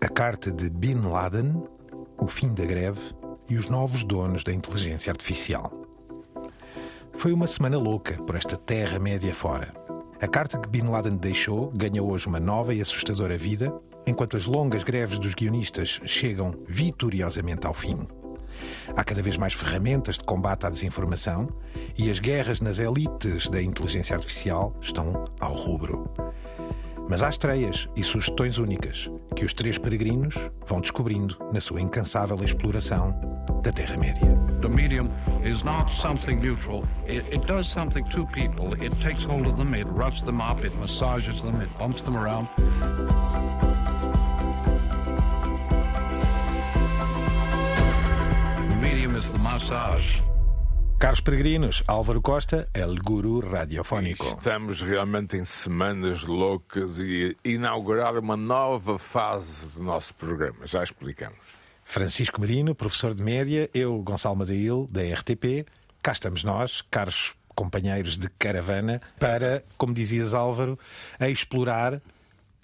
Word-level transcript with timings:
A 0.00 0.08
carta 0.08 0.52
de 0.52 0.68
Bin 0.68 1.00
Laden, 1.00 1.62
o 2.18 2.26
fim 2.26 2.52
da 2.52 2.64
greve 2.64 3.00
e 3.48 3.56
os 3.56 3.68
novos 3.68 4.04
donos 4.04 4.44
da 4.44 4.52
inteligência 4.52 5.10
artificial. 5.10 5.72
Foi 7.14 7.32
uma 7.32 7.46
semana 7.46 7.78
louca 7.78 8.14
por 8.22 8.36
esta 8.36 8.56
terra-média 8.56 9.34
fora. 9.34 9.72
A 10.20 10.28
carta 10.28 10.58
que 10.58 10.68
Bin 10.68 10.88
Laden 10.88 11.16
deixou 11.16 11.70
ganha 11.70 12.02
hoje 12.02 12.26
uma 12.26 12.38
nova 12.38 12.74
e 12.74 12.80
assustadora 12.80 13.38
vida, 13.38 13.72
enquanto 14.06 14.36
as 14.36 14.44
longas 14.44 14.84
greves 14.84 15.18
dos 15.18 15.34
guionistas 15.34 16.00
chegam 16.04 16.54
vitoriosamente 16.68 17.66
ao 17.66 17.72
fim. 17.72 18.06
Há 18.94 19.02
cada 19.02 19.22
vez 19.22 19.36
mais 19.36 19.54
ferramentas 19.54 20.18
de 20.18 20.24
combate 20.24 20.66
à 20.66 20.70
desinformação 20.70 21.48
e 21.96 22.10
as 22.10 22.18
guerras 22.18 22.60
nas 22.60 22.78
elites 22.78 23.48
da 23.48 23.62
inteligência 23.62 24.14
artificial 24.14 24.74
estão 24.80 25.24
ao 25.40 25.54
rubro. 25.54 26.10
Mas 27.08 27.22
há 27.22 27.28
estreias 27.28 27.88
e 27.94 28.02
sugestões 28.02 28.58
únicas 28.58 29.08
que 29.36 29.44
os 29.44 29.54
três 29.54 29.78
peregrinos 29.78 30.34
vão 30.66 30.80
descobrindo 30.80 31.36
na 31.52 31.60
sua 31.60 31.80
incansável 31.80 32.42
exploração 32.42 33.12
da 33.62 33.70
Terra-média. 33.70 34.36
The 34.60 34.68
medium 34.68 35.12
is 35.44 35.62
not 35.62 35.94
something 35.94 36.40
neutral. 36.40 36.82
It, 37.06 37.24
it 37.32 37.46
does 37.46 37.68
something 37.68 38.02
to 38.10 38.26
people. 38.26 38.74
It 38.82 38.92
takes 39.00 39.24
hold 39.24 39.46
of 39.46 39.56
them, 39.56 39.74
it 39.74 39.86
roughs 39.86 40.22
them 40.22 40.40
up, 40.40 40.64
it 40.64 40.74
massages 40.78 41.40
them, 41.42 41.60
it 41.60 41.70
bumps 41.78 42.02
them 42.02 42.16
around. 42.16 42.48
The 48.68 48.76
medium 48.82 49.14
is 49.14 49.30
the 49.30 49.38
massage. 49.38 50.25
Caros 50.98 51.20
peregrinos, 51.20 51.84
Álvaro 51.86 52.22
Costa, 52.22 52.70
El 52.72 52.98
Guru 52.98 53.40
Radiofónico. 53.40 54.24
Estamos 54.24 54.80
realmente 54.80 55.36
em 55.36 55.44
semanas 55.44 56.22
loucas 56.22 56.98
e 56.98 57.36
inaugurar 57.44 58.16
uma 58.16 58.34
nova 58.34 58.98
fase 58.98 59.74
do 59.74 59.82
nosso 59.82 60.14
programa. 60.14 60.64
Já 60.64 60.82
explicamos. 60.82 61.38
Francisco 61.84 62.40
Marino, 62.40 62.74
professor 62.74 63.14
de 63.14 63.22
média, 63.22 63.68
eu, 63.74 64.02
Gonçalo 64.02 64.36
Madail, 64.36 64.88
da 64.90 65.02
RTP. 65.02 65.66
Cá 66.02 66.12
estamos 66.12 66.42
nós, 66.42 66.80
caros 66.90 67.34
companheiros 67.54 68.16
de 68.16 68.30
caravana, 68.30 69.02
para, 69.18 69.62
como 69.76 69.92
dizias 69.92 70.32
Álvaro, 70.32 70.78
a 71.20 71.28
explorar 71.28 72.00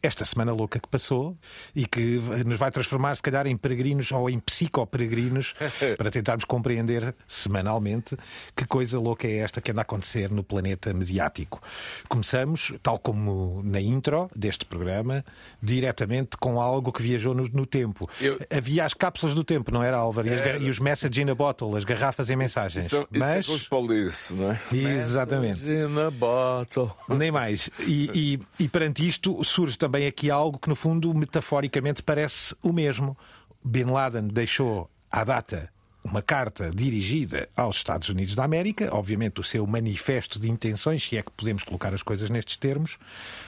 esta 0.02 0.24
semana 0.24 0.52
louca 0.52 0.80
que 0.80 0.88
passou 0.88 1.36
e 1.74 1.86
que 1.86 2.18
nos 2.44 2.58
vai 2.58 2.70
transformar, 2.70 3.14
se 3.16 3.22
calhar, 3.22 3.46
em 3.46 3.56
peregrinos 3.56 4.10
ou 4.12 4.28
em 4.28 4.38
psicoperegrinos 4.40 5.54
para 5.96 6.10
tentarmos 6.10 6.44
compreender 6.44 7.14
semanalmente 7.26 8.16
que 8.56 8.66
coisa 8.66 8.98
louca 8.98 9.26
é 9.28 9.36
esta 9.38 9.60
que 9.60 9.70
anda 9.70 9.80
a 9.80 9.82
acontecer 9.82 10.30
no 10.30 10.42
planeta 10.42 10.92
mediático. 10.92 11.62
Começamos, 12.08 12.72
tal 12.82 12.98
como 12.98 13.62
na 13.64 13.80
intro 13.80 14.30
deste 14.34 14.64
programa, 14.64 15.24
diretamente 15.62 16.36
com 16.36 16.60
algo 16.60 16.92
que 16.92 17.02
viajou 17.02 17.34
no, 17.34 17.44
no 17.44 17.66
tempo. 17.66 18.08
Eu- 18.20 18.38
Havia 18.50 18.84
as 18.84 18.94
cápsulas 18.94 19.34
do 19.34 19.44
tempo, 19.44 19.70
não 19.70 19.82
era, 19.82 19.96
Álvaro? 19.96 20.28
E, 20.28 20.36
gar- 20.40 20.60
e 20.60 20.68
os 20.68 20.78
message 20.78 21.20
in 21.22 21.30
a 21.30 21.34
bottle, 21.34 21.76
as 21.76 21.84
garrafas 21.84 22.28
em 22.30 22.36
mensagens. 22.36 22.86
Isso, 22.86 23.00
isso 23.10 23.18
Mas. 23.18 23.44
é 23.46 23.48
com 23.48 23.54
os 23.54 23.68
police, 23.68 24.34
não 24.34 24.50
é? 24.52 24.58
Exatamente. 24.72 25.60
Message 25.64 25.92
In 25.94 25.98
a 25.98 26.10
bottle. 26.10 26.90
Nem 27.08 27.30
mais. 27.30 27.70
E, 27.80 28.10
e- 28.58 28.64
e 28.64 28.68
perante 28.68 29.06
isto 29.06 29.42
surge 29.44 29.76
também 29.78 29.91
aqui 29.98 30.30
algo 30.30 30.58
que, 30.58 30.68
no 30.68 30.74
fundo, 30.74 31.12
metaforicamente 31.14 32.02
parece 32.02 32.54
o 32.62 32.72
mesmo. 32.72 33.16
Bin 33.64 33.84
Laden 33.84 34.28
deixou 34.28 34.90
à 35.10 35.24
data 35.24 35.70
uma 36.04 36.20
carta 36.20 36.70
dirigida 36.70 37.48
aos 37.56 37.76
Estados 37.76 38.08
Unidos 38.08 38.34
da 38.34 38.44
América, 38.44 38.88
obviamente 38.92 39.40
o 39.40 39.44
seu 39.44 39.64
manifesto 39.66 40.38
de 40.38 40.50
intenções, 40.50 41.04
se 41.04 41.16
é 41.16 41.22
que 41.22 41.30
podemos 41.30 41.62
colocar 41.62 41.94
as 41.94 42.02
coisas 42.02 42.28
nestes 42.28 42.56
termos, 42.56 42.98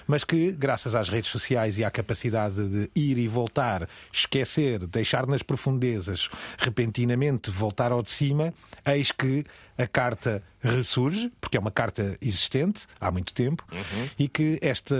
mas 0.06 0.22
que, 0.22 0.52
graças 0.52 0.94
às 0.94 1.08
redes 1.08 1.30
sociais 1.30 1.78
e 1.78 1.84
à 1.84 1.90
capacidade 1.90 2.56
de 2.68 2.90
ir 2.94 3.18
e 3.18 3.26
voltar, 3.26 3.88
esquecer, 4.12 4.86
deixar 4.86 5.26
nas 5.26 5.42
profundezas, 5.42 6.28
repentinamente 6.58 7.50
voltar 7.50 7.90
ao 7.90 8.02
de 8.02 8.10
cima, 8.10 8.54
eis 8.86 9.10
que 9.10 9.42
a 9.76 9.86
carta 9.86 10.42
ressurge, 10.60 11.30
porque 11.40 11.56
é 11.56 11.60
uma 11.60 11.70
carta 11.70 12.16
existente 12.20 12.86
há 13.00 13.10
muito 13.10 13.34
tempo, 13.34 13.64
e 14.18 14.28
que 14.28 14.58
esta 14.62 14.96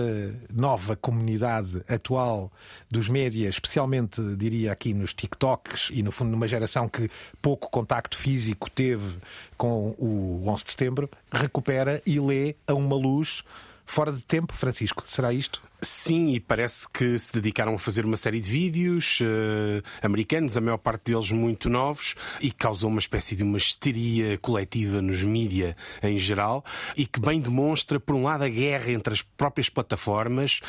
nova 0.53 0.97
comunidade 0.97 1.83
atual 1.89 2.53
dos 2.91 3.09
médias, 3.09 3.55
especialmente 3.55 4.21
diria 4.37 4.73
aqui 4.73 4.93
nos 4.93 5.15
TikToks 5.15 5.89
e 5.93 6.03
no 6.03 6.13
fundo 6.13 6.31
numa 6.31 6.49
geração 6.49 6.89
que 6.89 7.11
pouco 7.41 7.71
contacto 7.71 8.17
físico 8.17 8.69
teve 8.71 9.17
com 9.57 9.95
o 9.99 10.43
11 10.47 10.65
de 10.65 10.71
setembro, 10.71 11.11
recupera 11.33 12.03
e 12.05 12.21
lê 12.21 12.57
a 12.67 12.75
uma 12.75 12.97
luz 12.97 13.43
fora 13.87 14.13
de 14.13 14.25
tempo, 14.25 14.53
Francisco. 14.55 15.05
Será 15.07 15.33
isto? 15.33 15.63
Sim, 15.85 16.29
e 16.29 16.41
parece 16.41 16.89
que 16.89 17.19
se 17.19 17.35
dedicaram 17.35 17.75
a 17.75 17.79
fazer 17.79 18.07
uma 18.07 18.17
série 18.17 18.41
de 18.41 18.51
vídeos 18.51 19.19
eh, 19.21 19.83
americanos, 20.03 20.57
a 20.57 20.61
maior 20.61 20.79
parte 20.79 21.13
deles 21.13 21.31
muito 21.31 21.69
novos, 21.69 22.15
e 22.41 22.51
causou 22.51 22.89
uma 22.89 22.99
espécie 22.99 23.37
de 23.37 23.43
uma 23.43 23.59
histeria 23.59 24.39
coletiva 24.39 25.03
nos 25.03 25.23
mídia 25.23 25.77
em 26.03 26.19
geral, 26.19 26.65
e 26.97 27.07
que 27.07 27.21
bem 27.21 27.41
demonstra, 27.41 28.01
por 28.01 28.15
um 28.15 28.25
lado, 28.25 28.45
a 28.45 28.49
guerra 28.49 28.93
entre 28.93 29.13
as 29.13 29.21
próprias 29.21 29.69
plataformas 29.69 30.61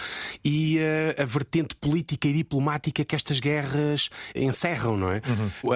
e 0.43 0.79
eh, 0.79 1.15
a 1.17 1.25
vertente 1.25 1.75
política 1.75 2.27
e 2.27 2.33
diplomática 2.33 3.05
que 3.05 3.15
estas 3.15 3.39
guerras 3.39 4.09
encerram, 4.35 4.97
não 4.97 5.11
é? 5.11 5.21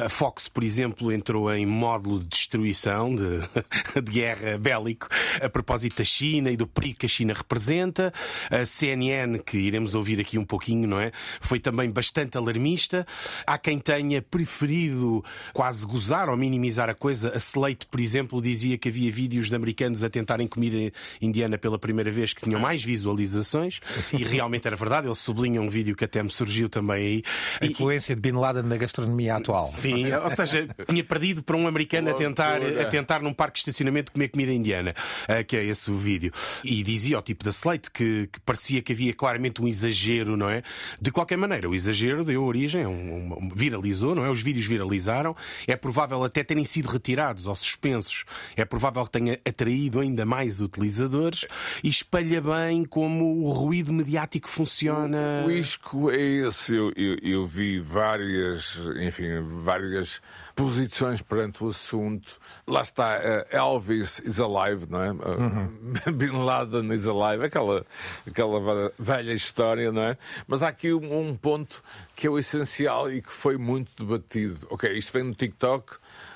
A 0.03 0.09
Fox, 0.09 0.49
por 0.49 0.63
exemplo, 0.63 1.11
entrou 1.11 1.53
em 1.53 1.65
módulo 1.65 2.19
de 2.19 2.27
destruição, 2.27 3.15
de, 3.15 3.39
de 4.01 4.11
guerra 4.11 4.57
bélico, 4.57 5.07
a 5.41 5.49
propósito 5.49 5.97
da 5.97 6.03
China 6.03 6.51
e 6.51 6.57
do 6.57 6.67
perigo 6.67 6.99
que 6.99 7.05
a 7.05 7.09
China 7.09 7.33
representa. 7.33 8.13
A 8.49 8.65
CNN, 8.65 9.28
que 9.37 9.57
iremos 9.57 9.93
ouvir 9.93 10.19
aqui 10.19 10.37
um 10.37 10.45
pouquinho, 10.45 10.87
não 10.87 10.99
é? 10.99 11.11
Foi 11.41 11.59
também 11.59 11.91
bastante 11.91 12.37
alarmista. 12.37 13.05
Há 13.45 13.57
quem 13.57 13.77
tenha 13.77 14.21
preferido 14.21 15.23
quase 15.53 15.85
gozar 15.85 16.29
ou 16.29 16.37
minimizar 16.37 16.89
a 16.89 16.93
coisa. 16.95 17.33
A 17.33 17.37
Slate, 17.37 17.85
por 17.85 17.99
exemplo, 17.99 18.41
dizia 18.41 18.77
que 18.77 18.89
havia 18.89 19.11
vídeos 19.11 19.49
de 19.49 19.55
americanos 19.55 20.03
a 20.03 20.09
tentarem 20.09 20.47
comida 20.47 20.91
indiana 21.21 21.57
pela 21.57 21.77
primeira 21.77 22.09
vez 22.11 22.33
que 22.33 22.41
tinham 22.41 22.59
mais 22.59 22.83
visualizações. 22.83 23.79
E 24.13 24.23
realmente 24.23 24.65
era 24.65 24.75
verdade. 24.75 25.07
Eles 25.07 25.19
sublinham 25.19 25.65
um 25.65 25.69
vídeo 25.69 25.95
que 25.95 26.05
até 26.05 26.23
me 26.23 26.29
surgiu 26.29 26.69
também 26.69 27.05
aí. 27.05 27.23
A 27.61 27.65
E- 27.65 27.69
influência 27.71 28.15
de 28.15 28.21
Bin 28.21 28.37
Laden 28.37 28.63
na 28.63 28.77
gastronomia 28.77 29.35
atual. 29.35 29.67
Sim, 29.67 30.11
ou 30.13 30.29
seja, 30.29 30.67
tinha 30.87 31.03
perdido 31.03 31.43
para 31.43 31.55
um 31.57 31.67
americano 31.67 32.09
a 32.09 32.13
tentar, 32.13 32.59
a 32.61 32.85
tentar 32.85 33.21
num 33.21 33.33
parque 33.33 33.55
de 33.55 33.59
estacionamento 33.59 34.11
comer 34.11 34.29
comida 34.29 34.51
indiana, 34.53 34.93
ah, 35.27 35.43
que 35.43 35.57
é 35.57 35.65
esse 35.65 35.91
o 35.91 35.97
vídeo. 35.97 36.31
E 36.63 36.81
dizia 36.83 37.17
ao 37.17 37.21
tipo 37.21 37.43
da 37.43 37.51
Slate 37.51 37.91
que, 37.91 38.27
que 38.31 38.39
parecia 38.41 38.81
que 38.81 38.93
havia 38.93 39.08
claramente 39.13 39.61
um 39.61 39.67
exagero, 39.67 40.35
não 40.37 40.49
é? 40.49 40.61
De 41.01 41.11
qualquer 41.11 41.37
maneira, 41.37 41.69
o 41.69 41.75
exagero 41.75 42.23
deu 42.23 42.43
origem, 42.43 42.85
um, 42.85 43.33
um- 43.33 43.49
viralizou, 43.53 44.15
não 44.15 44.23
é? 44.25 44.29
Os 44.29 44.41
vídeos 44.41 44.65
viralizaram. 44.65 45.35
É 45.67 45.75
provável 45.75 46.23
até 46.23 46.43
terem 46.43 46.65
sido 46.65 46.87
retirados 46.87 47.45
ou 47.47 47.55
suspensos. 47.55 48.23
É 48.55 48.65
provável 48.65 49.03
que 49.05 49.11
tenha 49.11 49.39
atraído 49.47 49.99
ainda 49.99 50.25
mais 50.25 50.61
utilizadores 50.61 51.45
e 51.83 51.89
espalha 51.89 52.41
bem 52.41 52.85
como 52.85 53.43
o 53.43 53.51
ruído 53.51 53.91
mediático 53.93 54.49
funciona. 54.49 55.43
O 55.45 55.51
isco 55.51 56.11
é 56.11 56.21
esse. 56.21 56.75
Eu, 56.75 56.91
eu, 56.95 57.17
eu 57.21 57.45
vi 57.47 57.79
várias, 57.79 58.79
enfim, 59.01 59.25
várias 59.45 60.21
posições 60.59 61.21
perante 61.21 61.63
o 61.63 61.69
assunto. 61.69 62.37
Lá 62.67 62.81
está, 62.81 63.15
eh, 63.15 63.47
Elvis 63.49 64.21
is 64.25 64.41
alive, 64.41 64.87
não 64.89 65.01
é? 65.01 65.07
Eh, 65.07 66.11
Bin 66.11 66.31
Laden 66.31 66.93
is 66.93 67.07
alive, 67.07 67.45
aquela, 67.45 67.85
aquela 68.27 68.91
velha 68.99 69.31
história, 69.31 69.89
não 69.89 70.01
é? 70.01 70.17
Mas 70.45 70.61
há 70.61 70.67
aqui 70.67 70.93
um, 70.93 71.29
um 71.29 71.37
ponto 71.37 71.81
que 72.13 72.27
é 72.27 72.29
o 72.29 72.37
essencial 72.37 73.09
e 73.09 73.21
que 73.21 73.31
foi 73.31 73.55
muito 73.57 74.05
debatido. 74.05 74.67
Ok, 74.69 74.91
isto 74.91 75.13
vem 75.13 75.23
no 75.23 75.33
TikTok. 75.33 75.93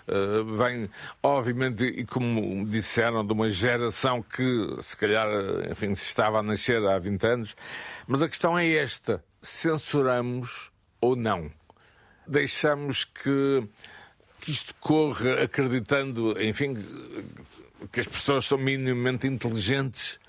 Uh, 0.08 0.46
vem, 0.56 0.90
obviamente, 1.22 1.84
e 1.84 2.06
como 2.06 2.66
disseram, 2.66 3.26
de 3.26 3.34
uma 3.34 3.50
geração 3.50 4.22
que 4.22 4.78
se 4.80 4.96
calhar, 4.96 5.28
uh, 5.28 5.70
enfim, 5.70 5.92
estava 5.92 6.40
a 6.40 6.44
nascer 6.44 6.82
há 6.86 6.98
20 6.98 7.28
anos. 7.28 7.56
Mas 8.08 8.24
a 8.24 8.30
questão 8.30 8.58
é 8.58 8.70
esta: 8.70 9.22
censuramos 9.42 10.72
ou 11.02 11.14
não? 11.14 11.52
Deixamos 12.26 13.04
que, 13.04 13.68
que 14.44 14.51
isto 14.51 14.75
corra 14.75 15.44
acreditando, 15.44 16.36
enfim, 16.44 16.75
que 17.90 18.01
as 18.01 18.07
pessoas 18.07 18.45
são 18.45 18.57
minimamente 18.57 19.25
inteligentes? 19.25 20.19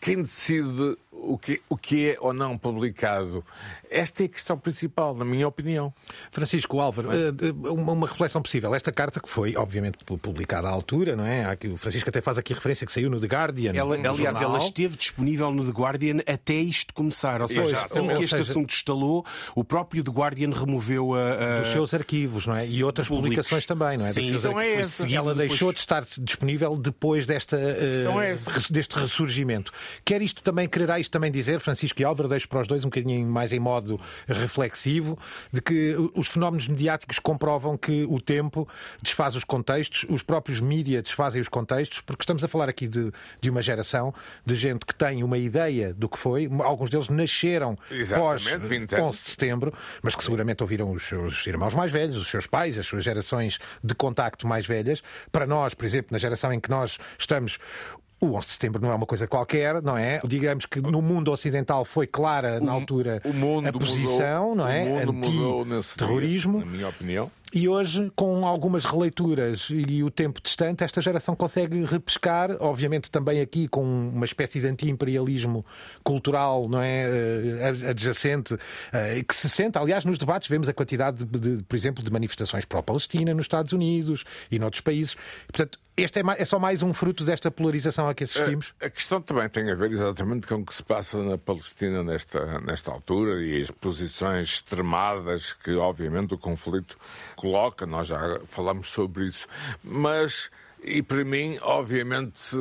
Quem 0.00 0.22
decide 0.22 0.96
o 1.12 1.36
que, 1.36 1.60
o 1.68 1.76
que 1.76 2.08
é 2.08 2.16
ou 2.20 2.32
não 2.32 2.56
publicado? 2.56 3.44
Esta 3.90 4.22
é 4.22 4.26
a 4.26 4.28
questão 4.28 4.56
principal, 4.56 5.14
na 5.14 5.24
minha 5.24 5.48
opinião. 5.48 5.92
Francisco 6.30 6.78
Álvaro, 6.80 7.08
eh, 7.12 7.70
uma, 7.70 8.06
reflexão 8.06 8.40
possível. 8.40 8.72
Esta 8.74 8.92
carta 8.92 9.18
que 9.20 9.28
foi, 9.28 9.56
obviamente, 9.56 10.04
pu- 10.04 10.16
publicada 10.16 10.68
à 10.68 10.70
altura, 10.70 11.16
não 11.16 11.26
é? 11.26 11.44
O 11.72 11.76
Francisco 11.76 12.08
até 12.08 12.20
faz 12.20 12.38
aqui 12.38 12.54
referência 12.54 12.86
que 12.86 12.92
saiu 12.92 13.10
no 13.10 13.18
The 13.20 13.26
Guardian. 13.26 13.72
Ela, 13.74 13.96
um 13.96 13.98
aliás, 13.98 14.16
jornal. 14.18 14.42
ela 14.42 14.58
esteve 14.58 14.96
disponível 14.96 15.50
no 15.50 15.64
The 15.64 15.72
Guardian 15.72 16.18
até 16.26 16.54
isto 16.54 16.94
começar. 16.94 17.42
Ou 17.42 17.48
seja, 17.48 17.80
assim 17.80 18.06
que 18.06 18.12
este 18.22 18.28
seja- 18.36 18.42
assunto 18.52 18.70
estalou, 18.70 19.26
o 19.56 19.64
próprio 19.64 20.04
The 20.04 20.10
Guardian 20.12 20.50
removeu 20.54 21.14
a. 21.14 21.32
a- 21.56 21.60
dos 21.60 21.68
seus 21.72 21.92
arquivos, 21.92 22.46
não 22.46 22.54
é? 22.56 22.66
E 22.68 22.84
outras 22.84 23.08
públicos. 23.08 23.30
publicações 23.36 23.66
também, 23.66 23.98
não 23.98 24.06
é? 24.06 24.12
Sim, 24.12 24.30
então 24.30 24.60
é 24.60 24.74
essa. 24.74 25.02
Ela 25.02 25.34
Depois- 25.34 25.48
deixou 25.48 25.72
de 25.72 25.80
estar 25.80 26.04
disponível 26.18 26.76
depois 26.76 27.26
desta, 27.26 27.56
questão 27.58 28.20
é 28.22 28.34
deste 28.70 28.96
ressurgimento. 28.98 29.72
Quer 30.04 30.22
isto 30.22 30.42
também, 30.42 30.68
quererá 30.68 31.00
isto 31.00 31.10
também 31.10 31.30
dizer, 31.32 31.58
Francisco 31.60 32.00
e 32.00 32.04
Álvaro, 32.04 32.28
deixo 32.28 32.48
para 32.48 32.60
os 32.60 32.68
dois 32.68 32.84
um 32.84 32.88
bocadinho 32.88 33.26
mais 33.28 33.52
em 33.52 33.58
modo 33.58 33.79
modo 33.80 34.00
reflexivo, 34.26 35.18
de 35.52 35.60
que 35.60 35.96
os 36.14 36.28
fenómenos 36.28 36.68
mediáticos 36.68 37.18
comprovam 37.18 37.76
que 37.76 38.04
o 38.08 38.20
tempo 38.20 38.68
desfaz 39.02 39.34
os 39.34 39.44
contextos, 39.44 40.06
os 40.08 40.22
próprios 40.22 40.60
mídias 40.60 41.02
desfazem 41.02 41.40
os 41.40 41.48
contextos, 41.48 42.00
porque 42.00 42.22
estamos 42.22 42.44
a 42.44 42.48
falar 42.48 42.68
aqui 42.68 42.86
de, 42.86 43.10
de 43.40 43.50
uma 43.50 43.62
geração 43.62 44.14
de 44.44 44.54
gente 44.54 44.84
que 44.84 44.94
tem 44.94 45.24
uma 45.24 45.38
ideia 45.38 45.94
do 45.94 46.08
que 46.08 46.18
foi, 46.18 46.48
alguns 46.60 46.90
deles 46.90 47.08
nasceram 47.08 47.76
pós 48.14 48.44
11 48.46 49.22
de 49.22 49.30
setembro, 49.30 49.72
mas 50.02 50.14
que 50.14 50.22
seguramente 50.22 50.62
ouviram 50.62 50.90
os 50.92 51.02
seus 51.02 51.46
irmãos 51.46 51.74
mais 51.74 51.90
velhos, 51.90 52.16
os 52.16 52.28
seus 52.28 52.46
pais, 52.46 52.78
as 52.78 52.86
suas 52.86 53.02
gerações 53.02 53.58
de 53.82 53.94
contacto 53.94 54.46
mais 54.46 54.66
velhas. 54.66 55.02
Para 55.32 55.46
nós, 55.46 55.74
por 55.74 55.84
exemplo, 55.84 56.08
na 56.12 56.18
geração 56.18 56.52
em 56.52 56.60
que 56.60 56.70
nós 56.70 56.98
estamos, 57.18 57.58
o 58.20 58.34
11 58.34 58.46
de 58.46 58.52
setembro 58.52 58.82
não 58.82 58.90
é 58.90 58.94
uma 58.94 59.06
coisa 59.06 59.26
qualquer, 59.26 59.80
não 59.82 59.96
é? 59.96 60.20
Digamos 60.24 60.66
que 60.66 60.80
no 60.80 61.00
mundo 61.00 61.32
ocidental 61.32 61.84
foi 61.84 62.06
clara 62.06 62.60
na 62.60 62.72
altura 62.72 63.22
a 63.66 63.72
posição, 63.72 64.50
mudou, 64.50 64.56
não 64.56 64.68
é? 64.68 65.02
Anti-terrorismo. 65.02 66.60
Na 66.60 66.66
minha 66.66 66.88
opinião. 66.88 67.30
E 67.52 67.68
hoje, 67.68 68.12
com 68.14 68.46
algumas 68.46 68.84
releituras 68.84 69.68
e 69.70 70.04
o 70.04 70.10
tempo 70.10 70.40
distante, 70.40 70.84
esta 70.84 71.02
geração 71.02 71.34
consegue 71.34 71.84
repescar, 71.84 72.56
obviamente 72.60 73.10
também 73.10 73.40
aqui 73.40 73.66
com 73.66 73.82
uma 73.82 74.24
espécie 74.24 74.60
de 74.60 74.68
anti-imperialismo 74.68 75.66
cultural, 76.04 76.68
não 76.68 76.80
é? 76.80 77.08
Eh, 77.08 77.88
adjacente, 77.88 78.56
eh, 78.92 79.24
que 79.26 79.34
se 79.34 79.48
sente, 79.48 79.78
aliás, 79.78 80.04
nos 80.04 80.16
debates 80.16 80.48
vemos 80.48 80.68
a 80.68 80.72
quantidade, 80.72 81.24
de, 81.24 81.56
de 81.56 81.64
por 81.64 81.74
exemplo, 81.74 82.04
de 82.04 82.10
manifestações 82.12 82.64
pró-Palestina 82.64 83.34
nos 83.34 83.46
Estados 83.46 83.72
Unidos 83.72 84.24
e 84.48 84.56
noutros 84.56 84.80
países. 84.80 85.16
Portanto, 85.48 85.80
este 86.02 86.20
é, 86.20 86.22
é, 86.38 86.44
só 86.44 86.58
mais 86.58 86.82
um 86.82 86.92
fruto 86.92 87.24
desta 87.24 87.50
polarização 87.50 88.08
a 88.08 88.14
que 88.14 88.24
assistimos? 88.24 88.74
A, 88.80 88.86
a, 88.86 88.90
questão 88.90 89.20
também 89.20 89.48
tem 89.48 89.70
a 89.70 89.74
ver 89.74 89.90
exatamente 89.90 90.46
com 90.46 90.56
o 90.56 90.64
que 90.64 90.74
se 90.74 90.82
passa 90.82 91.22
na 91.22 91.38
Palestina 91.38 92.02
nesta, 92.02 92.60
nesta 92.60 92.90
altura 92.90 93.42
e 93.42 93.60
as 93.60 93.70
posições 93.70 94.48
extremadas 94.48 95.52
que, 95.52 95.74
obviamente, 95.74 96.34
o 96.34 96.38
conflito 96.38 96.96
coloca. 97.36 97.86
Nós 97.86 98.06
já 98.06 98.40
falamos 98.44 98.90
sobre 98.90 99.26
isso. 99.26 99.46
Mas, 99.82 100.50
e 100.82 101.02
para 101.02 101.24
mim, 101.24 101.58
obviamente, 101.62 102.56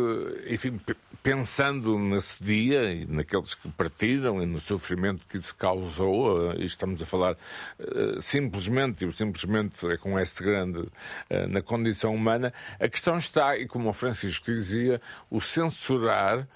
enfim, 0.49 0.79
pensando 1.21 1.97
nesse 1.97 2.43
dia 2.43 2.91
e 2.91 3.05
naqueles 3.05 3.53
que 3.53 3.69
partiram 3.69 4.41
e 4.41 4.45
no 4.45 4.59
sofrimento 4.59 5.27
que 5.27 5.37
isso 5.37 5.55
causou, 5.55 6.51
eh, 6.51 6.57
e 6.59 6.65
estamos 6.65 7.01
a 7.01 7.05
falar 7.05 7.35
uh, 7.79 8.21
simplesmente, 8.21 9.05
e 9.05 9.11
simplesmente 9.11 9.85
é 9.87 9.97
com 9.97 10.17
S 10.17 10.41
grande, 10.41 10.79
uh, 10.79 11.47
na 11.49 11.61
condição 11.61 12.13
humana, 12.13 12.53
a 12.79 12.87
questão 12.87 13.17
está, 13.17 13.57
e 13.57 13.67
como 13.67 13.89
o 13.89 13.93
Francisco 13.93 14.45
dizia, 14.45 15.01
o 15.29 15.39
censurar 15.39 16.47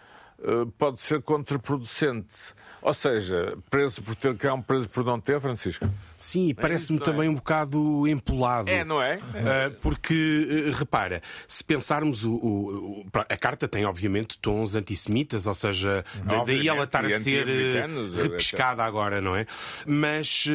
pode 0.77 0.99
ser 0.99 1.21
contraproducente. 1.21 2.53
Ou 2.81 2.91
seja, 2.91 3.57
preso 3.69 4.01
por 4.01 4.13
ter 4.13 4.35
cão, 4.35 4.61
preso 4.61 4.89
por 4.89 5.05
não 5.05 5.17
ter, 5.17 5.39
Francisco? 5.39 5.87
Sim, 6.23 6.51
é 6.51 6.53
parece-me 6.53 6.99
é? 6.99 7.01
também 7.01 7.27
um 7.27 7.35
bocado 7.35 8.07
empolado. 8.07 8.69
É, 8.69 8.85
não 8.85 9.01
é? 9.01 9.17
Uh, 9.17 9.71
porque, 9.81 10.69
uh, 10.69 10.77
repara, 10.77 11.21
se 11.45 11.61
pensarmos, 11.61 12.23
o, 12.23 12.33
o, 12.33 13.05
a 13.13 13.35
carta 13.35 13.67
tem 13.67 13.85
obviamente 13.85 14.37
tons 14.37 14.73
antissemitas, 14.73 15.45
ou 15.45 15.53
seja, 15.53 16.05
daí 16.45 16.69
ela 16.69 16.85
estar 16.85 17.03
a 17.03 17.19
ser 17.19 17.45
uh, 17.45 18.21
repescada 18.23 18.85
agora, 18.85 19.19
não 19.19 19.35
é? 19.35 19.45
Mas 19.85 20.47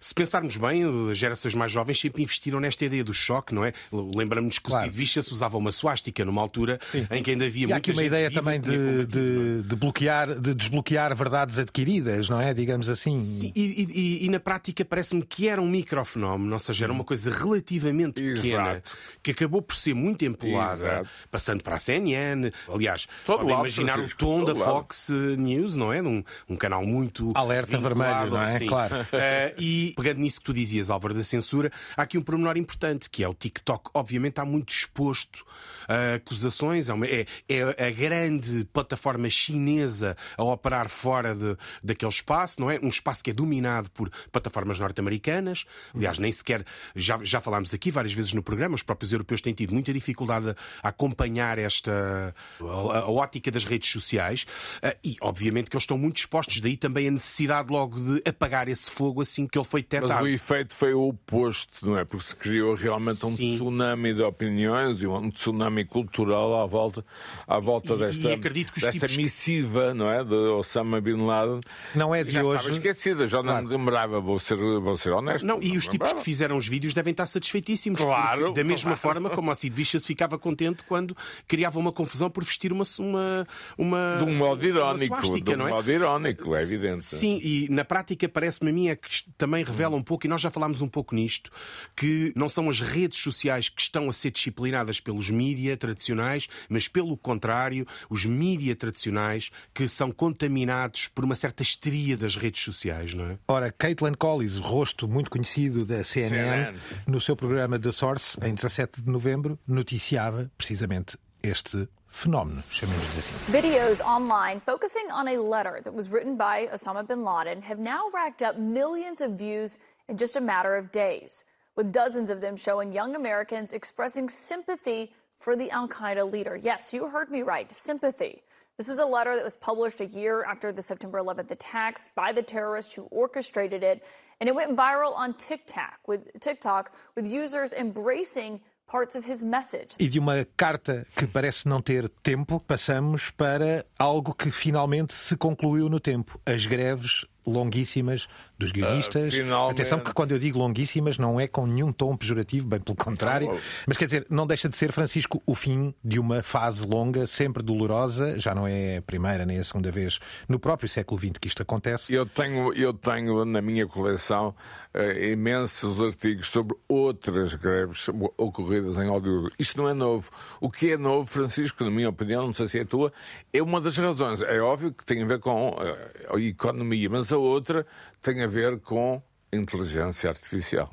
se 0.00 0.14
pensarmos 0.14 0.56
bem, 0.56 0.84
as 1.10 1.18
gerações 1.18 1.56
mais 1.56 1.72
jovens 1.72 1.98
sempre 1.98 2.22
investiram 2.22 2.60
nesta 2.60 2.84
ideia 2.84 3.02
do 3.02 3.12
choque, 3.12 3.52
não 3.52 3.64
é? 3.64 3.72
Lembramos-nos 3.92 4.60
que 4.60 4.66
claro. 4.66 4.84
o 4.84 4.86
Sid 4.86 4.96
Vicious 4.96 5.32
usava 5.32 5.58
uma 5.58 5.72
suástica 5.72 6.24
numa 6.24 6.40
altura 6.40 6.78
Sim. 6.92 7.08
em 7.10 7.24
que 7.24 7.32
ainda 7.32 7.44
havia 7.44 7.64
e 7.64 7.66
muita 7.66 7.78
aqui 7.78 7.90
uma 7.90 8.04
ideia 8.04 8.30
também 8.30 8.60
de, 8.60 9.04
de, 9.06 9.62
de, 9.62 9.74
bloquear, 9.76 10.38
de 10.38 10.54
desbloquear 10.54 11.12
verdades 11.16 11.58
adquiridas, 11.58 12.28
não 12.28 12.40
é? 12.40 12.54
Digamos 12.54 12.88
assim. 12.88 13.18
Sim, 13.18 13.52
e, 13.56 13.88
e, 14.22 14.26
e 14.26 14.28
na 14.28 14.38
prática 14.38 14.84
parece-me 14.92 15.22
que 15.22 15.48
era 15.48 15.58
um 15.58 15.66
microfenómeno, 15.66 16.52
ou 16.52 16.58
seja, 16.58 16.84
era 16.84 16.92
uma 16.92 17.02
coisa 17.02 17.30
relativamente 17.30 18.20
pequena, 18.20 18.72
Exato. 18.72 18.94
que 19.22 19.30
acabou 19.30 19.62
por 19.62 19.74
ser 19.74 19.94
muito 19.94 20.22
empolada, 20.22 20.84
Exato. 20.84 21.08
passando 21.30 21.62
para 21.62 21.76
a 21.76 21.78
CNN. 21.78 22.52
Aliás, 22.70 23.08
Todo 23.24 23.38
podem 23.38 23.54
imaginar 23.54 23.98
o 23.98 24.14
tom 24.14 24.44
da 24.44 24.54
Fox 24.54 25.08
News, 25.38 25.76
não 25.76 25.94
é? 25.94 26.02
Um, 26.02 26.22
um 26.46 26.56
canal 26.56 26.84
muito. 26.84 27.32
Alerta 27.34 27.78
vermelho, 27.78 28.32
não 28.32 28.42
é? 28.42 28.58
Sim. 28.58 28.66
Claro. 28.66 28.96
Uh, 28.96 29.56
e 29.58 29.94
pegando 29.96 30.18
nisso 30.18 30.40
que 30.40 30.44
tu 30.44 30.52
dizias, 30.52 30.90
Álvaro, 30.90 31.14
da 31.14 31.22
censura, 31.22 31.72
há 31.96 32.02
aqui 32.02 32.18
um 32.18 32.22
pormenor 32.22 32.58
importante, 32.58 33.08
que 33.08 33.24
é 33.24 33.28
o 33.28 33.32
TikTok, 33.32 33.88
obviamente, 33.94 34.32
está 34.32 34.44
muito 34.44 34.74
exposto 34.74 35.42
a 35.88 36.16
acusações, 36.16 36.88
é, 36.90 37.26
é 37.48 37.86
a 37.86 37.90
grande 37.90 38.68
plataforma 38.74 39.30
chinesa 39.30 40.18
a 40.36 40.44
operar 40.44 40.90
fora 40.90 41.34
de, 41.34 41.56
daquele 41.82 42.12
espaço, 42.12 42.60
não 42.60 42.70
é? 42.70 42.78
Um 42.82 42.88
espaço 42.88 43.24
que 43.24 43.30
é 43.30 43.32
dominado 43.32 43.90
por 43.90 44.10
plataformas 44.30 44.71
norte-americanas. 44.78 45.64
Aliás, 45.94 46.18
nem 46.18 46.32
sequer. 46.32 46.64
Já, 46.94 47.18
já 47.22 47.40
falámos 47.40 47.72
aqui 47.74 47.90
várias 47.90 48.12
vezes 48.12 48.32
no 48.32 48.42
programa, 48.42 48.74
os 48.74 48.82
próprios 48.82 49.12
europeus 49.12 49.40
têm 49.40 49.54
tido 49.54 49.72
muita 49.72 49.92
dificuldade 49.92 50.54
a 50.82 50.88
acompanhar 50.88 51.58
esta. 51.58 52.34
a, 52.60 52.64
a 52.98 53.10
ótica 53.10 53.50
das 53.50 53.64
redes 53.64 53.90
sociais. 53.90 54.46
Ah, 54.82 54.96
e, 55.04 55.16
obviamente, 55.20 55.70
que 55.70 55.76
eles 55.76 55.84
estão 55.84 55.98
muito 55.98 56.18
expostos. 56.18 56.60
Daí 56.60 56.76
também 56.76 57.08
a 57.08 57.10
necessidade 57.10 57.72
logo 57.72 57.98
de 57.98 58.22
apagar 58.28 58.68
esse 58.68 58.90
fogo 58.90 59.22
assim 59.22 59.46
que 59.46 59.58
ele 59.58 59.66
foi 59.66 59.82
detectado. 59.82 60.14
Mas 60.14 60.22
o 60.22 60.28
efeito 60.28 60.74
foi 60.74 60.94
o 60.94 61.08
oposto, 61.08 61.88
não 61.88 61.98
é? 61.98 62.04
Porque 62.04 62.26
se 62.26 62.36
criou 62.36 62.74
realmente 62.74 63.24
um 63.24 63.34
Sim. 63.34 63.54
tsunami 63.54 64.14
de 64.14 64.22
opiniões 64.22 65.02
e 65.02 65.06
um 65.06 65.30
tsunami 65.30 65.84
cultural 65.84 66.60
à 66.60 66.66
volta, 66.66 67.04
à 67.46 67.58
volta 67.58 67.96
desta, 67.96 68.28
e 68.28 68.32
acredito 68.32 68.72
que 68.72 68.80
desta 68.80 68.92
tipos... 68.92 69.16
missiva, 69.16 69.94
não 69.94 70.10
é? 70.10 70.24
De 70.24 70.34
Osama 70.34 71.00
Bin 71.00 71.26
Laden. 71.26 71.60
Não 71.94 72.14
é 72.14 72.24
de 72.24 72.30
já 72.30 72.42
hoje. 72.42 72.56
Estava 72.56 72.74
esquecida, 72.74 73.26
já 73.26 73.42
claro. 73.42 73.62
não 73.62 73.70
me 73.70 73.76
lembrava, 73.76 74.20
vou 74.20 74.38
ser, 74.38 74.56
vou 74.80 74.96
ser 74.96 75.10
honesto. 75.10 75.46
Não, 75.46 75.62
e 75.62 75.76
os 75.76 75.86
tipos 75.86 76.12
que 76.12 76.22
fizeram 76.22 76.56
os 76.56 76.66
vídeos 76.66 76.94
devem 76.94 77.12
estar 77.12 77.26
satisfeitíssimos. 77.26 78.00
Claro. 78.00 78.52
Da 78.52 78.64
mesma 78.64 78.96
claro. 78.96 79.00
forma 79.00 79.30
como 79.30 79.50
o 79.50 79.54
Sid 79.54 79.74
Vicious 79.74 80.06
ficava 80.06 80.38
contente 80.38 80.84
quando 80.84 81.16
criava 81.46 81.78
uma 81.78 81.92
confusão 81.92 82.30
por 82.30 82.44
vestir 82.44 82.72
uma. 82.72 82.84
uma, 82.98 83.46
uma 83.76 84.16
de 84.18 84.24
um 84.24 84.36
modo 84.36 84.64
irónico. 84.64 85.14
Suástica, 85.16 85.56
de 85.56 85.62
um 85.62 85.66
é? 85.66 85.70
modo 85.70 85.90
irónico, 85.90 86.54
é 86.54 86.62
evidente. 86.62 87.04
Sim, 87.04 87.40
e 87.42 87.68
na 87.70 87.84
prática 87.84 88.28
parece-me 88.28 88.70
a 88.70 88.72
mim 88.72 88.88
é 88.88 88.96
que 88.96 89.08
também 89.36 89.64
revela 89.64 89.96
um 89.96 90.02
pouco, 90.02 90.26
e 90.26 90.28
nós 90.28 90.40
já 90.40 90.50
falámos 90.50 90.80
um 90.80 90.88
pouco 90.88 91.14
nisto, 91.14 91.50
que 91.96 92.32
não 92.34 92.48
são 92.48 92.68
as 92.68 92.80
redes 92.80 93.18
sociais 93.18 93.68
que 93.68 93.80
estão 93.80 94.08
a 94.08 94.12
ser 94.12 94.30
disciplinadas 94.30 95.00
pelos 95.00 95.30
mídia 95.30 95.76
tradicionais, 95.76 96.48
mas 96.68 96.88
pelo 96.88 97.16
contrário, 97.16 97.86
os 98.08 98.24
mídia 98.24 98.74
tradicionais 98.74 99.50
que 99.74 99.88
são 99.88 100.10
contaminados 100.10 101.08
por 101.08 101.24
uma 101.24 101.34
certa 101.34 101.62
histeria 101.62 102.16
das 102.16 102.36
redes 102.36 102.62
sociais, 102.62 103.14
não 103.14 103.26
é? 103.26 103.38
Ora, 103.48 103.72
Caitlin 103.72 104.14
Collins, 104.14 104.51
rosto 104.58 105.06
muito 105.08 105.30
conhecido 105.30 105.84
da 105.84 106.02
CNN, 106.04 106.72
CNN, 106.72 106.78
no 107.06 107.20
seu 107.20 107.36
programa 107.36 107.78
The 107.78 107.92
Source, 107.92 108.38
em 108.42 108.54
17 108.54 109.00
de 109.00 109.10
novembro, 109.10 109.58
noticiava 109.66 110.50
precisamente 110.56 111.18
este 111.42 111.88
phenomenon, 112.08 112.62
chamemos 112.70 113.06
assim. 113.18 113.34
Videos 113.50 114.00
online 114.00 114.60
focusing 114.60 115.10
on 115.10 115.28
a 115.28 115.38
letter 115.38 115.80
that 115.82 115.94
was 115.94 116.10
written 116.10 116.36
by 116.36 116.68
Osama 116.72 117.06
bin 117.06 117.24
Laden 117.24 117.62
have 117.62 117.80
now 117.80 118.08
racked 118.12 118.42
up 118.42 118.58
millions 118.58 119.20
of 119.20 119.32
views 119.32 119.78
in 120.08 120.16
just 120.16 120.36
a 120.36 120.40
matter 120.40 120.76
of 120.76 120.92
days, 120.92 121.44
with 121.74 121.90
dozens 121.90 122.30
of 122.30 122.40
them 122.40 122.56
showing 122.56 122.92
young 122.92 123.16
Americans 123.16 123.72
expressing 123.72 124.28
sympathy 124.28 125.12
for 125.36 125.56
the 125.56 125.70
Al 125.70 125.88
Qaeda 125.88 126.30
leader. 126.30 126.54
Yes, 126.54 126.92
you 126.92 127.08
heard 127.08 127.30
me 127.30 127.42
right, 127.42 127.70
sympathy. 127.72 128.42
This 128.78 128.88
is 128.88 128.98
a 128.98 129.06
letter 129.06 129.34
that 129.36 129.44
was 129.44 129.56
published 129.56 130.00
a 130.00 130.06
year 130.06 130.44
after 130.44 130.72
the 130.72 130.82
September 130.82 131.18
11th 131.18 131.50
attacks 131.50 132.08
by 132.14 132.32
the 132.32 132.42
terrorists 132.42 132.94
who 132.94 133.02
orchestrated 133.10 133.82
it, 133.82 134.02
and 134.42 134.48
it 134.48 134.56
went 134.56 134.74
viral 134.74 135.14
on 135.14 135.34
TikTok 135.34 136.00
with 136.08 136.22
TikTok 136.40 136.90
with 137.14 137.28
users 137.28 137.72
embracing 137.72 138.60
parts 138.88 139.14
of 139.14 139.24
his 139.24 139.44
message. 139.44 139.94
E 140.00 140.08
de 140.08 140.18
uma 140.18 140.44
carta 140.56 141.06
que 141.16 141.28
parece 141.28 141.68
não 141.68 141.80
ter 141.80 142.08
tempo, 142.24 142.58
passamos 142.58 143.30
para 143.30 143.86
algo 143.96 144.34
que 144.34 144.50
finalmente 144.50 145.14
se 145.14 145.36
concluiu 145.36 145.88
no 145.88 146.00
tempo: 146.00 146.40
as 146.44 146.66
greves 146.66 147.24
longuíssimas 147.46 148.28
dos 148.58 148.70
guionistas. 148.70 149.32
Uh, 149.34 149.70
Atenção 149.70 150.00
que 150.00 150.12
quando 150.12 150.32
eu 150.32 150.38
digo 150.38 150.58
longuíssimas 150.58 151.18
não 151.18 151.40
é 151.40 151.46
com 151.46 151.66
nenhum 151.66 151.92
tom 151.92 152.16
pejorativo, 152.16 152.66
bem 152.66 152.80
pelo 152.80 152.96
contrário. 152.96 153.50
Oh. 153.52 153.58
Mas 153.86 153.96
quer 153.96 154.06
dizer, 154.06 154.26
não 154.30 154.46
deixa 154.46 154.68
de 154.68 154.76
ser, 154.76 154.92
Francisco, 154.92 155.42
o 155.46 155.54
fim 155.54 155.94
de 156.04 156.18
uma 156.18 156.42
fase 156.42 156.86
longa, 156.86 157.26
sempre 157.26 157.62
dolorosa. 157.62 158.38
Já 158.38 158.54
não 158.54 158.66
é 158.66 158.98
a 158.98 159.02
primeira 159.02 159.44
nem 159.44 159.58
a 159.58 159.64
segunda 159.64 159.90
vez 159.90 160.18
no 160.48 160.58
próprio 160.58 160.88
século 160.88 161.20
XX 161.20 161.32
que 161.40 161.48
isto 161.48 161.62
acontece. 161.62 162.12
Eu 162.12 162.26
tenho, 162.26 162.72
eu 162.74 162.92
tenho 162.92 163.44
na 163.44 163.60
minha 163.60 163.86
coleção 163.86 164.54
uh, 164.94 165.24
imensos 165.24 166.00
artigos 166.00 166.48
sobre 166.48 166.76
outras 166.88 167.54
greves 167.54 168.08
ocorridas 168.36 168.96
em 168.98 169.08
Hollywood. 169.08 169.52
Isto 169.58 169.82
não 169.82 169.88
é 169.88 169.94
novo. 169.94 170.30
O 170.60 170.70
que 170.70 170.92
é 170.92 170.96
novo, 170.96 171.26
Francisco, 171.26 171.84
na 171.84 171.90
minha 171.90 172.08
opinião, 172.08 172.46
não 172.46 172.54
sei 172.54 172.68
se 172.68 172.78
é 172.78 172.82
a 172.82 172.86
tua, 172.86 173.12
é 173.52 173.62
uma 173.62 173.80
das 173.80 173.96
razões. 173.98 174.42
É 174.42 174.60
óbvio 174.60 174.92
que 174.92 175.04
tem 175.04 175.22
a 175.22 175.26
ver 175.26 175.40
com 175.40 175.70
uh, 175.70 176.36
a 176.36 176.40
economia, 176.40 177.08
mas 177.10 177.31
a 177.32 177.38
outra 177.38 177.86
tem 178.20 178.42
a 178.42 178.46
ver 178.46 178.78
com 178.80 179.22
inteligência 179.52 180.30
artificial. 180.30 180.92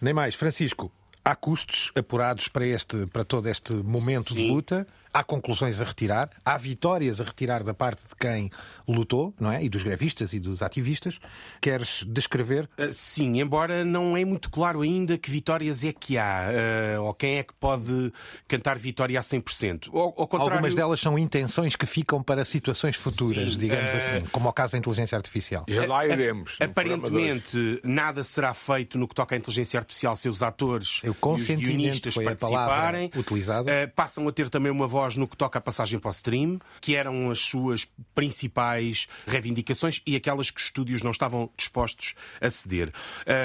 Nem 0.00 0.14
mais. 0.14 0.34
Francisco, 0.34 0.92
há 1.24 1.34
custos 1.34 1.90
apurados 1.94 2.48
para, 2.48 2.66
este, 2.66 3.06
para 3.06 3.24
todo 3.24 3.48
este 3.48 3.72
momento 3.74 4.32
Sim. 4.32 4.42
de 4.42 4.48
luta. 4.48 4.86
Há 5.18 5.24
conclusões 5.24 5.80
a 5.80 5.84
retirar, 5.84 6.30
há 6.44 6.56
vitórias 6.56 7.20
a 7.20 7.24
retirar 7.24 7.64
da 7.64 7.74
parte 7.74 8.06
de 8.06 8.14
quem 8.14 8.50
lutou, 8.86 9.34
não 9.40 9.50
é? 9.50 9.64
E 9.64 9.68
dos 9.68 9.82
grevistas 9.82 10.32
e 10.32 10.38
dos 10.38 10.62
ativistas. 10.62 11.18
Queres 11.60 12.04
descrever? 12.06 12.70
Uh, 12.78 12.92
sim, 12.92 13.40
embora 13.40 13.84
não 13.84 14.16
é 14.16 14.24
muito 14.24 14.48
claro 14.48 14.80
ainda 14.80 15.18
que 15.18 15.28
vitórias 15.28 15.82
é 15.82 15.92
que 15.92 16.16
há, 16.16 16.50
uh, 16.98 17.02
ou 17.02 17.12
quem 17.14 17.38
é 17.38 17.42
que 17.42 17.52
pode 17.54 18.12
cantar 18.46 18.78
vitória 18.78 19.18
a 19.18 19.22
100%. 19.24 19.88
Ao, 19.92 20.00
ao 20.00 20.12
contrário... 20.28 20.52
Algumas 20.52 20.76
delas 20.76 21.00
são 21.00 21.18
intenções 21.18 21.74
que 21.74 21.84
ficam 21.84 22.22
para 22.22 22.44
situações 22.44 22.94
futuras, 22.94 23.54
sim, 23.54 23.58
digamos 23.58 23.92
uh... 23.92 23.96
assim, 23.96 24.26
como 24.30 24.48
o 24.48 24.52
caso 24.52 24.70
da 24.70 24.78
inteligência 24.78 25.16
artificial. 25.16 25.64
Já 25.66 25.84
lá 25.84 26.06
iremos. 26.06 26.58
Aparentemente, 26.60 27.80
nada 27.82 28.22
será 28.22 28.54
feito 28.54 28.96
no 28.96 29.08
que 29.08 29.16
toca 29.16 29.34
à 29.34 29.38
inteligência 29.38 29.80
artificial 29.80 30.14
se 30.14 30.28
os 30.28 30.44
atores 30.44 31.00
e 31.02 31.08
os 31.10 31.46
guionistas 31.56 32.14
participarem. 32.14 33.10
Utilizada. 33.16 33.92
passam 33.96 34.28
a 34.28 34.30
ter 34.30 34.48
também 34.48 34.70
uma 34.70 34.86
voz 34.86 35.07
no 35.16 35.26
que 35.26 35.36
toca 35.36 35.58
à 35.58 35.62
passagem 35.62 35.98
para 35.98 36.08
o 36.08 36.12
stream, 36.12 36.58
que 36.80 36.94
eram 36.94 37.30
as 37.30 37.40
suas 37.40 37.86
principais 38.14 39.06
reivindicações 39.26 40.00
e 40.06 40.16
aquelas 40.16 40.50
que 40.50 40.60
os 40.60 40.66
estúdios 40.66 41.02
não 41.02 41.10
estavam 41.10 41.50
dispostos 41.56 42.14
a 42.40 42.50
ceder. 42.50 42.92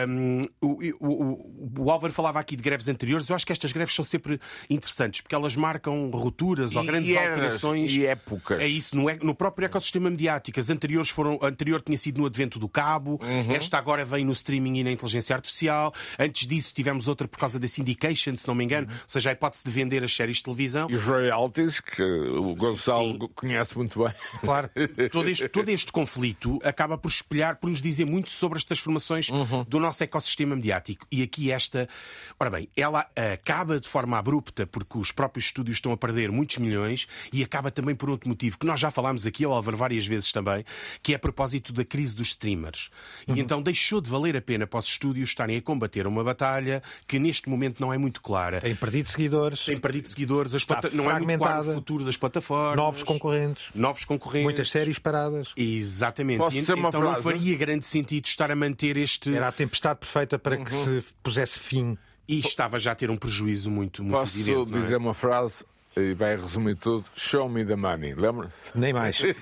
Um, 0.07 0.41
o, 0.61 0.79
o, 0.99 1.83
o, 1.83 1.91
Álvaro 1.91 2.13
falava 2.13 2.39
aqui 2.39 2.55
de 2.55 2.63
greves 2.63 2.87
anteriores. 2.87 3.29
Eu 3.29 3.35
acho 3.35 3.45
que 3.45 3.51
estas 3.51 3.71
greves 3.71 3.93
são 3.93 4.05
sempre 4.05 4.39
interessantes 4.69 5.21
porque 5.21 5.35
elas 5.35 5.55
marcam 5.55 6.09
rupturas 6.09 6.71
e, 6.71 6.77
ou 6.77 6.83
grandes 6.83 7.11
e 7.11 7.17
alterações. 7.17 7.93
E 7.95 8.05
épocas. 8.05 8.61
É 8.61 8.67
isso, 8.67 8.95
no, 8.95 9.03
no 9.21 9.35
próprio 9.35 9.65
ecossistema 9.65 10.09
mediático. 10.09 10.59
As 10.59 10.69
anteriores 10.69 11.09
foram. 11.09 11.39
A 11.41 11.47
anterior 11.47 11.81
tinha 11.81 11.97
sido 11.97 12.19
no 12.21 12.27
advento 12.27 12.59
do 12.59 12.69
cabo, 12.69 13.19
uhum. 13.21 13.55
esta 13.55 13.77
agora 13.77 14.05
vem 14.05 14.25
no 14.25 14.31
streaming 14.31 14.79
e 14.79 14.83
na 14.83 14.91
inteligência 14.91 15.35
artificial. 15.35 15.93
Antes 16.17 16.47
disso 16.47 16.73
tivemos 16.73 17.07
outra 17.07 17.27
por 17.27 17.37
causa 17.37 17.59
da 17.59 17.67
syndication, 17.67 18.35
se 18.35 18.47
não 18.47 18.55
me 18.55 18.63
engano, 18.63 18.87
uhum. 18.87 18.93
ou 18.93 19.09
seja, 19.09 19.29
a 19.29 19.33
hipótese 19.33 19.63
de 19.63 19.71
vender 19.71 20.03
as 20.03 20.13
séries 20.13 20.37
de 20.37 20.43
televisão. 20.43 20.89
E 20.89 20.95
os 20.95 21.03
royalties, 21.03 21.42
que 21.51 22.01
o 22.01 22.55
Gonçalo 22.55 23.13
Sim. 23.13 23.29
conhece 23.35 23.77
muito 23.77 24.03
bem. 24.03 24.13
Claro. 24.41 24.69
todo, 25.11 25.29
este, 25.29 25.47
todo 25.47 25.69
este 25.69 25.91
conflito 25.91 26.59
acaba 26.63 26.97
por 26.97 27.09
espelhar, 27.09 27.57
por 27.57 27.69
nos 27.69 27.81
dizer 27.81 28.05
muito 28.05 28.31
sobre 28.31 28.57
as 28.57 28.63
transformações 28.63 29.29
uhum. 29.29 29.63
do 29.67 29.79
nosso 29.79 30.03
ecossistema 30.03 30.55
mediático. 30.55 31.05
E 31.11 31.23
aqui 31.23 31.51
esta. 31.51 31.87
Ora 32.39 32.49
bem, 32.49 32.69
ela 32.75 33.07
acaba 33.33 33.79
de 33.79 33.87
forma 33.87 34.17
abrupta 34.17 34.65
porque 34.67 34.97
os 34.97 35.11
próprios 35.11 35.45
estúdios 35.45 35.77
estão 35.77 35.91
a 35.91 35.97
perder 35.97 36.31
muitos 36.31 36.57
milhões 36.57 37.07
e 37.31 37.43
acaba 37.43 37.71
também 37.71 37.95
por 37.95 38.09
outro 38.09 38.29
motivo 38.29 38.57
que 38.57 38.65
nós 38.65 38.79
já 38.79 38.91
falámos 38.91 39.25
aqui, 39.25 39.45
Álvaro, 39.45 39.77
várias 39.77 40.05
vezes 40.05 40.31
também, 40.31 40.63
que 41.01 41.13
é 41.13 41.15
a 41.15 41.19
propósito 41.19 41.71
da 41.73 41.85
crise 41.85 42.15
dos 42.15 42.29
streamers. 42.29 42.89
Uhum. 43.27 43.35
E 43.35 43.39
então 43.39 43.61
deixou 43.61 44.01
de 44.01 44.09
valer 44.09 44.35
a 44.35 44.41
pena 44.41 44.67
para 44.67 44.79
os 44.79 44.87
estúdios 44.87 45.29
estarem 45.29 45.57
a 45.57 45.61
combater 45.61 46.07
uma 46.07 46.23
batalha 46.23 46.81
que 47.07 47.19
neste 47.19 47.49
momento 47.49 47.79
não 47.79 47.93
é 47.93 47.97
muito 47.97 48.21
clara. 48.21 48.59
Tem 48.59 48.75
perdido 48.75 49.09
seguidores. 49.09 49.65
Tem 49.65 49.77
perdido 49.77 50.07
seguidores. 50.07 50.55
As 50.55 50.63
plata... 50.63 50.89
Não 50.93 51.09
é 51.09 51.19
muito 51.19 51.32
claro 51.37 51.69
o 51.69 51.73
futuro 51.73 52.03
das 52.05 52.17
plataformas. 52.17 52.75
Novos 52.75 53.03
concorrentes. 53.03 53.65
Novos 53.73 54.05
concorrentes. 54.05 54.43
Muitas 54.43 54.71
séries 54.71 54.99
paradas. 54.99 55.49
Exatamente. 55.55 56.37
Posso 56.37 56.57
e, 56.57 56.59
dizer 56.59 56.73
uma 56.73 56.89
então 56.89 57.01
frase? 57.01 57.15
não 57.15 57.23
faria 57.23 57.57
grande 57.57 57.85
sentido 57.85 58.25
estar 58.25 58.51
a 58.51 58.55
manter 58.55 58.97
este. 58.97 59.35
Era 59.35 59.47
a 59.47 59.51
tempestade 59.51 59.99
perfeita 59.99 60.37
para 60.37 60.57
uhum. 60.57 60.63
que 60.63 60.73
se 60.73 61.03
pusesse 61.21 61.59
fim. 61.59 61.97
E 62.27 62.39
estava 62.39 62.79
já 62.79 62.93
a 62.93 62.95
ter 62.95 63.11
um 63.11 63.17
prejuízo 63.17 63.69
muito, 63.69 64.01
muito 64.01 64.17
Posso 64.17 64.37
evidente. 64.37 64.57
Posso 64.57 64.71
dizer 64.71 64.93
é? 64.95 64.97
uma 64.97 65.13
frase? 65.13 65.65
e 65.95 66.13
vai 66.13 66.35
resumir 66.35 66.75
tudo. 66.75 67.05
Show 67.13 67.47
me 67.47 67.65
the 67.65 67.75
money, 67.75 68.13
lembra? 68.13 68.49
Nem 68.73 68.93
mais. 68.93 69.21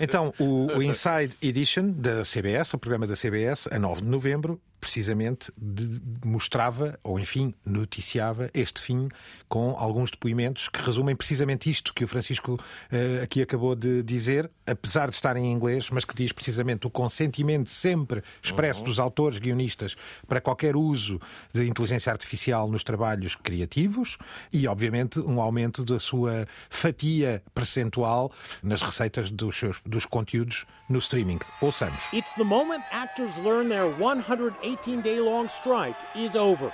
Então, 0.00 0.32
o, 0.38 0.66
o, 0.76 0.82
Inside 0.82 1.34
Edition 1.42 1.90
da 1.90 2.22
CBS, 2.22 2.74
o 2.74 2.78
programa 2.78 3.06
da 3.06 3.14
CBS, 3.14 3.68
a 3.70 3.78
9 3.78 4.02
de 4.02 4.06
novembro, 4.06 4.60
precisamente 4.80 5.52
de, 5.56 6.00
mostrava, 6.24 6.98
ou 7.02 7.18
enfim, 7.18 7.54
noticiava 7.64 8.50
este 8.52 8.80
fim 8.80 9.08
com 9.48 9.76
alguns 9.78 10.10
depoimentos 10.10 10.68
que 10.68 10.80
resumem 10.80 11.16
precisamente 11.16 11.70
isto 11.70 11.94
que 11.94 12.04
o 12.04 12.08
Francisco 12.08 12.54
uh, 12.54 13.22
aqui 13.22 13.42
acabou 13.42 13.74
de 13.74 14.02
dizer, 14.02 14.50
apesar 14.66 15.08
de 15.08 15.14
estar 15.14 15.36
em 15.36 15.52
inglês, 15.52 15.90
mas 15.90 16.04
que 16.04 16.14
diz 16.14 16.32
precisamente 16.32 16.86
o 16.86 16.90
consentimento 16.90 17.70
sempre 17.70 18.22
expresso 18.42 18.80
uhum. 18.80 18.86
dos 18.86 18.98
autores, 18.98 19.38
guionistas, 19.38 19.96
para 20.26 20.40
qualquer 20.40 20.76
uso 20.76 21.20
de 21.52 21.66
inteligência 21.66 22.12
artificial 22.12 22.68
nos 22.68 22.84
trabalhos 22.84 23.34
criativos 23.34 24.16
e, 24.52 24.66
obviamente, 24.66 25.20
um 25.20 25.40
aumento 25.40 25.84
da 25.84 25.98
sua 25.98 26.46
fatia 26.68 27.42
percentual 27.54 28.32
nas 28.62 28.82
receitas 28.82 29.30
dos, 29.30 29.56
seus, 29.56 29.80
dos 29.84 30.04
conteúdos 30.04 30.66
no 30.88 30.98
streaming. 30.98 31.38
Ouçamos. 31.60 32.02
It's 32.12 32.32
the 32.34 32.44
moment 32.44 32.82
actors 32.92 33.36
learn 33.38 33.68
their 33.68 33.90
180 33.98 34.65
18 34.66 35.00
day 35.00 35.20
long 35.20 35.48
strike 35.48 35.94
is 36.16 36.34
over. 36.34 36.72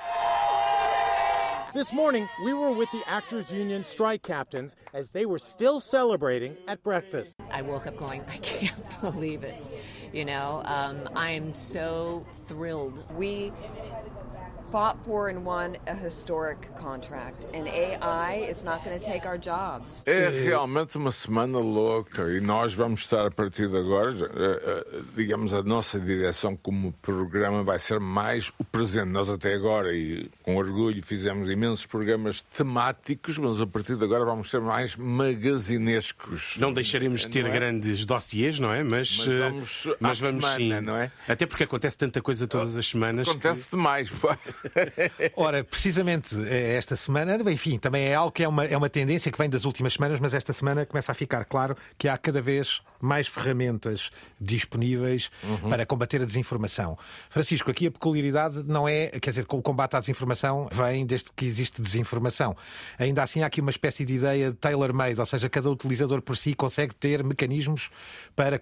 This 1.75 1.91
morning, 1.91 2.29
we 2.45 2.53
were 2.53 2.71
with 2.71 2.91
the 2.91 3.03
Actors 3.07 3.51
Union 3.51 3.83
strike 3.83 4.23
captains 4.23 4.77
as 4.93 5.09
they 5.09 5.25
were 5.25 5.39
still 5.39 5.81
celebrating 5.81 6.55
at 6.69 6.83
breakfast. 6.83 7.37
I 7.51 7.63
woke 7.63 7.87
up 7.87 7.97
going, 7.97 8.23
I 8.29 8.37
can't 8.39 8.85
believe 9.01 9.43
it. 9.43 9.71
You 10.13 10.27
know, 10.27 10.61
um, 10.67 11.09
I 11.17 11.31
am 11.31 11.55
so 11.55 12.27
thrilled. 12.47 13.03
We 13.17 13.53
fought 14.73 14.97
for 15.05 15.29
and 15.29 15.45
won 15.45 15.77
a 15.87 15.95
historic 15.95 16.75
contract, 16.77 17.45
and 17.53 17.69
AI 17.69 18.47
is 18.49 18.65
not 18.65 18.83
going 18.83 18.99
to 18.99 19.05
take 19.05 19.27
our 19.27 19.37
jobs. 19.37 20.03
É 20.07 20.31
realmente 20.31 20.97
uma 20.97 21.11
semana 21.11 21.59
louca 21.59 22.23
e 22.33 22.41
nós 22.41 22.75
vamos 22.75 23.03
estar 23.03 23.27
a 23.27 23.31
partir 23.31 23.69
de 23.69 23.77
agora, 23.77 24.11
eh, 24.13 24.87
eh, 24.95 25.03
digamos, 25.15 25.53
a 25.53 25.63
nossa 25.63 26.01
direção 26.01 26.57
como 26.57 26.93
programa 27.03 27.63
vai 27.63 27.79
ser 27.79 28.01
mais 28.01 28.51
o 28.59 28.65
presente. 28.65 29.11
Nós 29.11 29.29
até 29.29 29.53
agora, 29.53 29.93
e 29.95 30.31
com 30.43 30.57
orgulho, 30.57 31.03
fizemos 31.03 31.51
imensos 31.63 31.87
programas 31.87 32.43
temáticos, 32.43 33.39
mas 33.39 33.61
a 33.61 33.67
partir 33.67 33.97
de 33.97 34.05
agora 34.05 34.25
vamos 34.25 34.51
ser 34.51 34.61
mais 34.61 34.97
magazinescos. 34.97 36.57
Não 36.59 36.73
deixaremos 36.73 37.21
de 37.21 37.29
ter 37.29 37.47
é? 37.47 37.51
grandes 37.51 38.05
dossiês, 38.05 38.59
não 38.59 38.73
é? 38.73 38.83
Mas, 38.83 39.17
mas 39.19 39.39
vamos, 39.39 39.89
mas 40.01 40.19
vamos 40.19 40.45
semana, 40.45 40.81
sim. 40.81 40.87
não 40.87 40.97
é? 40.97 41.13
Até 41.29 41.47
porque 41.47 41.63
acontece 41.63 41.97
tanta 41.97 42.21
coisa 42.21 42.49
todas 42.49 42.77
as 42.77 42.89
semanas. 42.89 43.29
Acontece 43.29 43.67
que... 43.67 43.77
demais, 43.77 44.11
pô. 44.11 44.29
Ora, 45.37 45.63
precisamente 45.63 46.35
eh, 46.45 46.75
esta 46.77 46.97
semana, 46.97 47.39
enfim, 47.51 47.79
também 47.79 48.07
é 48.07 48.15
algo 48.15 48.33
que 48.33 48.43
é 48.43 48.49
uma, 48.49 48.65
é 48.65 48.77
uma 48.77 48.91
tendência 48.91 49.31
que 49.31 49.39
vem 49.39 49.49
das 49.49 49.65
últimas 49.65 49.93
semanas, 49.93 50.19
mas 50.19 50.35
esta 50.35 50.53
semana 50.53 50.85
começa 50.85 51.13
a 51.13 51.15
ficar 51.15 51.45
claro 51.45 51.77
que 51.97 52.09
há 52.09 52.19
cada 52.19 52.43
vez 52.43 52.81
mais 53.01 53.27
ferramentas 53.27 54.11
disponíveis 54.41 55.31
uhum. 55.43 55.71
para 55.71 55.85
combater 55.85 56.23
a 56.23 56.25
desinformação. 56.25 56.97
Francisco, 57.29 57.71
aqui 57.71 57.89
a 57.89 57.91
peculiaridade 57.91 58.63
não 58.65 58.89
é, 58.89 59.09
quer 59.09 59.31
dizer, 59.31 59.45
o 59.49 59.61
combate 59.63 59.97
à 59.97 60.01
desinformação 60.01 60.69
vem 60.73 61.05
desde 61.05 61.27
que 61.33 61.45
existe 61.53 61.81
desinformação. 61.81 62.57
Ainda 62.99 63.23
assim, 63.23 63.43
há 63.43 63.47
aqui 63.47 63.61
uma 63.61 63.71
espécie 63.71 64.05
de 64.05 64.15
ideia 64.15 64.53
tailor-made, 64.53 65.19
ou 65.19 65.27
seja, 65.27 65.49
cada 65.49 65.71
utilizador 65.71 66.21
por 66.23 66.37
si 66.37 66.55
consegue 66.55 66.95
ter 66.95 67.23
mecanismos 67.23 67.91
para, 68.35 68.61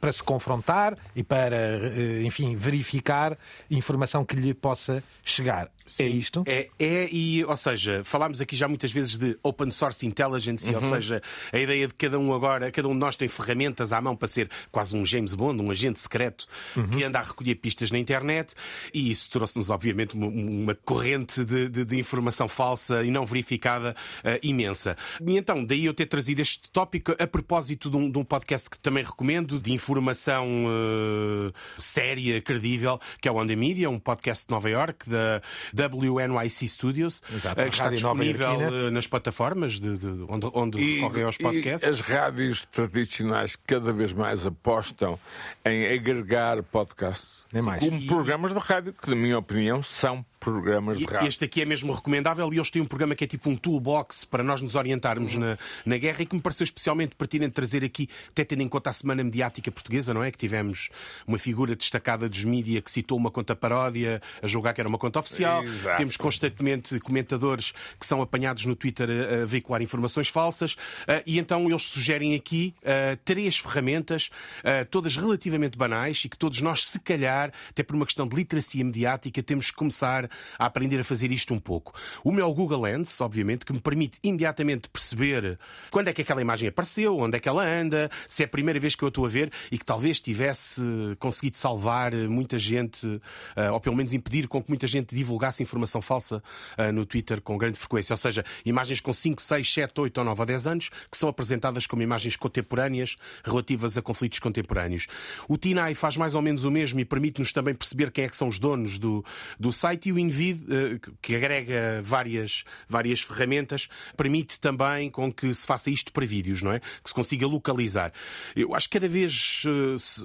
para 0.00 0.12
se 0.12 0.22
confrontar 0.22 0.96
e 1.14 1.22
para, 1.22 1.56
eh, 1.56 2.22
enfim, 2.22 2.56
verificar 2.56 3.36
informação 3.70 4.24
que 4.24 4.36
lhe 4.36 4.54
possa 4.54 5.02
chegar. 5.24 5.70
É 5.86 5.90
Sim, 5.90 6.04
é 6.04 6.08
isto? 6.08 6.44
É, 6.46 6.68
é, 6.78 7.08
e, 7.12 7.44
ou 7.44 7.56
seja, 7.56 8.02
falámos 8.04 8.40
aqui 8.40 8.56
já 8.56 8.66
muitas 8.66 8.90
vezes 8.90 9.16
de 9.16 9.38
open 9.42 9.70
source 9.70 10.04
intelligence, 10.04 10.68
uhum. 10.68 10.74
ou 10.74 10.82
seja, 10.82 11.22
a 11.52 11.58
ideia 11.58 11.86
de 11.86 11.94
cada 11.94 12.18
um 12.18 12.34
agora, 12.34 12.70
cada 12.72 12.88
um 12.88 12.92
de 12.92 12.98
nós 12.98 13.14
tem 13.14 13.28
ferramentas 13.28 13.92
à 13.92 14.00
mão 14.00 14.16
para 14.16 14.26
ser 14.26 14.50
quase 14.72 14.96
um 14.96 15.06
James 15.06 15.34
Bond, 15.34 15.62
um 15.62 15.70
agente 15.70 16.00
secreto 16.00 16.46
uhum. 16.76 16.88
que 16.88 17.04
anda 17.04 17.20
a 17.20 17.22
recolher 17.22 17.54
pistas 17.56 17.90
na 17.90 17.98
internet, 17.98 18.54
e 18.92 19.10
isso 19.10 19.30
trouxe-nos, 19.30 19.70
obviamente, 19.70 20.14
uma, 20.14 20.26
uma 20.26 20.74
corrente 20.74 21.44
de, 21.44 21.68
de, 21.68 21.84
de, 21.84 21.98
informação 21.98 22.25
falsa 22.30 23.02
e 23.04 23.10
não 23.10 23.24
verificada 23.26 23.94
uh, 24.24 24.38
imensa. 24.42 24.96
E 25.24 25.36
então, 25.36 25.64
daí 25.64 25.84
eu 25.84 25.94
ter 25.94 26.06
trazido 26.06 26.40
este 26.40 26.70
tópico 26.70 27.14
a 27.18 27.26
propósito 27.26 27.90
de 27.90 27.96
um, 27.96 28.10
de 28.10 28.18
um 28.18 28.24
podcast 28.24 28.68
que 28.70 28.78
também 28.78 29.04
recomendo, 29.04 29.58
de 29.58 29.72
informação 29.72 30.66
uh, 30.66 31.52
séria, 31.78 32.40
credível, 32.40 33.00
que 33.20 33.28
é 33.28 33.30
o 33.30 33.36
On 33.36 33.46
The 33.46 33.56
Media, 33.56 33.90
um 33.90 33.98
podcast 33.98 34.46
de 34.46 34.50
Nova 34.52 34.68
York, 34.68 35.08
da 35.08 35.42
WNYC 35.74 36.68
Studios, 36.68 37.22
Exato, 37.32 37.62
que 37.62 37.68
está 37.68 37.90
disponível 37.90 38.90
nas 38.90 39.06
plataformas 39.06 39.80
de, 39.80 39.96
de 39.96 40.06
onde, 40.28 40.50
onde 40.54 40.78
e, 40.78 41.00
recorrem 41.00 41.24
aos 41.24 41.36
podcasts. 41.36 41.88
as 41.88 42.00
rádios 42.00 42.66
tradicionais 42.66 43.56
cada 43.56 43.92
vez 43.92 44.12
mais 44.12 44.46
apostam 44.46 45.18
em 45.64 45.86
agregar 45.92 46.62
podcasts. 46.62 47.46
Nem 47.52 47.62
mais. 47.62 47.80
Como 47.80 48.06
programas 48.06 48.52
de 48.52 48.58
rádio, 48.58 48.92
que, 48.92 49.08
na 49.10 49.16
minha 49.16 49.38
opinião, 49.38 49.82
são 49.82 50.24
programas 50.46 50.96
de 50.96 51.04
rádio. 51.04 51.26
Este 51.26 51.44
aqui 51.44 51.60
é 51.60 51.64
mesmo 51.64 51.92
recomendável 51.92 52.52
e 52.54 52.56
eles 52.56 52.70
têm 52.70 52.80
um 52.80 52.86
programa 52.86 53.16
que 53.16 53.24
é 53.24 53.26
tipo 53.26 53.50
um 53.50 53.56
toolbox 53.56 54.24
para 54.24 54.44
nós 54.44 54.62
nos 54.62 54.76
orientarmos 54.76 55.34
uhum. 55.34 55.40
na, 55.40 55.58
na 55.84 55.98
guerra 55.98 56.22
e 56.22 56.26
que 56.26 56.36
me 56.36 56.40
pareceu 56.40 56.62
especialmente 56.62 57.16
pertinente 57.16 57.52
trazer 57.52 57.82
aqui, 57.82 58.08
até 58.28 58.44
tendo 58.44 58.62
em 58.62 58.68
conta 58.68 58.90
a 58.90 58.92
Semana 58.92 59.24
Mediática 59.24 59.72
Portuguesa, 59.72 60.14
não 60.14 60.22
é? 60.22 60.30
Que 60.30 60.38
tivemos 60.38 60.88
uma 61.26 61.36
figura 61.36 61.74
destacada 61.74 62.28
dos 62.28 62.44
mídia 62.44 62.80
que 62.80 62.92
citou 62.92 63.18
uma 63.18 63.28
conta 63.28 63.56
paródia 63.56 64.22
a 64.40 64.46
julgar 64.46 64.72
que 64.72 64.80
era 64.80 64.88
uma 64.88 64.98
conta 64.98 65.18
oficial. 65.18 65.64
Exato. 65.64 65.96
Temos 65.96 66.16
constantemente 66.16 67.00
comentadores 67.00 67.72
que 67.98 68.06
são 68.06 68.22
apanhados 68.22 68.64
no 68.66 68.76
Twitter 68.76 69.08
a, 69.10 69.42
a 69.42 69.46
veicular 69.46 69.82
informações 69.82 70.28
falsas 70.28 70.74
uh, 70.74 71.22
e 71.26 71.40
então 71.40 71.68
eles 71.68 71.82
sugerem 71.82 72.36
aqui 72.36 72.72
uh, 72.82 73.16
três 73.24 73.58
ferramentas, 73.58 74.30
uh, 74.60 74.86
todas 74.88 75.16
relativamente 75.16 75.76
banais 75.76 76.22
e 76.24 76.28
que 76.28 76.38
todos 76.38 76.60
nós, 76.60 76.86
se 76.86 77.00
calhar, 77.00 77.52
até 77.68 77.82
por 77.82 77.96
uma 77.96 78.06
questão 78.06 78.28
de 78.28 78.36
literacia 78.36 78.84
mediática, 78.84 79.42
temos 79.42 79.72
que 79.72 79.76
começar 79.76 80.30
a 80.58 80.66
aprender 80.66 81.00
a 81.00 81.04
fazer 81.04 81.32
isto 81.32 81.52
um 81.54 81.58
pouco. 81.58 81.92
O 82.24 82.32
meu 82.32 82.52
Google 82.52 82.82
Lens, 82.82 83.20
obviamente, 83.20 83.64
que 83.64 83.72
me 83.72 83.80
permite 83.80 84.18
imediatamente 84.22 84.88
perceber 84.88 85.58
quando 85.90 86.08
é 86.08 86.12
que 86.12 86.22
aquela 86.22 86.40
imagem 86.40 86.68
apareceu, 86.68 87.18
onde 87.18 87.36
é 87.36 87.40
que 87.40 87.48
ela 87.48 87.64
anda, 87.64 88.10
se 88.28 88.42
é 88.42 88.46
a 88.46 88.48
primeira 88.48 88.78
vez 88.78 88.94
que 88.94 89.02
eu 89.02 89.08
estou 89.08 89.26
a 89.26 89.28
ver 89.28 89.50
e 89.70 89.78
que 89.78 89.84
talvez 89.84 90.20
tivesse 90.20 90.82
conseguido 91.18 91.56
salvar 91.56 92.12
muita 92.14 92.58
gente, 92.58 93.20
eh, 93.54 93.70
ou 93.70 93.80
pelo 93.80 93.96
menos 93.96 94.12
impedir 94.12 94.48
com 94.48 94.62
que 94.62 94.68
muita 94.68 94.86
gente 94.86 95.14
divulgasse 95.14 95.62
informação 95.62 96.00
falsa 96.00 96.42
eh, 96.76 96.92
no 96.92 97.04
Twitter 97.04 97.40
com 97.40 97.56
grande 97.56 97.78
frequência. 97.78 98.12
Ou 98.12 98.18
seja, 98.18 98.44
imagens 98.64 99.00
com 99.00 99.12
5, 99.12 99.40
6, 99.40 99.72
7, 99.72 100.00
8 100.00 100.18
ou 100.18 100.24
9 100.24 100.40
ou 100.40 100.46
10 100.46 100.66
anos 100.66 100.90
que 101.10 101.16
são 101.16 101.28
apresentadas 101.28 101.86
como 101.86 102.02
imagens 102.02 102.36
contemporâneas 102.36 103.16
relativas 103.44 103.96
a 103.96 104.02
conflitos 104.02 104.38
contemporâneos. 104.38 105.06
O 105.48 105.56
TINAI 105.56 105.94
faz 105.94 106.16
mais 106.16 106.34
ou 106.34 106.42
menos 106.42 106.64
o 106.64 106.70
mesmo 106.70 107.00
e 107.00 107.04
permite-nos 107.04 107.52
também 107.52 107.74
perceber 107.74 108.10
quem 108.10 108.24
é 108.24 108.28
que 108.28 108.36
são 108.36 108.48
os 108.48 108.58
donos 108.58 108.98
do, 108.98 109.24
do 109.58 109.72
site 109.72 110.08
o 110.16 110.18
Invid, 110.18 110.64
eh, 110.68 110.98
que 111.20 111.34
agrega 111.34 112.00
várias, 112.02 112.64
várias 112.88 113.20
ferramentas, 113.20 113.88
permite 114.16 114.58
também 114.58 115.10
com 115.10 115.32
que 115.32 115.52
se 115.54 115.66
faça 115.66 115.90
isto 115.90 116.12
para 116.12 116.26
vídeos, 116.26 116.62
não 116.62 116.72
é? 116.72 116.80
Que 116.80 117.08
se 117.08 117.14
consiga 117.14 117.46
localizar. 117.46 118.12
Eu 118.54 118.74
acho 118.74 118.88
que 118.88 118.98
cada 118.98 119.08
vez 119.08 119.62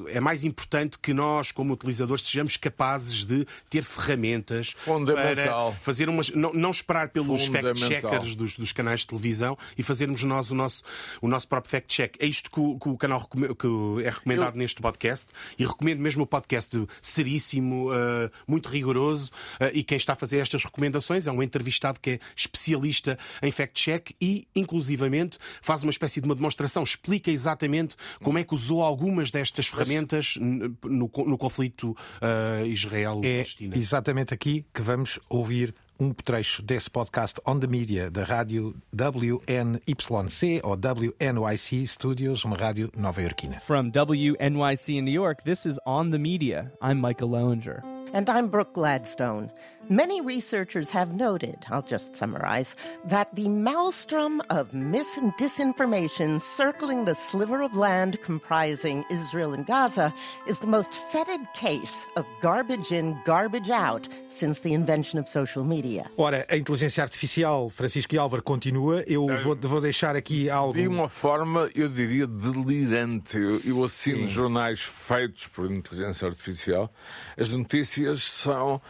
é 0.07 0.19
mais 0.19 0.43
importante 0.43 0.97
que 0.97 1.13
nós, 1.13 1.51
como 1.51 1.73
utilizadores, 1.73 2.23
sejamos 2.25 2.57
capazes 2.57 3.25
de 3.25 3.45
ter 3.69 3.83
ferramentas 3.83 4.73
para 4.73 5.71
fazer 5.81 6.09
umas. 6.09 6.29
Não, 6.29 6.53
não 6.53 6.71
esperar 6.71 7.09
pelos 7.09 7.45
fact-checkers 7.45 8.35
dos, 8.35 8.57
dos, 8.57 8.71
canais 8.71 9.01
de 9.01 9.07
televisão 9.07 9.57
e 9.77 9.83
fazermos 9.83 10.23
nós 10.23 10.51
o 10.51 10.55
nosso, 10.55 10.83
o 11.21 11.27
nosso 11.27 11.47
próprio 11.47 11.71
fact-check. 11.71 12.15
É 12.19 12.25
isto 12.25 12.49
que 12.49 12.59
o, 12.59 12.77
que 12.77 12.89
o 12.89 12.97
canal 12.97 13.27
que 13.27 14.03
é 14.03 14.09
recomendado 14.09 14.55
Eu... 14.55 14.59
neste 14.59 14.81
podcast 14.81 15.27
e 15.57 15.65
recomendo 15.65 15.99
mesmo 15.99 16.23
o 16.23 16.27
podcast 16.27 16.87
seríssimo, 17.01 17.91
uh, 17.91 18.31
muito 18.47 18.69
rigoroso 18.69 19.31
uh, 19.59 19.69
e 19.73 19.80
quem 19.83 19.97
está 19.97 20.13
a 20.13 20.15
fazer 20.15 20.39
estas 20.39 20.63
recomendações 20.63 21.27
é 21.27 21.31
um 21.31 21.41
entrevistado 21.41 21.99
que 21.99 22.11
é 22.11 22.19
especialista 22.35 23.17
em 23.41 23.51
fact-check 23.51 24.11
e, 24.21 24.47
inclusivamente, 24.55 25.37
faz 25.61 25.83
uma 25.83 25.91
espécie 25.91 26.19
de 26.21 26.25
uma 26.25 26.35
demonstração, 26.35 26.83
explica 26.83 27.31
exatamente 27.31 27.95
como 28.23 28.37
é 28.37 28.43
que 28.43 28.53
usou 28.53 28.83
algumas 28.83 29.31
destas 29.31 29.67
ferramentas 29.67 30.35
no, 30.39 31.09
no 31.25 31.37
conflito 31.37 31.91
uh, 31.91 32.65
Israel-Palestina. 32.65 33.75
É 33.75 33.77
exatamente 33.77 34.33
aqui 34.33 34.65
que 34.73 34.81
vamos 34.81 35.19
ouvir 35.29 35.73
um 36.01 36.11
trecho 36.13 36.63
desse 36.63 36.89
podcast 36.89 37.39
On 37.45 37.59
the 37.59 37.67
Media 37.67 38.09
da 38.09 38.23
rádio 38.23 38.75
WNYC 38.91 40.61
ou 40.63 40.71
WNYC 40.71 41.85
Studios, 41.87 42.43
uma 42.43 42.57
rádio 42.57 42.91
nova-iorquina. 42.97 43.59
From 43.59 43.91
WNYC 43.91 44.97
in 44.97 45.03
New 45.03 45.13
York, 45.13 45.43
this 45.43 45.65
is 45.65 45.77
On 45.85 46.09
the 46.09 46.17
Media. 46.17 46.71
I'm 46.81 46.99
Michael 46.99 47.29
Lowinger. 47.29 48.00
And 48.13 48.29
I'm 48.29 48.49
Brooke 48.49 48.73
Gladstone. 48.73 49.51
Many 49.91 50.21
researchers 50.21 50.89
have 50.91 51.15
noted, 51.15 51.65
I'll 51.69 51.81
just 51.81 52.15
summarize, 52.15 52.77
that 53.03 53.27
the 53.35 53.49
maelstrom 53.49 54.41
of 54.49 54.73
mis 54.73 55.17
and 55.17 55.33
disinformation 55.33 56.39
circling 56.39 57.03
the 57.03 57.13
sliver 57.13 57.61
of 57.61 57.75
land 57.75 58.17
comprising 58.21 59.03
Israel 59.11 59.51
and 59.51 59.65
Gaza 59.65 60.13
is 60.47 60.59
the 60.59 60.67
most 60.67 60.93
fetid 61.11 61.41
case 61.53 62.05
of 62.15 62.25
garbage 62.41 62.93
in, 62.93 63.19
garbage 63.25 63.69
out 63.69 64.07
since 64.29 64.61
the 64.61 64.73
invention 64.73 65.19
of 65.19 65.27
social 65.27 65.65
media. 65.65 66.09
Ora, 66.15 66.45
a 66.47 66.55
inteligência 66.55 67.03
artificial, 67.03 67.69
Francisco 67.69 68.15
e 68.15 68.17
Álvaro, 68.17 68.41
continua. 68.41 69.03
Eu 69.05 69.27
vou, 69.43 69.57
vou 69.57 69.81
deixar 69.81 70.15
aqui 70.15 70.49
algo. 70.49 70.71
De 70.71 70.87
uma 70.87 71.09
forma, 71.09 71.69
eu 71.75 71.89
diria, 71.89 72.25
delirante. 72.25 73.37
Eu, 73.37 73.59
eu 73.65 73.83
assino 73.83 74.19
Sim. 74.19 74.27
jornais 74.29 74.79
feitos 74.79 75.47
por 75.47 75.69
inteligência 75.69 76.29
artificial. 76.29 76.89
As 77.37 77.49
notícias 77.49 78.23
são 78.23 78.81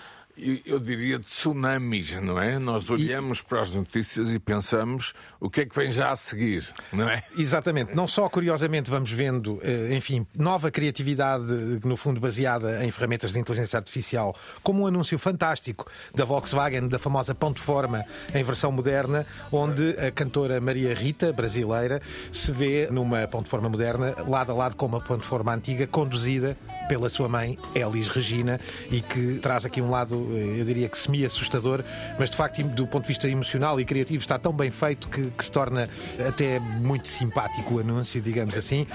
eu 0.66 0.80
diria, 0.80 1.20
de 1.20 1.26
tsunamis, 1.26 2.16
não 2.22 2.40
é? 2.40 2.58
Nós 2.58 2.90
olhamos 2.90 3.40
e... 3.40 3.44
para 3.44 3.62
as 3.62 3.72
notícias 3.72 4.32
e 4.32 4.40
pensamos 4.40 5.14
o 5.40 5.50
que 5.50 5.62
é 5.62 5.66
que 5.66 5.76
vem 5.76 5.92
já 5.92 6.12
a 6.12 6.16
seguir, 6.16 6.68
não 6.92 7.10
é? 7.10 7.24
Exatamente. 7.38 7.96
Não 7.96 8.08
só, 8.08 8.28
curiosamente, 8.30 8.90
vamos 8.90 9.12
vendo, 9.12 9.60
eh, 9.62 9.96
enfim, 9.96 10.26
nova 10.38 10.72
criatividade, 10.72 11.46
no 11.84 11.98
fundo, 11.98 12.20
baseada 12.20 12.84
em 12.86 12.92
ferramentas 12.92 13.32
de 13.32 13.40
inteligência 13.40 13.78
artificial, 13.78 14.36
como 14.64 14.84
um 14.84 14.88
anúncio 14.88 15.18
fantástico 15.18 15.90
da 16.14 16.26
Volkswagen, 16.26 16.88
da 16.88 17.00
famosa 17.00 17.36
Ponte 17.36 17.60
Forma, 17.60 18.06
em 18.34 18.44
versão 18.44 18.72
moderna, 18.72 19.26
onde 19.52 19.92
a 20.00 20.12
cantora 20.12 20.60
Maria 20.62 20.94
Rita, 20.94 21.34
brasileira, 21.34 22.02
se 22.32 22.52
vê 22.52 22.88
numa 22.92 23.28
Ponte 23.28 23.50
Forma 23.50 23.70
moderna, 23.70 24.16
lado 24.28 24.52
a 24.52 24.56
lado 24.56 24.76
com 24.76 24.86
uma 24.86 25.02
Ponte 25.02 25.26
Forma 25.26 25.54
antiga, 25.54 25.86
conduzida 25.88 26.58
pela 26.88 27.10
sua 27.10 27.28
mãe, 27.28 27.58
Elis 27.76 28.08
Regina, 28.08 28.60
e 28.90 29.02
que 29.02 29.40
traz 29.40 29.66
aqui 29.66 29.82
um 29.82 29.90
lado 29.90 30.21
eu 30.58 30.66
diria 30.66 30.88
que 30.88 30.98
semi-assustador, 30.98 31.84
mas 32.20 32.30
de 32.30 32.38
facto, 32.38 32.62
do 32.64 32.88
ponto 32.88 33.04
de 33.04 33.10
vista 33.10 33.28
emocional 33.28 33.80
e 33.80 33.86
criativo, 33.86 34.22
está 34.22 34.38
tão 34.38 34.54
bem 34.54 34.72
feito 34.72 35.08
que, 35.08 35.32
que 35.32 35.46
se 35.46 35.52
torna 35.52 35.90
até 36.28 36.60
muito 36.60 37.08
simpático 37.08 37.76
o 37.76 37.80
anúncio, 37.80 38.22
digamos 38.22 38.58
assim. 38.58 38.86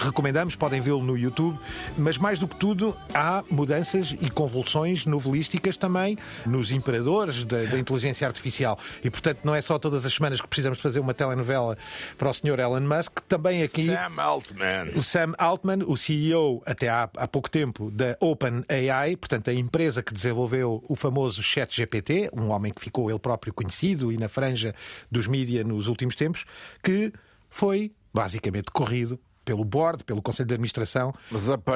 Recomendamos, 0.00 0.54
podem 0.54 0.80
vê-lo 0.80 1.02
no 1.02 1.16
YouTube, 1.16 1.58
mas 1.96 2.18
mais 2.18 2.38
do 2.38 2.46
que 2.46 2.56
tudo, 2.56 2.96
há 3.14 3.42
mudanças 3.50 4.14
e 4.20 4.28
convulsões 4.30 5.06
novelísticas 5.06 5.76
também 5.76 6.18
nos 6.46 6.72
imperadores 6.72 7.44
da, 7.44 7.58
da 7.64 7.78
inteligência 7.78 8.26
artificial. 8.26 8.78
E 9.02 9.10
portanto, 9.10 9.40
não 9.44 9.54
é 9.54 9.60
só 9.60 9.78
todas 9.78 10.04
as 10.04 10.12
semanas 10.12 10.40
que 10.40 10.48
precisamos 10.48 10.80
fazer 10.80 11.00
uma 11.00 11.14
telenovela 11.14 11.76
para 12.16 12.28
o 12.28 12.32
Sr. 12.32 12.58
Elon 12.58 12.80
Musk, 12.80 13.20
também 13.28 13.62
aqui. 13.62 13.86
Sam 13.86 14.14
Altman. 14.16 14.88
O 14.96 15.02
Sam 15.02 15.34
Altman, 15.38 15.84
o 15.86 15.96
CEO, 15.96 16.62
até 16.66 16.88
há, 16.88 17.08
há 17.16 17.28
pouco 17.28 17.50
tempo, 17.50 17.90
da 17.90 18.16
OpenAI, 18.20 19.16
portanto, 19.16 19.50
a 19.50 19.54
empresa 19.54 20.02
que 20.02 20.12
desenvolveu 20.12 20.57
o 20.64 20.96
famoso 20.96 21.42
Chat 21.42 21.74
GPT, 21.74 22.30
um 22.32 22.50
homem 22.50 22.72
que 22.72 22.80
ficou 22.80 23.10
ele 23.10 23.18
próprio 23.18 23.52
conhecido 23.52 24.12
e 24.12 24.16
na 24.16 24.28
franja 24.28 24.74
dos 25.10 25.26
mídias 25.26 25.66
nos 25.66 25.88
últimos 25.88 26.14
tempos, 26.14 26.44
que 26.82 27.12
foi 27.50 27.92
basicamente 28.12 28.70
corrido 28.70 29.18
pelo 29.44 29.64
board, 29.64 30.04
pelo 30.04 30.20
conselho 30.20 30.46
de 30.46 30.54
administração 30.54 31.14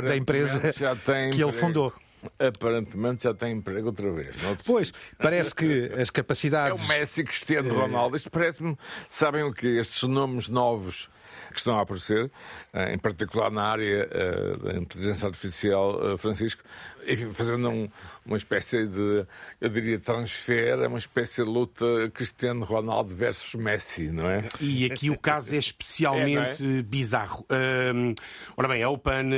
da 0.02 0.16
empresa 0.16 0.60
que 1.32 1.42
ele 1.42 1.52
fundou. 1.52 1.92
Aparentemente 2.38 3.24
já 3.24 3.34
tem 3.34 3.56
emprego 3.56 3.88
outra 3.88 4.12
vez. 4.12 4.34
Pois, 4.64 4.92
parece 5.18 5.54
que 5.54 5.90
as 6.00 6.08
capacidades. 6.08 6.80
É 6.80 6.84
o 6.84 6.88
Messi, 6.88 7.24
Cristiano 7.24 7.74
Ronaldo. 7.74 8.16
Isto 8.16 8.30
parece-me. 8.30 8.76
Sabem 9.08 9.42
o 9.42 9.52
que? 9.52 9.66
Estes 9.66 10.06
nomes 10.06 10.48
novos 10.48 11.10
que 11.50 11.58
estão 11.58 11.78
a 11.78 11.82
aparecer, 11.82 12.30
eh, 12.72 12.94
em 12.94 12.98
particular 12.98 13.50
na 13.50 13.64
área 13.64 14.08
eh, 14.10 14.56
da 14.56 14.78
inteligência 14.78 15.26
artificial, 15.26 16.12
eh, 16.12 16.16
Francisco, 16.16 16.62
enfim, 17.06 17.32
fazendo 17.32 17.68
um, 17.68 17.88
uma 18.24 18.36
espécie 18.36 18.86
de, 18.86 19.26
eu 19.60 19.68
diria, 19.68 19.98
transfer, 19.98 20.78
é 20.80 20.86
uma 20.86 20.98
espécie 20.98 21.44
de 21.44 21.50
luta 21.50 21.84
Cristiano 22.12 22.64
Ronaldo 22.64 23.14
versus 23.14 23.54
Messi, 23.54 24.10
não 24.10 24.28
é? 24.28 24.48
E 24.60 24.86
aqui 24.86 25.10
o 25.10 25.18
caso 25.18 25.54
é 25.54 25.58
especialmente 25.58 26.62
é, 26.64 26.78
é? 26.78 26.82
bizarro. 26.82 27.46
Um, 27.94 28.14
ora 28.56 28.68
bem, 28.68 28.82
a 28.82 28.88
Open 28.88 29.30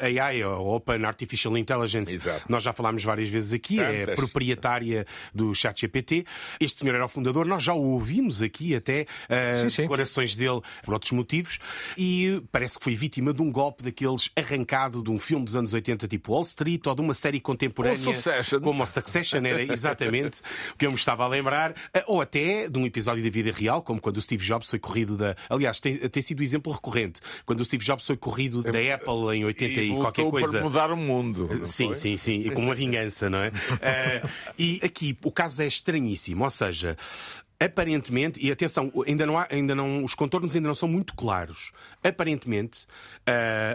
AI, 0.00 0.42
a 0.42 0.56
Open 0.56 1.04
Artificial 1.04 1.56
Intelligence, 1.56 2.14
Exato. 2.14 2.44
nós 2.48 2.62
já 2.62 2.72
falámos 2.72 3.02
várias 3.02 3.28
vezes 3.28 3.52
aqui, 3.52 3.76
Tantas. 3.76 4.08
é 4.08 4.14
proprietária 4.14 5.06
do 5.34 5.54
ChatGPT. 5.54 6.24
Este 6.60 6.80
senhor 6.80 6.94
era 6.94 7.04
o 7.04 7.08
fundador, 7.08 7.46
nós 7.46 7.62
já 7.62 7.74
o 7.74 7.82
ouvimos 7.92 8.42
aqui 8.42 8.74
até, 8.74 9.02
uh, 9.02 9.62
sim, 9.62 9.70
sim. 9.70 9.82
declarações 9.82 10.34
dele 10.34 10.60
por 10.84 10.94
outros 10.94 11.12
motivos, 11.12 11.58
e 11.96 12.42
parece 12.52 12.78
que 12.78 12.84
foi 12.84 12.94
vítima 12.94 13.32
de 13.32 13.42
um 13.42 13.50
golpe 13.50 13.82
daqueles 13.82 14.30
arrancado 14.36 15.02
de 15.02 15.10
um 15.10 15.18
filme 15.18 15.44
dos 15.44 15.56
anos 15.56 15.72
80, 15.72 16.06
tipo 16.08 16.32
Wall 16.32 16.42
Street, 16.42 16.86
ou 16.86 16.99
de 17.00 17.06
uma 17.06 17.14
série 17.14 17.40
contemporânea 17.40 17.96
Succession. 17.96 18.60
como 18.60 18.82
a 18.82 18.86
Succession, 18.86 19.44
era 19.44 19.62
exatamente 19.62 20.40
o 20.74 20.76
que 20.76 20.86
eu 20.86 20.90
me 20.90 20.96
estava 20.96 21.24
a 21.24 21.28
lembrar, 21.28 21.74
ou 22.06 22.20
até 22.20 22.68
de 22.68 22.78
um 22.78 22.86
episódio 22.86 23.22
da 23.24 23.30
vida 23.30 23.50
real, 23.50 23.82
como 23.82 24.00
quando 24.00 24.18
o 24.18 24.20
Steve 24.20 24.44
Jobs 24.44 24.68
foi 24.68 24.78
corrido 24.78 25.16
da. 25.16 25.34
Aliás, 25.48 25.80
tem, 25.80 25.96
tem 25.96 26.22
sido 26.22 26.40
um 26.40 26.42
exemplo 26.42 26.72
recorrente, 26.72 27.20
quando 27.44 27.60
o 27.60 27.64
Steve 27.64 27.84
Jobs 27.84 28.06
foi 28.06 28.16
corrido 28.16 28.62
da 28.62 28.94
Apple 28.94 29.36
em 29.36 29.44
80 29.44 29.80
e, 29.80 29.90
e 29.90 29.96
qualquer 29.96 30.30
coisa. 30.30 30.52
para 30.52 30.62
mudar 30.62 30.90
o 30.92 30.96
mundo. 30.96 31.60
Sim, 31.64 31.86
foi? 31.86 31.94
sim, 31.94 32.16
sim, 32.16 32.50
com 32.50 32.62
uma 32.62 32.74
vingança, 32.74 33.30
não 33.30 33.38
é? 33.38 33.48
uh, 33.48 34.28
e 34.58 34.80
aqui 34.82 35.16
o 35.24 35.32
caso 35.32 35.62
é 35.62 35.66
estranhíssimo, 35.66 36.44
ou 36.44 36.50
seja, 36.50 36.96
aparentemente, 37.60 38.40
e 38.44 38.50
atenção, 38.50 38.90
ainda 39.06 39.26
não 39.26 39.36
há, 39.36 39.46
ainda 39.50 39.74
não, 39.74 40.02
os 40.02 40.14
contornos 40.14 40.56
ainda 40.56 40.66
não 40.66 40.74
são 40.74 40.88
muito 40.88 41.14
claros. 41.14 41.72
Aparentemente, 42.02 42.86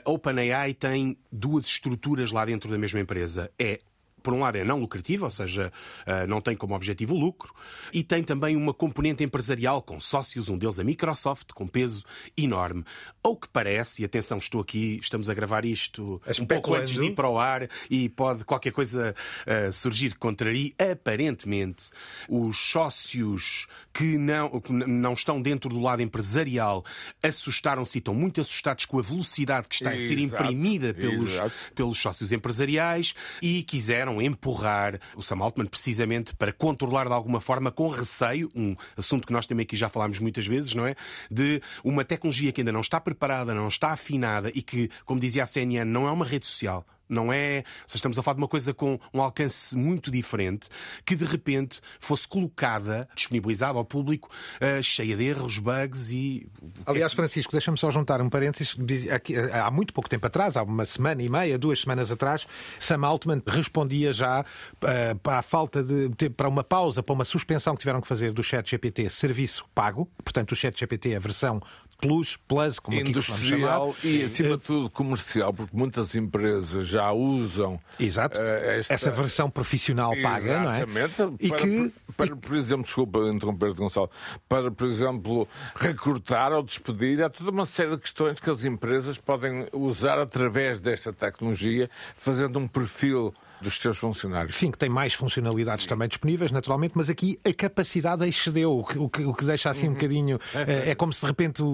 a 0.03 0.09
OpenAI 0.09 0.73
tem 0.73 1.15
duas 1.31 1.67
estruturas 1.67 2.31
lá 2.31 2.43
dentro 2.43 2.69
da 2.69 2.77
mesma 2.77 2.99
empresa. 2.99 3.51
É 3.59 3.79
por 4.25 4.33
um 4.33 4.39
lado, 4.39 4.57
é 4.57 4.63
não 4.63 4.79
lucrativa, 4.79 5.25
ou 5.25 5.31
seja, 5.31 5.71
eh, 6.07 6.25
não 6.25 6.41
tem 6.41 6.57
como 6.57 6.73
objetivo 6.73 7.13
o 7.13 7.19
lucro, 7.19 7.53
e 7.93 8.03
tem 8.03 8.23
também 8.23 8.55
uma 8.55 8.73
componente 8.73 9.23
empresarial 9.23 9.83
com 9.83 10.01
sócios, 10.01 10.49
um 10.49 10.57
deles 10.57 10.79
a 10.79 10.83
Microsoft, 10.83 11.53
com 11.53 11.67
peso 11.67 12.03
enorme. 12.35 12.83
Ou 13.21 13.37
que 13.37 13.47
parece, 13.47 14.01
e 14.01 14.05
atenção, 14.05 14.39
estou 14.39 14.61
aqui, 14.61 14.99
estamos 14.99 15.29
a 15.29 15.33
gravar 15.35 15.63
isto 15.63 16.19
um 16.39 16.45
pouco 16.45 16.73
antes 16.73 16.93
de 16.93 17.03
ir 17.03 17.11
para 17.11 17.29
o 17.29 17.37
ar 17.37 17.69
e 17.87 18.09
pode 18.09 18.43
qualquer 18.43 18.71
coisa 18.71 19.13
uh, 19.45 19.71
surgir 19.71 20.13
que 20.13 20.19
contrarie, 20.19 20.73
aparentemente, 20.79 21.85
os 22.27 22.57
sócios 22.57 23.67
que 23.93 24.17
não, 24.17 24.59
que 24.59 24.73
não 24.73 25.13
estão 25.13 25.39
dentro 25.39 25.69
do 25.69 25.79
lado 25.79 26.01
empresarial 26.01 26.83
assustaram-se 27.21 27.97
e 27.97 27.99
estão 27.99 28.15
muito 28.15 28.41
assustados 28.41 28.85
com 28.85 28.97
a 28.97 29.03
velocidade 29.03 29.67
que 29.67 29.75
está 29.75 29.91
a 29.91 29.99
ser 29.99 30.17
imprimida 30.17 30.95
pelos, 30.95 31.33
pelos 31.75 31.99
sócios 31.99 32.31
empresariais 32.31 33.13
e 33.41 33.61
quiseram 33.61 34.14
empurrar 34.21 34.99
o 35.15 35.23
Sam 35.23 35.39
Altman 35.39 35.65
precisamente 35.65 36.35
para 36.35 36.51
controlar 36.51 37.07
de 37.07 37.13
alguma 37.13 37.39
forma, 37.41 37.71
com 37.71 37.89
receio, 37.89 38.49
um 38.55 38.75
assunto 38.97 39.27
que 39.27 39.33
nós 39.33 39.45
também 39.45 39.63
aqui 39.63 39.75
já 39.75 39.89
falámos 39.89 40.19
muitas 40.19 40.45
vezes, 40.45 40.73
não 40.73 40.85
é? 40.85 40.95
De 41.29 41.61
uma 41.83 42.03
tecnologia 42.03 42.51
que 42.51 42.61
ainda 42.61 42.71
não 42.71 42.81
está 42.81 42.99
preparada, 42.99 43.53
não 43.53 43.67
está 43.67 43.89
afinada 43.89 44.51
e 44.53 44.61
que, 44.61 44.89
como 45.05 45.19
dizia 45.19 45.43
a 45.43 45.45
CNN, 45.45 45.89
não 45.89 46.07
é 46.07 46.11
uma 46.11 46.25
rede 46.25 46.45
social, 46.45 46.85
não 47.07 47.31
é. 47.31 47.63
Se 47.87 47.97
estamos 47.97 48.17
a 48.17 48.23
falar 48.23 48.35
de 48.35 48.41
uma 48.41 48.47
coisa 48.47 48.73
com 48.73 48.99
um 49.13 49.21
alcance 49.21 49.75
muito 49.75 50.11
diferente, 50.11 50.67
que 51.05 51.15
de 51.15 51.25
repente 51.25 51.81
fosse 51.99 52.27
colocada, 52.27 53.07
disponibilizada 53.15 53.77
ao 53.77 53.85
público, 53.85 54.29
uh, 54.61 54.81
cheia 54.81 55.15
de 55.15 55.23
erros, 55.23 55.57
bugs 55.59 56.11
e. 56.11 56.47
Aliás, 56.85 57.13
Francisco, 57.13 57.51
deixa-me 57.51 57.77
só 57.77 57.91
juntar 57.91 58.21
um 58.21 58.29
parênteses. 58.29 58.75
Aqui, 59.11 59.35
eh, 59.35 59.59
há 59.59 59.69
muito 59.71 59.93
pouco 59.93 60.09
tempo 60.09 60.25
atrás, 60.27 60.57
há 60.57 60.63
uma 60.63 60.85
semana 60.85 61.21
e 61.21 61.29
meia, 61.29 61.57
duas 61.57 61.81
semanas 61.81 62.11
atrás, 62.11 62.47
Sam 62.79 63.05
Altman 63.05 63.41
respondia 63.45 64.11
já 64.11 64.41
uh, 64.41 65.19
para 65.19 65.39
a 65.39 65.41
falta 65.41 65.83
de. 65.83 66.29
para 66.29 66.47
uma 66.47 66.63
pausa, 66.63 67.03
para 67.03 67.13
uma 67.13 67.25
suspensão 67.25 67.73
que 67.75 67.79
tiveram 67.79 68.01
que 68.01 68.07
fazer 68.07 68.31
do 68.31 68.43
Chat 68.43 68.69
GPT 68.69 69.09
serviço 69.09 69.65
pago. 69.73 70.09
Portanto, 70.23 70.51
o 70.51 70.55
Chat 70.55 70.79
GPT 70.79 71.11
é 71.11 71.15
a 71.15 71.19
versão 71.19 71.61
Plus, 72.07 72.37
Plus, 72.47 72.79
como 72.79 72.97
Industrial 72.97 73.95
e, 74.03 74.23
acima 74.23 74.57
de 74.57 74.63
tudo, 74.63 74.89
comercial, 74.89 75.53
porque 75.53 75.75
muitas 75.75 76.15
empresas 76.15 76.87
já 76.87 77.11
usam 77.11 77.79
Exato. 77.99 78.39
Uh, 78.39 78.41
esta... 78.41 78.93
essa 78.93 79.11
versão 79.11 79.49
profissional 79.49 80.11
paga, 80.21 80.61
não 80.61 80.71
é? 80.71 80.77
Exatamente. 80.77 81.35
E 81.39 81.49
para, 81.49 81.61
que... 81.61 81.93
para, 82.17 82.35
por 82.35 82.55
exemplo, 82.55 82.83
desculpa 82.83 83.19
interromper-te, 83.19 83.77
Gonçalo, 83.77 84.09
para, 84.47 84.71
por 84.71 84.87
exemplo, 84.87 85.47
recrutar 85.75 86.53
ou 86.53 86.63
despedir, 86.63 87.23
há 87.23 87.29
toda 87.29 87.51
uma 87.51 87.65
série 87.65 87.91
de 87.91 87.97
questões 87.97 88.39
que 88.39 88.49
as 88.49 88.65
empresas 88.65 89.17
podem 89.17 89.67
usar 89.73 90.19
através 90.19 90.79
desta 90.79 91.11
tecnologia, 91.11 91.89
fazendo 92.15 92.59
um 92.59 92.67
perfil 92.67 93.33
dos 93.61 93.79
seus 93.79 93.97
funcionários. 93.97 94.55
Sim, 94.55 94.71
que 94.71 94.77
tem 94.77 94.89
mais 94.89 95.13
funcionalidades 95.13 95.83
Sim. 95.83 95.89
também 95.89 96.07
disponíveis, 96.07 96.51
naturalmente, 96.51 96.93
mas 96.95 97.09
aqui 97.09 97.39
a 97.45 97.53
capacidade 97.53 98.27
excedeu, 98.27 98.79
o 98.79 98.83
que, 99.09 99.23
o 99.23 99.33
que, 99.33 99.45
deixa 99.45 99.69
assim 99.69 99.85
uhum. 99.85 99.91
um 99.91 99.93
bocadinho. 99.93 100.39
É, 100.53 100.91
é 100.91 100.95
como 100.95 101.13
se 101.13 101.21
de 101.21 101.27
repente 101.27 101.61
o, 101.63 101.65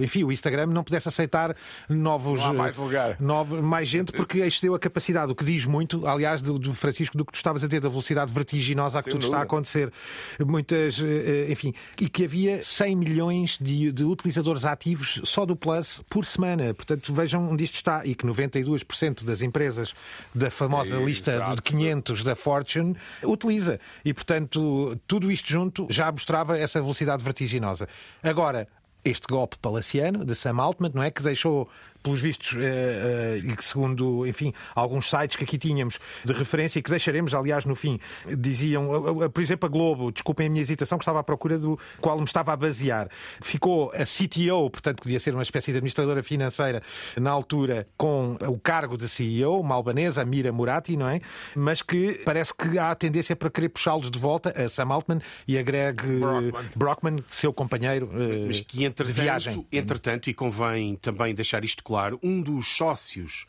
enfim, 0.00 0.24
o 0.24 0.32
Instagram 0.32 0.66
não 0.66 0.84
pudesse 0.84 1.08
aceitar 1.08 1.54
novos. 1.88 2.40
Não 2.40 2.54
mais 2.54 2.76
lugar. 2.76 3.16
Novos, 3.20 3.60
mais 3.60 3.88
gente, 3.88 4.12
porque 4.12 4.38
excedeu 4.38 4.74
a 4.74 4.78
capacidade, 4.78 5.32
o 5.32 5.34
que 5.34 5.44
diz 5.44 5.64
muito, 5.64 6.06
aliás, 6.06 6.40
do, 6.40 6.58
do 6.58 6.74
Francisco, 6.74 7.16
do 7.16 7.24
que 7.24 7.32
tu 7.32 7.36
estavas 7.36 7.62
a 7.64 7.68
ter, 7.68 7.80
da 7.80 7.88
velocidade 7.88 8.32
vertiginosa 8.32 8.98
a 8.98 9.02
que 9.02 9.10
Sem 9.10 9.12
tudo 9.12 9.22
dúvida. 9.22 9.36
está 9.36 9.40
a 9.40 9.44
acontecer. 9.44 9.92
Muitas, 10.40 11.00
eh, 11.00 11.46
eh, 11.48 11.52
enfim, 11.52 11.74
e 12.00 12.08
que 12.08 12.24
havia 12.24 12.62
100 12.62 12.96
milhões 12.96 13.58
de, 13.60 13.92
de 13.92 14.04
utilizadores 14.04 14.64
ativos 14.64 15.20
só 15.24 15.44
do 15.44 15.56
Plus 15.56 16.02
por 16.10 16.24
semana. 16.24 16.74
Portanto, 16.74 17.12
vejam 17.12 17.50
onde 17.50 17.64
isto 17.64 17.74
está 17.74 18.04
e 18.04 18.14
que 18.14 18.26
92% 18.26 19.24
das 19.24 19.42
empresas 19.42 19.94
da 20.34 20.50
famosa 20.50 20.96
lista 20.96 21.32
Exato. 21.32 21.56
de 21.56 21.62
500 21.62 22.22
da 22.22 22.34
Fortune 22.34 22.96
utiliza. 23.22 23.78
E, 24.04 24.12
portanto, 24.12 24.98
tudo 25.06 25.30
isto 25.30 25.48
junto 25.48 25.86
já 25.90 26.10
mostrava 26.10 26.58
essa 26.58 26.80
velocidade 26.80 27.22
vertiginosa. 27.22 27.88
Agora, 28.22 28.68
este 29.04 29.26
golpe 29.28 29.56
palaciano 29.58 30.24
de 30.24 30.34
Sam 30.34 30.60
Altman, 30.60 30.92
não 30.94 31.02
é? 31.02 31.10
Que 31.10 31.22
deixou 31.22 31.68
pelos 32.02 32.20
vistos, 32.20 32.56
eh, 32.56 33.38
eh, 33.38 33.38
e 33.44 33.56
que 33.56 33.64
segundo, 33.64 34.26
enfim, 34.26 34.52
alguns 34.74 35.08
sites 35.08 35.36
que 35.36 35.44
aqui 35.44 35.58
tínhamos 35.58 35.98
de 36.24 36.32
referência 36.32 36.78
e 36.78 36.82
que 36.82 36.90
deixaremos, 36.90 37.34
aliás, 37.34 37.64
no 37.64 37.74
fim, 37.74 37.98
diziam, 38.38 38.88
por 39.30 39.42
exemplo, 39.42 39.66
a 39.66 39.70
Globo, 39.70 40.10
desculpem 40.10 40.46
a 40.46 40.50
minha 40.50 40.62
hesitação, 40.62 40.98
que 40.98 41.02
estava 41.02 41.20
à 41.20 41.22
procura 41.22 41.58
do 41.58 41.78
qual 42.00 42.18
me 42.18 42.24
estava 42.24 42.52
a 42.52 42.56
basear. 42.56 43.08
Ficou 43.40 43.92
a 43.94 44.04
CTO, 44.04 44.70
portanto, 44.70 45.00
que 45.00 45.04
devia 45.04 45.20
ser 45.20 45.34
uma 45.34 45.42
espécie 45.42 45.70
de 45.70 45.78
administradora 45.78 46.22
financeira 46.22 46.82
na 47.16 47.30
altura, 47.30 47.86
com 47.96 48.36
o 48.46 48.58
cargo 48.58 48.96
de 48.96 49.08
CEO, 49.08 49.60
uma 49.60 49.74
albanesa, 49.74 50.22
a 50.22 50.24
Mira 50.24 50.52
Murati, 50.52 50.96
não 50.96 51.08
é? 51.08 51.20
Mas 51.54 51.82
que 51.82 52.20
parece 52.24 52.54
que 52.54 52.78
há 52.78 52.90
a 52.90 52.94
tendência 52.94 53.36
para 53.36 53.50
querer 53.50 53.68
puxá-los 53.68 54.10
de 54.10 54.18
volta, 54.18 54.50
a 54.56 54.68
Sam 54.68 54.92
Altman 54.92 55.20
e 55.46 55.58
a 55.58 55.62
Greg 55.62 56.02
Brockman, 56.18 56.70
Brockman 56.76 57.16
seu 57.30 57.52
companheiro 57.52 58.10
Mas 58.46 58.60
que, 58.60 58.88
de 58.88 59.12
viagem. 59.12 59.66
Entretanto, 59.72 60.28
e 60.28 60.34
convém 60.34 60.96
também 60.96 61.34
deixar 61.34 61.64
isto 61.64 61.82
claro, 61.82 61.91
claro, 61.92 62.18
um 62.22 62.40
dos 62.40 62.68
sócios 62.68 63.44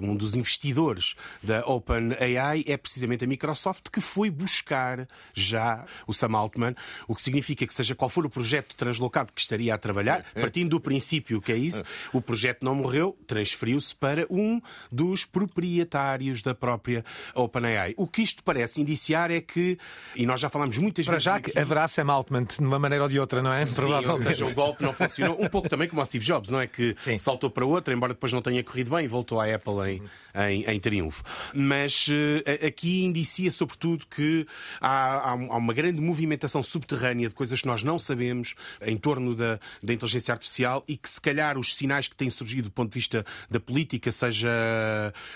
um 0.00 0.16
dos 0.16 0.34
investidores 0.34 1.14
da 1.42 1.64
OpenAI 1.66 2.64
é 2.66 2.76
precisamente 2.76 3.24
a 3.24 3.26
Microsoft, 3.26 3.88
que 3.90 4.00
foi 4.00 4.30
buscar 4.30 5.06
já 5.34 5.84
o 6.06 6.12
Sam 6.12 6.36
Altman, 6.36 6.74
o 7.06 7.14
que 7.14 7.22
significa 7.22 7.66
que, 7.66 7.74
seja 7.74 7.94
qual 7.94 8.08
for 8.08 8.26
o 8.26 8.30
projeto 8.30 8.74
translocado 8.76 9.32
que 9.32 9.40
estaria 9.40 9.74
a 9.74 9.78
trabalhar, 9.78 10.24
é. 10.34 10.40
partindo 10.40 10.70
do 10.70 10.80
princípio 10.80 11.40
que 11.40 11.52
é 11.52 11.56
isso, 11.56 11.82
o 12.12 12.20
projeto 12.20 12.62
não 12.62 12.74
morreu, 12.74 13.16
transferiu-se 13.26 13.94
para 13.94 14.26
um 14.30 14.60
dos 14.90 15.24
proprietários 15.24 16.42
da 16.42 16.54
própria 16.54 17.04
OpenAI. 17.34 17.94
O 17.96 18.06
que 18.06 18.22
isto 18.22 18.42
parece 18.42 18.80
indiciar 18.80 19.30
é 19.30 19.40
que, 19.40 19.78
e 20.14 20.26
nós 20.26 20.40
já 20.40 20.48
falamos 20.48 20.78
muitas 20.78 21.06
para 21.06 21.14
vezes. 21.14 21.24
Para 21.24 21.34
já 21.34 21.40
que 21.40 21.58
haverá 21.58 21.88
Sam 21.88 22.12
Altman 22.12 22.44
de 22.44 22.60
uma 22.60 22.78
maneira 22.78 23.04
ou 23.04 23.10
de 23.10 23.18
outra, 23.18 23.42
não 23.42 23.52
é? 23.52 23.66
Sim, 23.66 23.74
Provavelmente. 23.74 24.28
Ou 24.28 24.34
seja, 24.34 24.46
o 24.46 24.54
golpe 24.54 24.82
não 24.82 24.92
funcionou. 24.92 25.40
Um 25.40 25.48
pouco 25.48 25.68
também 25.68 25.88
como 25.88 26.02
o 26.02 26.06
Steve 26.06 26.24
Jobs, 26.24 26.50
não 26.50 26.60
é? 26.60 26.66
Que 26.66 26.94
Sim. 26.98 27.18
saltou 27.18 27.50
para 27.50 27.64
outra, 27.64 27.92
embora 27.92 28.14
depois 28.14 28.32
não 28.32 28.42
tenha 28.42 28.62
corrido 28.62 28.90
bem 28.90 29.04
e 29.04 29.08
voltou 29.08 29.40
à 29.40 29.54
Apple 29.54 29.75
em, 29.84 30.02
em, 30.34 30.64
em 30.64 30.80
triunfo. 30.80 31.22
Mas 31.54 32.08
uh, 32.08 32.66
aqui 32.66 33.04
indicia, 33.04 33.50
sobretudo, 33.50 34.06
que 34.06 34.46
há, 34.80 35.30
há, 35.30 35.34
uma 35.34 35.74
grande 35.74 36.00
movimentação 36.00 36.62
subterrânea 36.62 37.28
de 37.28 37.34
coisas 37.34 37.60
que 37.60 37.66
nós 37.66 37.82
não 37.82 37.98
sabemos 37.98 38.54
em 38.80 38.96
torno 38.96 39.34
da, 39.34 39.58
da 39.82 39.92
inteligência 39.92 40.32
artificial 40.32 40.84
e 40.88 40.96
que, 40.96 41.08
se 41.08 41.20
calhar, 41.20 41.58
os 41.58 41.74
sinais 41.74 42.08
que 42.08 42.16
têm 42.16 42.30
surgido 42.30 42.68
do 42.68 42.72
ponto 42.72 42.90
de 42.90 42.94
vista 42.94 43.24
da 43.50 43.60
política, 43.60 44.10
seja 44.10 44.48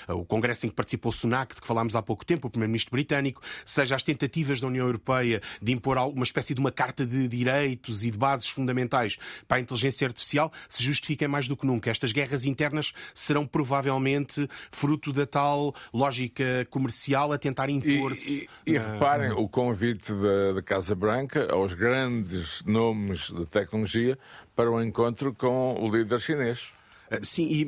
uh, 0.08 0.14
o 0.14 0.24
congresso 0.24 0.66
em 0.66 0.68
que 0.68 0.74
participou 0.74 1.10
o 1.10 1.12
Sunak, 1.12 1.54
de 1.54 1.60
que 1.60 1.66
falámos 1.66 1.94
há 1.94 2.02
pouco 2.02 2.24
tempo, 2.24 2.48
o 2.48 2.50
primeiro-ministro 2.50 2.92
britânico, 2.92 3.42
seja 3.64 3.94
as 3.94 4.02
tentativas 4.02 4.60
da 4.60 4.66
União 4.66 4.86
Europeia 4.86 5.40
de 5.60 5.72
impor 5.72 5.90
uma 5.98 6.24
espécie 6.24 6.54
de 6.54 6.60
uma 6.60 6.70
carta 6.70 7.04
de 7.04 7.26
direitos 7.26 8.04
e 8.04 8.10
de 8.10 8.18
bases 8.18 8.48
fundamentais 8.48 9.18
para 9.48 9.58
a 9.58 9.60
inteligência 9.60 10.06
artificial, 10.06 10.52
se 10.68 10.82
justifiquem 10.82 11.26
mais 11.26 11.48
do 11.48 11.56
que 11.56 11.66
nunca. 11.66 11.90
Estas 11.90 12.12
guerras 12.12 12.44
internas 12.44 12.92
serão 13.14 13.46
provavelmente 13.46 14.29
fruto 14.70 15.12
da 15.12 15.26
tal 15.26 15.74
lógica 15.92 16.66
comercial 16.70 17.32
a 17.32 17.38
tentar 17.38 17.68
impor-se. 17.68 18.48
E, 18.66 18.70
e, 18.70 18.74
e, 18.74 18.78
reparem 18.78 19.32
o 19.32 19.48
convite 19.48 20.12
da, 20.12 20.52
da, 20.54 20.62
Casa 20.62 20.94
Branca 20.94 21.52
aos 21.52 21.74
grandes 21.74 22.62
nomes 22.64 23.30
da 23.30 23.46
tecnologia 23.46 24.18
para 24.54 24.70
um 24.70 24.82
encontro 24.82 25.34
com 25.34 25.74
o 25.80 25.94
líder 25.94 26.20
chinês. 26.20 26.74
Ah, 27.10 27.18
sim, 27.22 27.46
e, 27.46 27.62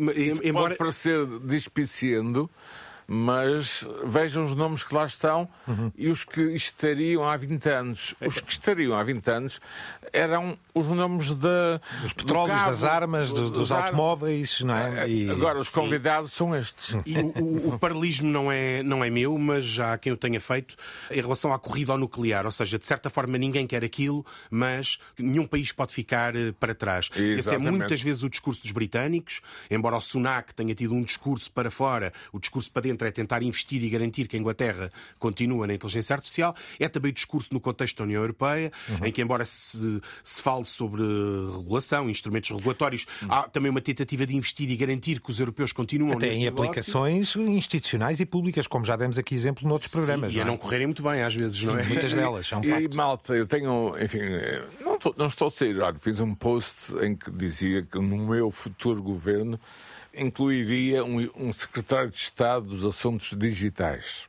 embora... 0.45 0.69
pode 0.69 0.77
parecer 0.77 1.27
despiciando, 1.41 2.49
mas 3.07 3.89
vejam 4.05 4.43
os 4.43 4.55
nomes 4.55 4.85
que 4.85 4.95
lá 4.95 5.07
estão 5.07 5.49
uhum. 5.67 5.93
e 5.97 6.09
os 6.09 6.25
que 6.25 6.41
estariam 6.41 7.29
há 7.29 7.37
20 7.37 7.69
anos. 7.69 8.15
Os 8.21 8.41
que 8.41 8.53
estariam 8.53 8.97
há 8.97 9.03
20 9.03 9.29
anos 9.31 9.61
eram 10.13 10.59
os 10.75 10.87
nomes 10.87 11.35
de, 11.35 11.81
dos 12.03 12.13
petróleos, 12.13 12.59
cabo, 12.59 12.71
das 12.71 12.85
armas, 12.85 13.29
do, 13.31 13.51
dos, 13.51 13.51
dos 13.51 13.73
automóveis, 13.73 14.61
não 14.61 14.77
é? 14.77 15.05
é 15.05 15.09
e... 15.09 15.31
Agora, 15.31 15.59
os 15.59 15.69
convidados 15.69 16.31
Sim. 16.31 16.37
são 16.37 16.57
estes. 16.57 16.97
E 17.07 17.19
o, 17.19 17.27
o, 17.39 17.75
o, 17.75 17.79
paralelismo 17.79 18.29
não 18.31 18.51
é, 18.51 18.83
não 18.83 19.05
é 19.05 19.11
meu, 19.11 19.37
mas 19.39 19.65
já 19.65 19.93
há 19.93 19.99
quem 19.99 20.13
o 20.13 20.17
tenha 20.17 20.41
feito 20.41 20.77
em 21.11 21.21
relação 21.21 21.53
à 21.53 21.59
corrida 21.59 21.93
ao 21.93 21.99
nuclear. 21.99 22.47
Ou 22.47 22.53
seja, 22.53 22.79
de 22.79 22.87
certa 22.87 23.11
forma, 23.11 23.39
ninguém 23.39 23.67
quer 23.67 23.85
aquilo, 23.85 24.25
mas 24.51 24.99
nenhum 25.19 25.47
país 25.47 25.73
pode 25.73 25.93
ficar 25.93 26.35
eh, 26.35 26.53
para 26.53 26.75
trás. 26.75 27.09
Exatamente. 27.13 27.41
Esse 27.41 27.55
é 27.55 27.59
muitas 27.59 28.03
vezes 28.03 28.23
o 28.23 28.29
discurso 28.29 28.63
dos 28.63 28.73
britânicos, 28.73 29.41
embora 29.71 29.97
o 29.97 30.01
Sunak 30.01 30.55
tenha 30.55 30.75
tido 30.75 30.95
um 30.95 31.03
discurso 31.03 31.51
para 31.53 31.71
fora, 31.71 32.13
o 32.33 32.39
discurso 32.39 32.71
para 32.71 32.83
dentro 32.83 33.02
é 33.09 33.11
tentar 33.11 33.43
investir 33.43 33.83
e 33.83 33.89
garantir 33.89 34.29
que 34.29 34.37
a 34.37 34.39
Inglaterra 34.39 34.91
continua 35.19 35.67
na 35.67 35.75
inteligência 35.75 36.15
artificial. 36.15 36.55
É 36.79 36.89
também 36.89 37.11
o 37.11 37.15
discurso 37.15 37.53
no 37.53 37.61
contexto 37.61 37.99
da 37.99 38.05
União 38.05 38.23
Europeia, 38.23 38.73
uhum. 38.89 39.07
em 39.07 39.13
que, 39.13 39.23
embora 39.23 39.45
se, 39.45 40.01
se 40.25 40.43
fale 40.43 40.65
sobre 40.65 41.03
regulação, 41.03 42.09
instrumentos 42.09 42.51
regulatórios, 42.51 43.07
uhum. 43.23 43.33
há 43.33 43.43
também 43.49 43.71
uma 43.71 43.81
tentativa 43.81 44.27
de 44.27 44.37
investir 44.37 44.71
e 44.71 44.77
garantir 44.77 45.21
que 45.21 45.31
os 45.31 45.41
europeus 45.41 45.73
continuam 45.73 46.13
Até 46.13 46.29
em 46.33 46.45
negócio. 46.45 46.71
aplicações 46.71 47.37
institucionais 47.37 48.21
e 48.21 48.27
públicas, 48.27 48.67
como 48.67 48.85
já 48.85 48.97
demos 48.97 49.19
aqui 49.19 49.35
exemplo 49.35 49.69
noutros 49.69 49.91
Sim, 49.91 49.99
programas. 49.99 50.35
E 50.35 50.41
a 50.41 50.45
não 50.45 50.57
correrem 50.57 50.87
muito 50.87 51.03
bem, 51.03 51.23
às 51.23 51.35
vezes, 51.35 51.63
não 51.63 51.79
é? 51.79 51.85
Muitas 51.85 52.13
delas, 52.13 52.47
são 52.47 52.61
um 52.61 52.63
E, 52.83 52.97
malta, 52.97 53.35
eu 53.35 53.47
tenho, 53.47 53.95
enfim, 54.01 54.21
não, 54.81 54.99
não 55.17 55.27
estou 55.27 55.49
a 55.49 55.51
ser 55.51 55.77
fiz 55.99 56.21
um 56.21 56.35
post 56.35 56.95
em 57.03 57.15
que 57.15 57.31
dizia 57.31 57.83
que 57.83 57.99
no 57.99 58.27
meu 58.27 58.51
futuro 58.51 59.03
governo 59.03 59.59
incluiria 60.15 61.05
um, 61.05 61.31
um, 61.37 61.53
secretário 61.53 62.11
de 62.11 62.17
Estado 62.17 62.67
dos 62.67 62.85
Assuntos 62.85 63.35
Digitais. 63.37 64.29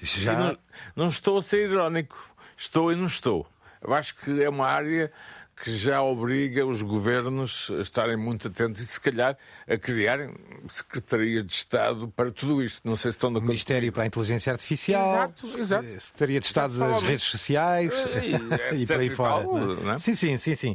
Já... 0.00 0.32
Não, 0.34 0.58
não, 0.94 1.08
estou 1.08 1.38
a 1.38 1.42
ser 1.42 1.68
irónico. 1.68 2.34
Estou 2.56 2.90
e 2.92 2.96
não 2.96 3.06
estou. 3.06 3.46
Eu 3.82 3.92
acho 3.92 4.14
que 4.16 4.42
é 4.42 4.48
uma 4.48 4.66
área 4.66 5.12
que 5.58 5.74
já 5.74 6.02
obriga 6.02 6.66
os 6.66 6.82
governos 6.82 7.70
a 7.78 7.80
estarem 7.80 8.16
muito 8.16 8.48
atentos 8.48 8.80
e, 8.82 8.86
se 8.86 9.00
calhar, 9.00 9.38
a 9.66 9.76
criarem 9.78 10.34
secretarias 10.68 11.44
de 11.46 11.52
Estado 11.52 12.08
para 12.14 12.30
tudo 12.30 12.62
isto. 12.62 12.86
Não 12.86 12.94
sei 12.94 13.10
se 13.10 13.16
estão 13.16 13.30
de 13.30 13.36
acordo. 13.38 13.48
Ministério 13.48 13.90
para 13.90 14.02
a 14.02 14.06
Inteligência 14.06 14.52
Artificial, 14.52 15.08
Exato, 15.08 15.58
exato. 15.58 15.86
Secretaria 16.00 16.40
de 16.40 16.46
Estado 16.46 16.78
das 16.78 17.02
redes 17.02 17.24
sociais 17.24 17.92
E, 18.74 18.82
e 18.82 18.86
por 18.86 18.96
aí 19.00 19.08
fora. 19.08 19.44
tal, 19.44 19.56
não 19.56 19.92
é? 19.94 19.98
Sim, 19.98 20.14
sim, 20.14 20.36
sim, 20.36 20.54
sim. 20.54 20.74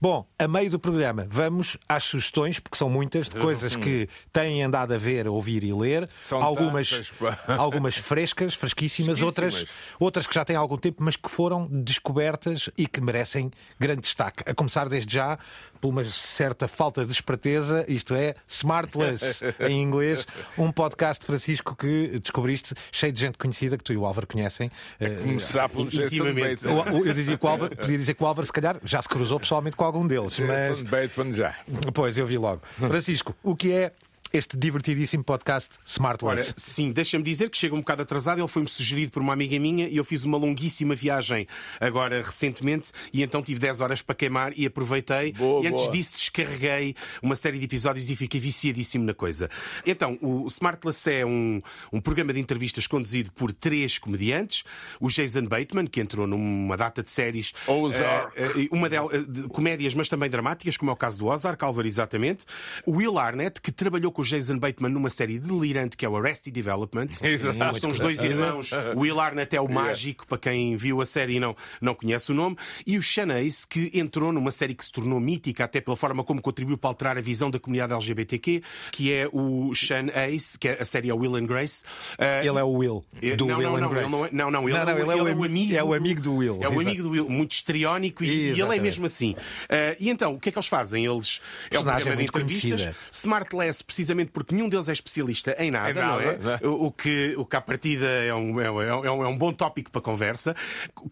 Bom, 0.00 0.24
a 0.38 0.46
meio 0.46 0.70
do 0.70 0.78
programa, 0.78 1.26
vamos 1.28 1.76
às 1.88 2.04
sugestões, 2.04 2.60
porque 2.60 2.78
são 2.78 2.88
muitas, 2.88 3.28
de 3.28 3.36
coisas 3.36 3.74
que 3.74 4.08
têm 4.32 4.62
andado 4.62 4.94
a 4.94 4.98
ver, 4.98 5.26
ouvir 5.26 5.64
e 5.64 5.72
ler. 5.72 6.08
São 6.18 6.40
algumas, 6.40 6.88
tantas, 7.18 7.48
algumas 7.58 7.96
frescas, 7.96 8.54
fresquíssimas, 8.54 9.20
outras, 9.22 9.54
Fresquíssimas. 9.54 9.96
outras 9.98 10.26
que 10.28 10.34
já 10.34 10.44
têm 10.44 10.54
algum 10.54 10.78
tempo, 10.78 11.02
mas 11.02 11.16
que 11.16 11.28
foram 11.28 11.66
descobertas 11.68 12.70
e 12.78 12.86
que 12.86 13.00
merecem 13.00 13.50
grande 13.78 14.02
destaque. 14.02 14.19
A 14.26 14.54
começar 14.54 14.88
desde 14.88 15.14
já 15.14 15.38
por 15.80 15.88
uma 15.88 16.04
certa 16.04 16.68
falta 16.68 17.04
de 17.04 17.12
esperteza, 17.12 17.84
isto 17.88 18.14
é, 18.14 18.34
Smartless 18.46 19.42
em 19.60 19.82
inglês, 19.82 20.26
um 20.58 20.70
podcast, 20.70 21.24
Francisco, 21.24 21.74
que 21.74 22.18
descobriste, 22.18 22.74
cheio 22.92 23.12
de 23.12 23.20
gente 23.20 23.38
conhecida, 23.38 23.78
que 23.78 23.84
tu 23.84 23.92
e 23.92 23.96
o 23.96 24.04
Álvaro 24.04 24.26
conhecem. 24.26 24.70
Eh, 24.98 25.08
Começar 25.22 25.68
pelo 25.68 25.86
Jason 25.86 26.04
intimamente. 26.04 26.66
Bateman. 26.66 27.06
Eu 27.06 27.14
dizia 27.14 27.38
que 27.38 27.44
o 27.44 27.48
Álvaro, 27.48 27.76
podia 27.76 27.98
dizer 27.98 28.14
que 28.14 28.22
o 28.22 28.26
Álvaro, 28.26 28.46
se 28.46 28.52
calhar, 28.52 28.76
já 28.84 29.00
se 29.00 29.08
cruzou 29.08 29.40
pessoalmente 29.40 29.76
com 29.76 29.84
algum 29.84 30.06
deles. 30.06 30.38
Mas, 30.40 30.78
Jason 30.78 30.84
Bateman 30.84 31.32
já. 31.32 31.54
pois, 31.94 32.18
eu 32.18 32.26
vi 32.26 32.36
logo. 32.36 32.60
Francisco, 32.76 33.34
o 33.42 33.56
que 33.56 33.72
é 33.72 33.92
este 34.32 34.56
divertidíssimo 34.56 35.24
podcast 35.24 35.70
Ora, 35.74 35.82
Smartless? 35.86 36.54
sim, 36.56 36.92
deixa-me 36.92 37.24
dizer 37.24 37.50
que 37.50 37.56
chega 37.56 37.74
um 37.74 37.78
bocado 37.80 38.02
atrasado. 38.02 38.38
Ele 38.40 38.48
foi-me 38.48 38.68
sugerido 38.68 39.10
por 39.10 39.20
uma 39.22 39.32
amiga 39.32 39.58
minha 39.58 39.88
e 39.88 39.96
eu 39.96 40.04
fiz 40.04 40.24
uma 40.24 40.38
longuíssima 40.38 40.94
viagem 40.94 41.46
agora 41.80 42.22
recentemente 42.22 42.92
e 43.12 43.22
então 43.22 43.42
tive 43.42 43.58
10 43.58 43.80
horas 43.80 44.02
para 44.02 44.14
queimar 44.14 44.52
e 44.56 44.66
aproveitei. 44.66 45.32
Boa, 45.32 45.64
e 45.64 45.66
antes 45.66 45.82
boa. 45.82 45.92
disso 45.92 46.14
descarreguei 46.14 46.94
uma 47.22 47.34
série 47.34 47.58
de 47.58 47.64
episódios 47.64 48.08
e 48.08 48.14
fiquei 48.16 48.40
viciadíssimo 48.40 49.04
na 49.04 49.14
coisa. 49.14 49.50
Então, 49.84 50.16
o 50.22 50.46
Smartless 50.46 51.10
é 51.10 51.26
um, 51.26 51.60
um 51.92 52.00
programa 52.00 52.32
de 52.32 52.40
entrevistas 52.40 52.86
conduzido 52.86 53.32
por 53.32 53.52
três 53.52 53.98
comediantes. 53.98 54.62
O 55.00 55.08
Jason 55.08 55.46
Bateman, 55.46 55.86
que 55.86 56.00
entrou 56.00 56.26
numa 56.26 56.76
data 56.76 57.02
de 57.02 57.10
séries. 57.10 57.52
Ozark. 57.66 58.32
eh, 58.36 58.44
eh, 58.44 58.68
uma 58.70 58.88
delas, 58.88 59.12
eh, 59.12 59.22
de 59.22 59.42
comédias, 59.48 59.94
mas 59.94 60.08
também 60.08 60.30
dramáticas, 60.30 60.76
como 60.76 60.90
é 60.90 60.94
o 60.94 60.96
caso 60.96 61.18
do 61.18 61.26
Ozark, 61.26 61.62
Álvaro, 61.64 61.88
exatamente. 61.88 62.44
O 62.86 62.92
Will 62.92 63.18
Arnett, 63.18 63.60
que 63.60 63.72
trabalhou 63.72 64.12
com 64.12 64.19
o 64.20 64.24
Jason 64.24 64.58
Bateman 64.58 64.90
numa 64.90 65.10
série 65.10 65.38
delirante 65.38 65.96
que 65.96 66.04
é 66.04 66.08
o 66.08 66.16
Arrested 66.16 66.52
Development. 66.54 67.08
Exato. 67.22 67.80
São 67.80 67.90
os 67.90 67.98
dois 67.98 68.22
irmãos. 68.22 68.70
O 68.94 69.00
Will 69.00 69.18
Arnett 69.20 69.54
é 69.56 69.60
o 69.60 69.68
mágico, 69.68 70.26
para 70.26 70.38
quem 70.38 70.76
viu 70.76 71.00
a 71.00 71.06
série 71.06 71.34
e 71.36 71.40
não, 71.40 71.56
não 71.80 71.94
conhece 71.94 72.30
o 72.32 72.34
nome. 72.34 72.56
E 72.86 72.96
o 72.98 73.02
Sean 73.02 73.28
Ace, 73.38 73.66
que 73.66 73.90
entrou 73.94 74.32
numa 74.32 74.50
série 74.50 74.74
que 74.74 74.84
se 74.84 74.92
tornou 74.92 75.18
mítica, 75.20 75.64
até 75.64 75.80
pela 75.80 75.96
forma 75.96 76.22
como 76.24 76.40
contribuiu 76.40 76.78
para 76.78 76.90
alterar 76.90 77.18
a 77.18 77.20
visão 77.20 77.50
da 77.50 77.58
comunidade 77.58 77.92
LGBTQ, 77.92 78.62
que 78.92 79.12
é 79.12 79.28
o 79.32 79.74
Sean 79.74 80.06
Ace, 80.28 80.58
que 80.58 80.68
é 80.68 80.78
a 80.80 80.84
série 80.84 81.10
é 81.10 81.14
Will 81.14 81.36
and 81.36 81.46
Grace. 81.46 81.82
Eh, 82.18 82.46
Ele 82.46 82.58
é 82.58 82.62
o 82.62 82.70
Will, 82.72 83.04
eh, 83.22 83.36
do 83.36 83.46
não, 83.46 83.58
Will 83.58 83.68
não, 83.70 83.76
and 83.76 83.80
não, 83.80 83.88
Grace. 83.90 84.04
ele 84.06 84.12
não, 84.12 84.24
é, 84.26 84.30
não, 84.32 84.50
não, 84.50 84.68
ele, 84.68 84.78
Não, 84.78 84.84
não, 84.84 84.90
é, 84.92 84.94
o- 84.94 84.98
ele 84.98 85.10
é 85.10 85.22
o 85.22 85.28
ele 85.28 85.44
ami- 85.46 85.74
é 85.76 85.82
o 85.84 85.94
amigo 85.94 86.20
do 86.20 86.34
Will. 86.36 86.58
É 86.62 86.68
o 86.68 86.80
amigo 86.80 87.02
do 87.02 87.10
Will, 87.10 87.28
muito 87.28 87.52
histriónico 87.52 88.24
e, 88.24 88.28
e 88.52 88.60
ele 88.60 88.76
é 88.76 88.80
mesmo 88.80 89.06
assim. 89.06 89.34
Eh, 89.68 89.96
e 90.00 90.08
então, 90.10 90.34
o 90.34 90.40
que 90.40 90.48
é 90.48 90.52
que 90.52 90.58
eles 90.58 90.68
fazem? 90.68 91.04
Eles 91.06 91.40
é 91.70 91.78
um 91.78 91.82
Personagem 91.84 92.02
programa 92.02 92.16
de 92.16 92.24
entrevistas, 92.24 92.70
conhecida. 92.82 92.96
Smartless, 93.12 93.82
precisamente 94.10 94.30
porque 94.32 94.54
nenhum 94.54 94.68
deles 94.68 94.88
é 94.88 94.92
especialista 94.92 95.54
em 95.58 95.70
nada, 95.70 95.92
nada, 95.94 96.06
não 96.06 96.20
é? 96.20 96.36
né? 96.38 96.58
O, 96.62 96.86
o 96.86 96.92
que, 96.92 97.34
o 97.36 97.44
que 97.44 97.56
à 97.56 97.60
partida 97.60 98.06
é 98.06 98.34
um, 98.34 98.60
é, 98.60 98.70
um, 98.70 98.82
é 98.82 99.10
um- 99.12 99.24
é 99.24 99.28
um 99.28 99.36
bom 99.36 99.52
tópico 99.52 99.90
para 99.90 100.00
conversa. 100.00 100.54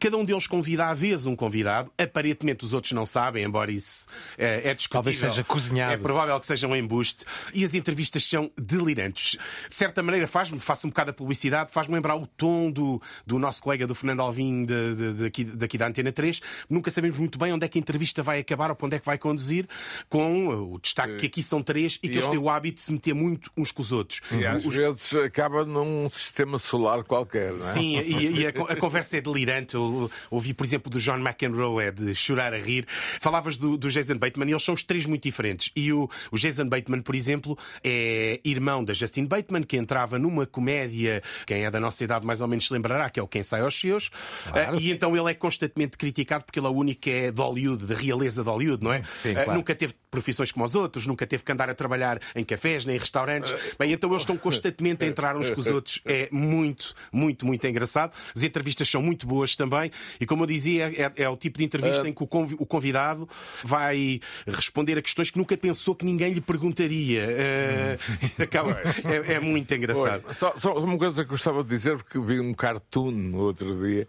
Cada 0.01 0.17
um 0.17 0.25
deles 0.25 0.47
convida 0.47 0.87
à 0.87 0.95
vez 0.95 1.27
um 1.27 1.37
convidado. 1.37 1.93
Aparentemente 1.97 2.65
os 2.65 2.73
outros 2.73 2.93
não 2.93 3.07
sabem, 3.07 3.45
embora 3.45 3.71
isso 3.71 4.07
é, 4.37 4.69
é 4.71 4.75
discutível. 4.75 4.89
Talvez 5.03 5.19
seja 5.19 5.45
cozinhado. 5.45 5.93
É 5.93 5.97
provável 5.97 6.39
que 6.41 6.47
seja 6.47 6.67
um 6.67 6.75
embuste. 6.75 7.25
E 7.55 7.65
as 7.65 7.75
entrevistas 7.75 8.25
são 8.29 8.51
delirantes. 8.57 9.39
De 9.69 9.75
certa 9.77 10.03
maneira, 10.03 10.27
faz-me, 10.27 10.59
faço 10.59 10.87
um 10.87 10.91
bocado 10.91 11.11
a 11.11 11.15
publicidade, 11.15 11.71
faz-me 11.71 11.95
lembrar 11.95 12.17
o 12.17 12.27
tom 12.27 12.71
do, 12.71 13.01
do 13.27 13.39
nosso 13.39 13.63
colega 13.63 13.87
do 13.87 13.95
Fernando 13.95 14.21
Alvim 14.21 14.65
de, 14.65 14.95
de- 14.95 15.13
daqui, 15.25 15.45
daqui 15.45 15.79
da 15.79 15.87
Antena 15.87 16.11
3. 16.13 16.41
Nunca 16.69 16.91
sabemos 16.91 17.19
muito 17.19 17.39
bem 17.39 17.53
onde 17.53 17.65
é 17.65 17.69
que 17.69 17.79
a 17.79 17.81
entrevista 17.81 18.23
vai 18.23 18.41
acabar 18.41 18.71
ou 18.71 18.77
para 18.77 18.87
onde 18.87 18.97
é 18.97 18.99
que 18.99 19.07
vai 19.07 19.19
conduzir, 19.19 19.67
com 20.09 20.49
o 20.75 20.79
destaque 20.81 21.17
que 21.17 21.27
aqui 21.27 21.43
são 21.43 21.63
três 21.63 21.95
e 22.03 22.09
que 22.09 22.15
E 22.15 22.17
eles 22.19 22.27
têm 22.29 22.39
o 22.39 22.49
hábito 22.49 22.77
de 22.77 22.83
se 22.89 22.93
meter 22.93 23.15
muito 23.15 23.51
uns 23.57 23.71
com 23.71 23.83
os 23.83 23.93
outros. 23.93 24.21
E 24.33 24.45
às 24.47 24.65
Os- 24.65 24.75
vezes 24.75 25.15
acaba 25.17 25.65
num 25.65 26.09
sistema 26.09 26.59
solar 26.59 27.03
qualquer, 27.05 27.51
não 27.51 27.57
é? 27.57 27.59
Sim, 27.59 27.99
e, 28.01 28.41
e 28.41 28.47
a, 28.47 28.51
a 28.73 28.77
conversa 28.77 29.17
é 29.17 29.21
delirante. 29.21 29.75
Eu 29.75 30.11
ouvi, 30.31 30.53
por 30.55 30.65
exemplo, 30.67 30.91
do 30.91 30.99
John 30.99 31.19
McEnroe, 31.19 31.85
é 31.85 31.91
de 31.91 32.15
chorar 32.15 32.53
a 32.55 32.59
rir. 32.59 32.87
Falavas 33.21 33.57
do, 33.57 33.77
do 33.77 33.89
Jason 33.91 34.17
Bateman 34.17 34.49
e 34.49 34.53
eles 34.53 34.63
são 34.63 34.75
os 34.75 34.83
três 34.83 35.07
muito 35.07 35.23
diferentes. 35.25 35.71
E 35.77 35.93
o, 35.93 36.09
o 36.31 36.37
Jason 36.39 36.67
Bateman, 36.69 37.01
por 37.01 37.15
exemplo, 37.15 37.57
é 37.85 38.41
irmão 38.45 38.85
da 38.85 38.93
Justin 38.95 39.27
Bateman, 39.27 39.63
que 39.63 39.77
entrava 39.77 40.19
numa 40.19 40.47
comédia, 40.47 41.23
quem 41.47 41.65
é 41.65 41.71
da 41.71 41.81
nossa 41.81 42.03
idade 42.05 42.27
mais 42.27 42.41
ou 42.41 42.49
menos 42.49 42.67
se 42.67 42.73
lembrará, 42.73 43.11
que 43.11 43.21
é 43.21 43.23
o 43.23 43.29
Quem 43.29 43.43
Sai 43.43 43.61
aos 43.61 43.79
Seus. 43.79 44.11
Ah, 44.53 44.75
e 44.79 44.91
então 44.91 45.17
ele 45.17 45.31
é 45.31 45.35
constantemente 45.35 45.97
criticado 45.97 46.45
porque 46.45 46.59
ele 46.59 46.67
é 46.67 46.71
o 46.71 46.73
único 46.75 47.01
que 47.03 47.11
é 47.11 47.31
de 47.31 47.41
Hollywood, 47.41 47.87
da 47.87 47.95
realeza 47.95 48.43
de 48.43 48.49
Hollywood, 48.49 48.83
não 48.83 48.93
é? 48.93 49.03
Sim, 49.23 49.31
Ah, 49.33 49.45
claro. 49.45 49.55
Nunca 49.55 49.75
teve 49.75 49.95
profissões 50.11 50.51
como 50.53 50.65
os 50.65 50.75
outros, 50.75 51.07
nunca 51.07 51.27
teve 51.27 51.43
que 51.45 51.53
andar 51.53 51.69
a 51.69 51.75
trabalhar 51.75 52.21
em 52.35 52.45
cafés 52.45 52.78
nem 52.85 52.97
em 52.97 52.99
restaurantes. 52.99 53.55
Bem, 53.79 53.93
então 53.93 54.11
eles 54.11 54.23
estão 54.23 54.37
constantemente 54.37 55.05
a 55.05 55.07
entrar 55.09 55.37
uns 55.37 55.51
com 55.51 55.61
os 55.61 55.67
outros. 55.67 56.01
É 56.05 56.29
muito, 56.31 56.95
muito, 57.13 57.47
muito 57.47 57.67
engraçado. 57.67 58.13
As 58.35 58.43
entrevistas 58.43 58.89
são 58.89 59.01
muito 59.03 59.27
boas 59.27 59.55
também. 59.57 59.91
E 60.21 60.27
como 60.27 60.43
eu 60.43 60.47
dizia, 60.47 60.93
é, 60.97 61.13
é 61.25 61.29
o 61.29 61.37
tipo 61.37 61.59
de 61.59 61.65
entrevista 61.65 62.09
em 62.09 62.13
que 62.13 62.23
o 62.23 62.27
convi- 62.27 62.57
o 62.59 62.67
convidado 62.67 63.29
vai 63.65 64.21
responder 64.47 64.99
a 64.99 65.03
questões 65.03 65.31
que 65.31 65.39
nunca 65.39 65.57
pensou 65.57 65.95
que 65.95 66.05
ninguém 66.05 66.33
lhe 66.33 66.41
perguntaria. 66.41 67.27
Acaba- 68.39 68.79
é, 69.05 69.35
é 69.35 69.41
muito 69.41 69.73
engraçado. 69.75 70.23
Pois, 70.25 70.37
Só, 70.37 70.53
só 70.57 70.79
uma 70.79 70.97
coisa 70.99 71.23
que 71.25 71.29
eu 71.29 71.33
gostava 71.33 71.63
de 71.63 71.69
dizer, 71.69 71.97
porque 71.97 72.19
vi 72.19 72.41
um 72.41 72.53
cartoon 72.55 73.11
no 73.11 73.39
outro 73.39 73.75
dia, 73.87 74.07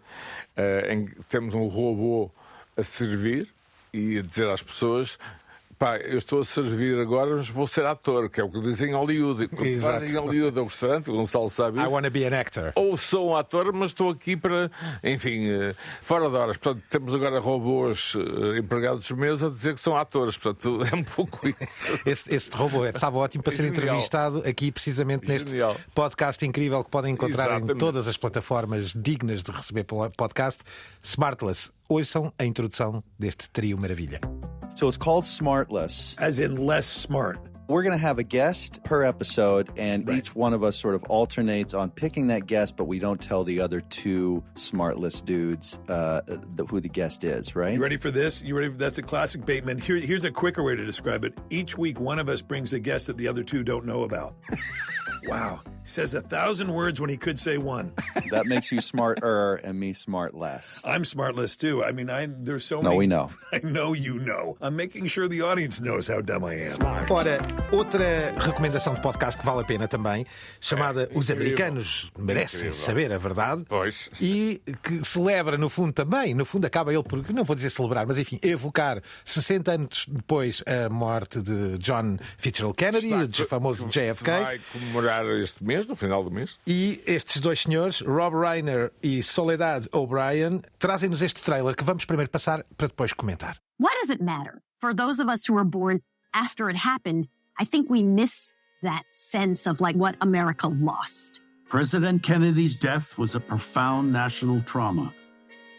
eh, 0.56 0.94
em 0.94 1.06
que 1.06 1.14
temos 1.28 1.54
um 1.54 1.66
robô 1.66 2.30
a 2.76 2.82
servir 2.82 3.48
e 3.92 4.18
a 4.18 4.22
dizer 4.22 4.48
às 4.48 4.62
pessoas. 4.62 5.18
Pá, 5.80 5.96
eu 5.96 6.18
estou 6.18 6.40
a 6.40 6.44
servir 6.44 7.00
agora, 7.00 7.34
mas 7.36 7.48
vou 7.48 7.66
ser 7.66 7.86
ator, 7.86 8.28
que 8.28 8.38
é 8.38 8.44
o 8.44 8.50
que 8.50 8.60
dizem 8.60 8.90
em 8.90 8.94
Hollywood. 8.94 9.48
Quando 9.48 9.80
fazem 9.80 10.10
em 10.10 10.14
Hollywood 10.14 10.58
ao 10.58 10.66
restaurante, 10.66 11.08
o 11.10 11.14
Gonçalo 11.14 11.48
sabe 11.48 11.78
I 11.80 11.84
isso. 11.84 11.92
wanna 11.94 12.10
be 12.10 12.22
an 12.26 12.38
actor. 12.38 12.72
Ou 12.74 12.98
sou 12.98 13.30
um 13.30 13.34
ator, 13.36 13.72
mas 13.72 13.92
estou 13.92 14.10
aqui 14.10 14.36
para, 14.36 14.70
enfim, 15.02 15.48
eh, 15.50 15.74
fora 16.02 16.28
de 16.28 16.36
horas. 16.36 16.58
Portanto, 16.58 16.84
temos 16.90 17.14
agora 17.14 17.40
robôs 17.40 18.12
eh, 18.14 18.58
empregados 18.58 19.06
de 19.06 19.14
mesa 19.14 19.46
a 19.46 19.50
dizer 19.50 19.72
que 19.72 19.80
são 19.80 19.96
atores. 19.96 20.36
Portanto, 20.36 20.82
é 20.92 20.94
um 20.94 21.02
pouco 21.02 21.48
isso. 21.48 21.86
Esse, 22.04 22.24
esse 22.34 22.50
robô 22.50 22.84
é- 22.84 22.90
estava 22.90 23.16
ótimo 23.16 23.42
para 23.42 23.54
ser 23.54 23.62
Genial. 23.62 23.84
entrevistado 23.84 24.42
aqui, 24.46 24.70
precisamente 24.70 25.26
neste 25.26 25.48
Genial. 25.48 25.74
podcast 25.94 26.44
incrível 26.44 26.84
que 26.84 26.90
podem 26.90 27.14
encontrar 27.14 27.44
em 27.44 27.56
Exatamente. 27.56 27.78
todas 27.78 28.06
as 28.06 28.18
plataformas 28.18 28.92
dignas 28.94 29.42
de 29.42 29.50
receber 29.50 29.86
podcast. 30.14 30.60
Smartless. 31.02 31.70
Ouçam 31.90 32.32
a 32.38 32.44
introdução 32.44 33.02
deste 33.18 33.50
trio 33.50 33.76
maravilha. 33.76 34.20
So 34.76 34.86
it's 34.86 34.96
called 34.96 35.24
Smartless. 35.24 36.14
As 36.18 36.38
in 36.38 36.54
less 36.54 36.86
smart. 36.86 37.40
We're 37.66 37.82
going 37.82 37.98
to 37.98 37.98
have 37.98 38.20
a 38.20 38.22
guest 38.22 38.82
per 38.84 39.04
episode, 39.04 39.70
and 39.76 40.08
each 40.08 40.34
one 40.34 40.54
of 40.54 40.62
us 40.62 40.76
sort 40.76 40.94
of 40.94 41.02
alternates 41.04 41.74
on 41.74 41.90
picking 41.90 42.28
that 42.28 42.46
guest, 42.46 42.76
but 42.76 42.84
we 42.84 43.00
don't 43.00 43.20
tell 43.20 43.42
the 43.42 43.60
other 43.60 43.80
two 43.80 44.42
Smartless 44.54 45.24
dudes 45.24 45.80
uh, 45.88 46.20
the, 46.26 46.64
who 46.66 46.80
the 46.80 46.88
guest 46.88 47.24
is, 47.24 47.56
right? 47.56 47.74
You 47.74 47.82
ready 47.82 47.96
for 47.96 48.12
this? 48.12 48.40
You 48.40 48.56
ready? 48.56 48.70
For, 48.70 48.76
that's 48.76 48.98
a 48.98 49.02
classic 49.02 49.44
Bateman. 49.44 49.78
Here, 49.78 49.96
here's 49.96 50.24
a 50.24 50.30
quicker 50.30 50.62
way 50.62 50.76
to 50.76 50.84
describe 50.84 51.24
it. 51.24 51.36
Each 51.50 51.76
week, 51.76 51.98
one 51.98 52.20
of 52.20 52.28
us 52.28 52.40
brings 52.40 52.72
a 52.72 52.78
guest 52.78 53.08
that 53.08 53.16
the 53.18 53.26
other 53.26 53.42
two 53.42 53.64
don't 53.64 53.84
know 53.84 54.04
about. 54.04 54.34
wow. 55.26 55.60
Says 55.82 56.14
a 56.14 56.20
thousand 56.20 56.72
words 56.72 57.00
when 57.00 57.08
he 57.10 57.16
could 57.16 57.38
say 57.38 57.56
one. 57.58 57.92
that 58.30 58.46
makes 58.46 58.70
you 58.70 58.80
smarter 58.80 59.54
and 59.64 59.80
me 59.80 59.92
smart 59.94 60.34
less. 60.34 60.80
I'm 60.84 61.02
smartless 61.02 61.56
too. 61.58 61.82
I 61.82 61.90
mean, 61.92 62.10
I 62.10 62.26
there's 62.28 62.64
so 62.64 62.76
No, 62.82 62.90
many. 62.90 62.98
we 62.98 63.06
know. 63.06 63.30
I 63.52 63.58
know 63.64 63.94
you 63.94 64.18
know. 64.18 64.56
I'm 64.60 64.76
making 64.76 65.06
sure 65.08 65.26
the 65.26 65.40
audience 65.42 65.80
knows 65.80 66.06
how 66.06 66.20
dumb 66.20 66.44
I 66.44 66.54
am. 66.72 66.78
Ora, 67.10 67.38
outra 67.72 68.32
recomendação 68.38 68.94
de 68.94 69.00
podcast 69.00 69.40
que 69.40 69.44
vale 69.46 69.62
a 69.62 69.64
pena 69.64 69.88
também, 69.88 70.26
chamada 70.60 71.08
Os 71.14 71.28
incrível. 71.30 71.36
Americanos 71.36 72.10
Merecem 72.18 72.60
Incrível. 72.68 72.78
Saber 72.78 73.12
a 73.12 73.18
Verdade. 73.18 73.64
Pois. 73.68 74.10
E 74.20 74.60
que 74.82 75.02
celebra, 75.02 75.56
no 75.58 75.68
fundo, 75.68 75.92
também, 75.92 76.34
no 76.34 76.44
fundo, 76.44 76.66
acaba 76.66 76.92
ele 76.92 77.02
por, 77.02 77.24
não 77.32 77.42
vou 77.42 77.56
dizer 77.56 77.70
celebrar, 77.70 78.06
mas 78.06 78.18
enfim, 78.18 78.38
evocar 78.42 79.00
60 79.24 79.72
anos 79.72 80.06
depois 80.08 80.62
a 80.66 80.88
morte 80.90 81.40
de 81.40 81.78
John 81.78 82.16
Fitzgerald 82.36 82.76
Kennedy, 82.76 83.42
o 83.42 83.46
famoso 83.46 83.88
JFK. 83.88 84.30
vai 84.30 84.60
comemorar 84.72 85.09
este 85.40 85.62
mês, 85.62 85.86
no 85.86 85.94
final 85.94 86.24
do 86.24 86.30
mês. 86.30 86.58
E 86.66 87.02
estes 87.06 87.40
dois 87.40 87.60
senhores, 87.60 88.00
Rob 88.02 88.34
Reiner 88.34 88.92
e 89.02 89.22
Soledad 89.22 89.86
O'Brien, 89.92 90.62
trazem-nos 90.78 91.22
este 91.22 91.42
trailer 91.42 91.74
que 91.74 91.84
vamos 91.84 92.04
primeiro 92.04 92.30
passar 92.30 92.64
para 92.76 92.88
depois 92.88 93.12
comentar. 93.12 93.56
Why 93.78 93.94
does 94.00 94.10
it 94.10 94.22
matter? 94.22 94.62
For 94.80 94.94
those 94.94 95.20
of 95.20 95.28
us 95.28 95.44
who 95.46 95.54
were 95.54 95.64
born 95.64 96.00
after 96.32 96.70
it 96.70 96.76
happened, 96.76 97.28
I 97.58 97.64
think 97.64 97.90
we 97.90 98.02
miss 98.02 98.52
that 98.82 99.02
sense 99.10 99.66
of 99.66 99.80
like 99.80 99.96
what 99.96 100.16
America 100.20 100.68
lost. 100.68 101.40
President 101.68 102.22
Kennedy's 102.22 102.78
death 102.78 103.18
was 103.18 103.34
a 103.34 103.40
profound 103.40 104.12
national 104.12 104.60
trauma, 104.62 105.12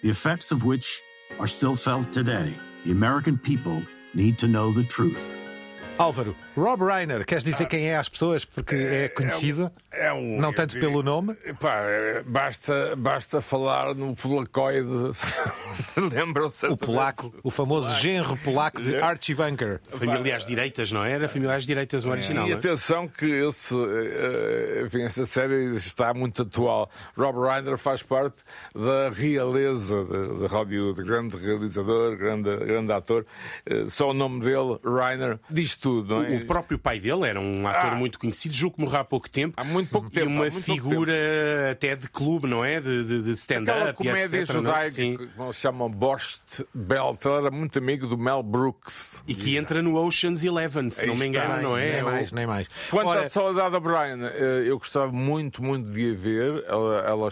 the 0.04 0.10
effects 0.10 0.52
of 0.52 0.64
which 0.64 1.02
are 1.40 1.48
still 1.48 1.76
felt 1.76 2.12
today. 2.12 2.54
The 2.86 2.92
American 2.92 3.38
people 3.38 3.82
need 4.14 4.38
to 4.40 4.48
know 4.48 4.72
the 4.72 4.84
truth. 4.84 5.38
Álvaro, 5.98 6.34
Rob 6.56 6.84
Reiner, 6.84 7.26
queres 7.26 7.44
dizer 7.44 7.66
quem 7.68 7.88
é 7.88 7.98
às 7.98 8.10
pessoas 8.10 8.44
porque 8.44 8.76
é 8.76 9.10
conhecido? 9.10 9.72
É 9.92 10.12
um, 10.12 10.40
Não 10.40 10.54
tanto 10.54 10.80
pelo 10.80 11.02
nome? 11.04 11.34
Pá, 11.60 11.76
é, 11.82 12.24
basta, 12.24 12.96
basta 12.98 13.42
falar 13.42 13.94
no 13.96 14.16
polacoide. 14.16 14.88
Lembram-se? 16.14 16.68
O 16.68 16.78
polaco, 16.78 17.34
o 17.44 17.50
famoso 17.52 17.94
genro 17.96 18.36
polaco 18.38 18.82
de 18.82 18.98
Archie 18.98 19.36
Bunker. 19.36 19.80
Família 19.90 20.36
às 20.36 20.46
direitas, 20.46 20.92
não 20.92 21.04
é? 21.04 21.12
Era 21.14 21.28
família 21.30 21.56
às 21.56 21.66
direitas 21.66 22.06
o 22.06 22.10
original. 22.10 22.48
E 22.48 22.52
é? 22.52 22.56
atenção 22.56 23.08
que 23.08 23.26
esse, 23.26 23.76
eh, 23.76 24.84
enfim, 24.86 25.04
essa 25.04 25.26
série 25.26 25.76
está 25.76 26.14
muito 26.14 26.42
atual. 26.42 26.90
Rob 27.18 27.40
Reiner 27.40 27.78
faz 27.78 28.04
parte 28.04 28.42
da 28.76 29.10
realeza 29.10 30.04
de, 30.04 30.40
de 30.40 30.54
Hollywood, 30.54 31.04
grande 31.04 31.38
realizador, 31.38 32.18
grande, 32.18 32.56
grande 32.58 32.92
ator. 32.92 33.26
Eh, 33.66 33.86
Só 33.88 34.10
o 34.10 34.14
nome 34.14 34.42
dele, 34.42 34.80
Reiner, 34.84 35.40
diz 35.50 35.76
tudo, 35.76 36.16
não 36.16 36.24
é? 36.24 36.41
O 36.44 36.48
próprio 36.48 36.78
pai 36.80 37.00
dele 37.00 37.28
era 37.28 37.40
um 37.40 37.68
ator 37.68 37.92
Ah. 37.92 37.96
muito 37.96 38.20
conhecido, 38.20 38.54
julgo 38.56 38.76
que 38.78 38.82
morreu 38.82 39.00
há 39.02 39.04
pouco 39.04 39.30
tempo. 39.30 39.54
Há 39.58 39.64
muito 39.64 39.90
pouco 39.90 40.10
tempo. 40.10 40.30
E 40.30 40.34
uma 40.34 40.52
figura 40.52 41.14
até 41.72 41.96
de 41.96 42.08
clube, 42.10 42.48
não 42.48 42.64
é? 42.64 42.80
De, 42.80 43.04
de, 43.04 43.08
de 43.08 43.20
Aquela 43.20 43.34
stand-up. 43.34 43.94
comédia 43.96 44.38
etc, 44.42 44.50
não 44.50 44.60
é? 44.60 44.64
judaica 44.64 44.92
Sim. 44.92 45.18
que 45.18 45.42
eles 45.42 45.56
chamam 45.56 45.90
Bost 45.90 46.66
Belt, 46.74 47.26
ele 47.26 47.36
era 47.36 47.52
muito 47.52 47.78
amigo 47.80 48.08
do 48.08 48.18
Mel 48.18 48.44
Brooks. 48.44 49.24
E 49.28 49.36
que 49.36 49.58
entra 49.58 49.82
no 49.82 49.96
Ocean's 49.96 50.44
Eleven, 50.44 50.90
se 50.90 51.02
Aí 51.02 51.08
não 51.08 51.16
me 51.16 51.28
está, 51.28 51.46
engano, 51.46 51.62
não 51.62 51.78
é? 51.78 51.92
Nem 51.94 52.04
mais, 52.04 52.32
nem 52.32 52.48
mais. 52.48 52.68
Quanto 52.90 53.08
Ora, 53.08 53.22
à 53.22 53.30
Soledade 53.30 53.76
O'Brien, 53.76 54.20
eh, 54.24 54.64
eu 54.66 54.78
gostava 54.78 55.12
muito, 55.12 55.64
muito 55.64 55.90
de 55.90 56.12
a 56.12 56.16
ver. 56.16 56.64
Ela, 56.68 57.00
ela 57.08 57.30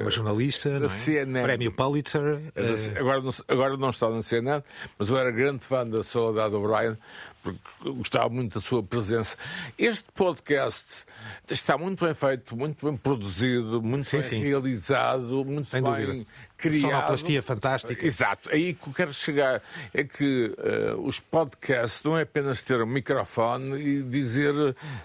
uma 0.00 0.10
jornalista, 0.10 0.68
não 0.78 0.84
é? 0.86 0.88
CNN. 0.88 1.42
Prémio 1.44 1.72
Pulitzer. 1.72 2.40
Era- 2.54 2.72
eh, 2.72 2.98
Agora, 2.98 3.20
não, 3.20 3.30
agora 3.48 3.76
não 3.76 3.90
está 3.90 4.08
na 4.10 4.22
CNN, 4.22 4.62
mas 4.98 5.08
eu 5.08 5.16
era 5.16 5.30
grande 5.30 5.62
fã 5.64 5.86
da 5.86 6.02
Soledade 6.02 6.54
O'Brien, 6.54 6.96
porque 7.42 7.58
gostava 7.84 8.28
muito 8.28 8.54
da 8.54 8.60
sua 8.60 8.82
presença. 8.82 9.36
Este 9.78 10.08
podcast 10.12 11.04
está 11.50 11.78
muito 11.78 12.04
bem 12.04 12.12
feito, 12.14 12.56
muito 12.56 12.84
bem 12.86 12.96
produzido, 12.96 13.80
muito 13.80 14.04
Sim, 14.08 14.20
bem 14.20 14.28
sim. 14.28 14.38
realizado, 14.42 15.44
muito 15.44 15.68
Sem 15.70 15.82
bem 15.82 15.92
dúvida. 16.06 16.26
criado. 16.58 16.80
Sonoplastia 16.90 17.42
fantástica. 17.42 18.04
Exato. 18.04 18.50
Aí 18.52 18.74
que 18.74 18.88
eu 18.88 18.92
quero 18.92 19.12
chegar 19.12 19.62
é 19.94 20.02
que 20.04 20.54
eh, 20.58 20.94
os 20.98 21.20
podcasts 21.20 22.02
não 22.02 22.18
é 22.18 22.22
apenas 22.22 22.60
ter 22.62 22.82
um 22.82 22.86
microfone 22.86 23.78
e 23.80 24.02
dizer 24.02 24.52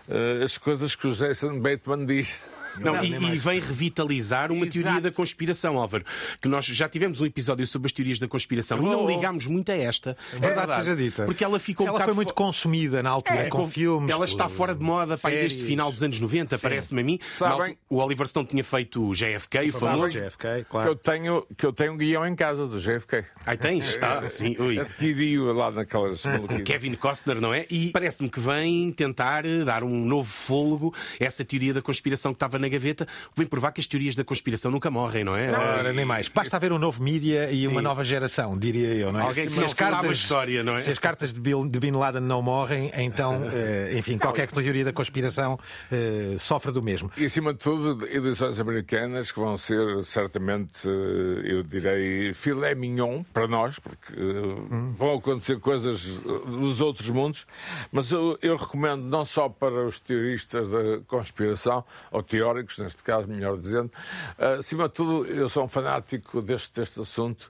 eh, 0.09 0.43
as 0.43 0.57
coisas 0.57 0.95
que 0.95 1.07
o 1.07 1.11
Jason 1.13 1.59
Bateman 1.59 2.05
diz. 2.05 2.39
Não, 2.79 3.03
e, 3.03 3.13
e 3.13 3.37
vem 3.37 3.59
revitalizar 3.59 4.51
uma 4.51 4.65
Exato. 4.65 4.81
teoria 4.83 5.01
da 5.01 5.11
conspiração, 5.11 5.77
Álvaro. 5.79 6.03
Que 6.41 6.47
nós 6.47 6.65
já 6.65 6.87
tivemos 6.89 7.21
um 7.21 7.25
episódio 7.25 7.65
sobre 7.67 7.87
as 7.87 7.91
teorias 7.91 8.19
da 8.19 8.27
conspiração 8.27 8.77
e 8.79 8.81
não 8.81 9.05
Oh. 9.05 9.07
ligámos 9.09 9.45
muito 9.47 9.71
a 9.71 9.75
esta. 9.77 10.17
Verdade 10.33 10.73
seja 10.73 10.95
dita. 10.95 11.25
Porque 11.25 11.43
ela 11.43 11.59
ficou 11.59 11.85
um 11.85 11.89
Ela 11.89 11.93
bocado 11.99 12.09
foi 12.11 12.15
muito 12.15 12.29
fo- 12.29 12.35
consumida 12.35 13.01
na 13.03 13.09
altura, 13.09 13.39
É, 13.41 13.47
com 13.49 13.59
com- 13.63 13.69
filmes. 13.69 14.09
Ela 14.09 14.25
está 14.25 14.47
fora 14.49 14.73
de 14.75 14.83
moda 14.83 15.15
desde 15.15 15.49
séries. 15.57 15.61
final 15.61 15.91
dos 15.91 16.01
anos 16.03 16.19
90, 16.19 16.57
parece-me 16.59 17.01
a 17.01 17.03
mim. 17.03 17.17
Sabem- 17.21 17.77
O 17.89 17.97
Oliver 17.97 18.27
Stone 18.27 18.47
tinha 18.47 18.63
feito 18.63 19.07
o 19.07 19.13
JFK, 19.15 19.69
o 19.69 19.73
famoso. 19.73 20.09
JFK, 20.13 20.37
Que 20.41 20.47
eu, 20.61 20.65
claro. 20.65 20.95
tenho, 20.95 21.47
que 21.57 21.65
eu 21.65 21.73
tenho 21.73 21.93
um 21.93 21.97
guião 21.97 22.25
em 22.25 22.35
casa 22.35 22.67
do 22.67 22.79
JFK. 22.79 23.23
Aí 23.45 23.57
tens? 23.57 23.95
Ah, 24.05 24.25
sim, 24.27 24.55
ui. 24.59 24.79
Adquiri-o 24.79 25.51
lá 25.53 25.71
naquelas. 25.71 26.23
Kevin 26.65 26.93
Costner, 26.95 27.39
não 27.41 27.53
é? 27.53 27.65
E 27.69 27.91
parece-me 27.91 28.29
que 28.29 28.39
vem 28.39 28.91
tentar 28.91 29.45
eh, 29.45 29.63
dar 29.63 29.83
um 29.83 30.05
novo 30.05 30.29
fôlego 30.29 30.93
a 31.19 31.23
essa 31.23 31.43
teoria 31.43 31.73
da 31.73 31.81
conspiração 31.81 32.31
que 32.33 32.37
estava 32.37 32.57
na 32.59 32.64
gaveta. 32.69 33.07
Vem 33.35 33.45
provar 33.45 33.71
que 33.71 33.81
as 33.81 33.87
teorias 33.87 34.15
da 34.15 34.23
conspiração 34.23 34.71
nunca 34.71 34.89
morrem, 34.89 35.23
não 35.23 35.35
é? 35.35 35.51
Ora, 35.51 35.93
nem 35.93 36.05
mais. 36.05 36.27
Basta 36.27 36.55
haver 36.55 36.71
um 36.71 36.79
novo 36.79 37.01
mídia 37.01 37.49
e 37.51 37.61
Sim. 37.61 37.67
uma 37.67 37.81
nova 37.81 38.03
geração, 38.03 38.57
diria 38.57 38.93
eu, 38.93 39.11
não 39.11 39.19
é? 39.19 39.23
Alguém 39.23 39.47
que 39.47 39.59
não 39.59 39.69
sabe 39.69 40.07
a 40.07 40.11
história, 40.11 40.63
não 40.63 40.75
é? 40.75 40.79
Se 40.79 40.91
as 40.91 40.99
cartas 40.99 41.33
de 41.33 41.39
Bin, 41.39 41.67
de 41.67 41.79
Bin 41.79 41.91
Laden 41.91 42.21
não 42.21 42.41
morrem, 42.41 42.91
então, 42.95 43.41
eh, 43.51 43.93
enfim, 43.97 44.17
qualquer 44.17 44.47
teoria 44.51 44.85
da 44.85 44.93
conspiração 44.93 45.59
eh, 45.91 46.35
sofre 46.39 46.71
do 46.71 46.81
mesmo. 46.81 47.11
E 47.17 47.25
acima 47.25 47.53
de 47.53 47.59
tudo, 47.59 48.05
eleições 48.07 48.59
americanas 48.59 49.31
que 49.31 49.39
vão 49.39 49.57
ser 49.57 50.03
certamente, 50.03 50.87
eh, 50.87 51.53
eu 51.53 51.63
direi, 51.63 52.33
filé 52.33 52.75
mignon 52.75 53.23
para 53.33 53.47
nós, 53.47 53.79
porque 53.79 54.13
eh, 54.13 54.91
vão 54.93 55.15
acontecer 55.15 55.59
coisas 55.59 56.19
dos 56.45 56.81
outros 56.81 57.09
mundos, 57.09 57.45
mas 57.91 58.11
eu, 58.11 58.37
eu 58.41 58.55
recomendo 58.55 59.03
não 59.03 59.25
só 59.25 59.49
para 59.49 59.85
os 59.85 59.99
teoristas 59.99 60.67
da 60.67 60.99
conspiração, 61.07 61.83
ou 62.11 62.21
teóricos, 62.21 62.54
neste 62.79 63.03
caso, 63.03 63.27
melhor 63.27 63.57
dizendo, 63.57 63.91
eh, 64.37 64.57
acima 64.59 64.87
de 64.87 64.93
tudo, 64.93 65.25
eu 65.25 65.49
sou 65.49 65.63
um 65.63 65.67
fanático 65.67 66.41
deste, 66.41 66.79
deste 66.79 66.99
assunto 66.99 67.49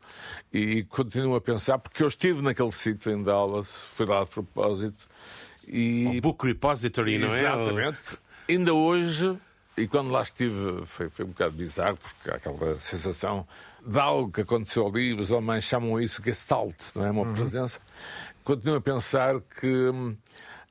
e 0.52 0.84
continuo 0.84 1.36
a 1.36 1.42
pensar, 1.42 1.78
porque 1.78 2.04
eu 2.04 2.08
estive 2.08 2.42
naquele 2.42 2.72
sítio 2.72 3.12
em 3.12 3.24
Dallas, 3.24 3.76
fui 3.76 4.06
lá 4.06 4.24
de 4.24 4.30
propósito. 4.30 5.08
E 5.68 6.18
O 6.18 6.22
Book 6.22 6.46
Repository, 6.46 7.18
não 7.18 7.34
é? 7.34 7.40
Exatamente. 7.40 8.18
Ainda 8.48 8.74
hoje, 8.74 9.38
e 9.78 9.88
quando 9.88 10.12
lá 10.12 10.22
estive, 10.22 10.86
foi, 10.86 11.10
foi 11.10 11.26
um 11.26 11.30
bocado 11.30 11.54
bizarro, 11.54 11.98
porque 11.98 12.30
há 12.30 12.36
aquela 12.36 12.80
sensação 12.80 13.48
de 13.86 14.00
algo 14.00 14.32
que 14.32 14.42
aconteceu 14.42 14.88
ali, 14.88 15.14
os 15.14 15.32
alemães 15.32 15.64
chamam 15.64 16.00
isso 16.00 16.22
Gestalt, 16.24 16.76
não 16.96 17.06
é? 17.06 17.12
Uma 17.12 17.34
presença. 17.34 17.80
Continuo 18.44 18.76
a 18.78 18.82
pensar 18.82 19.40
que 19.60 19.68
hum, 19.68 20.16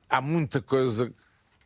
há 0.09 0.21
muita 0.21 0.61
coisa 0.61 1.11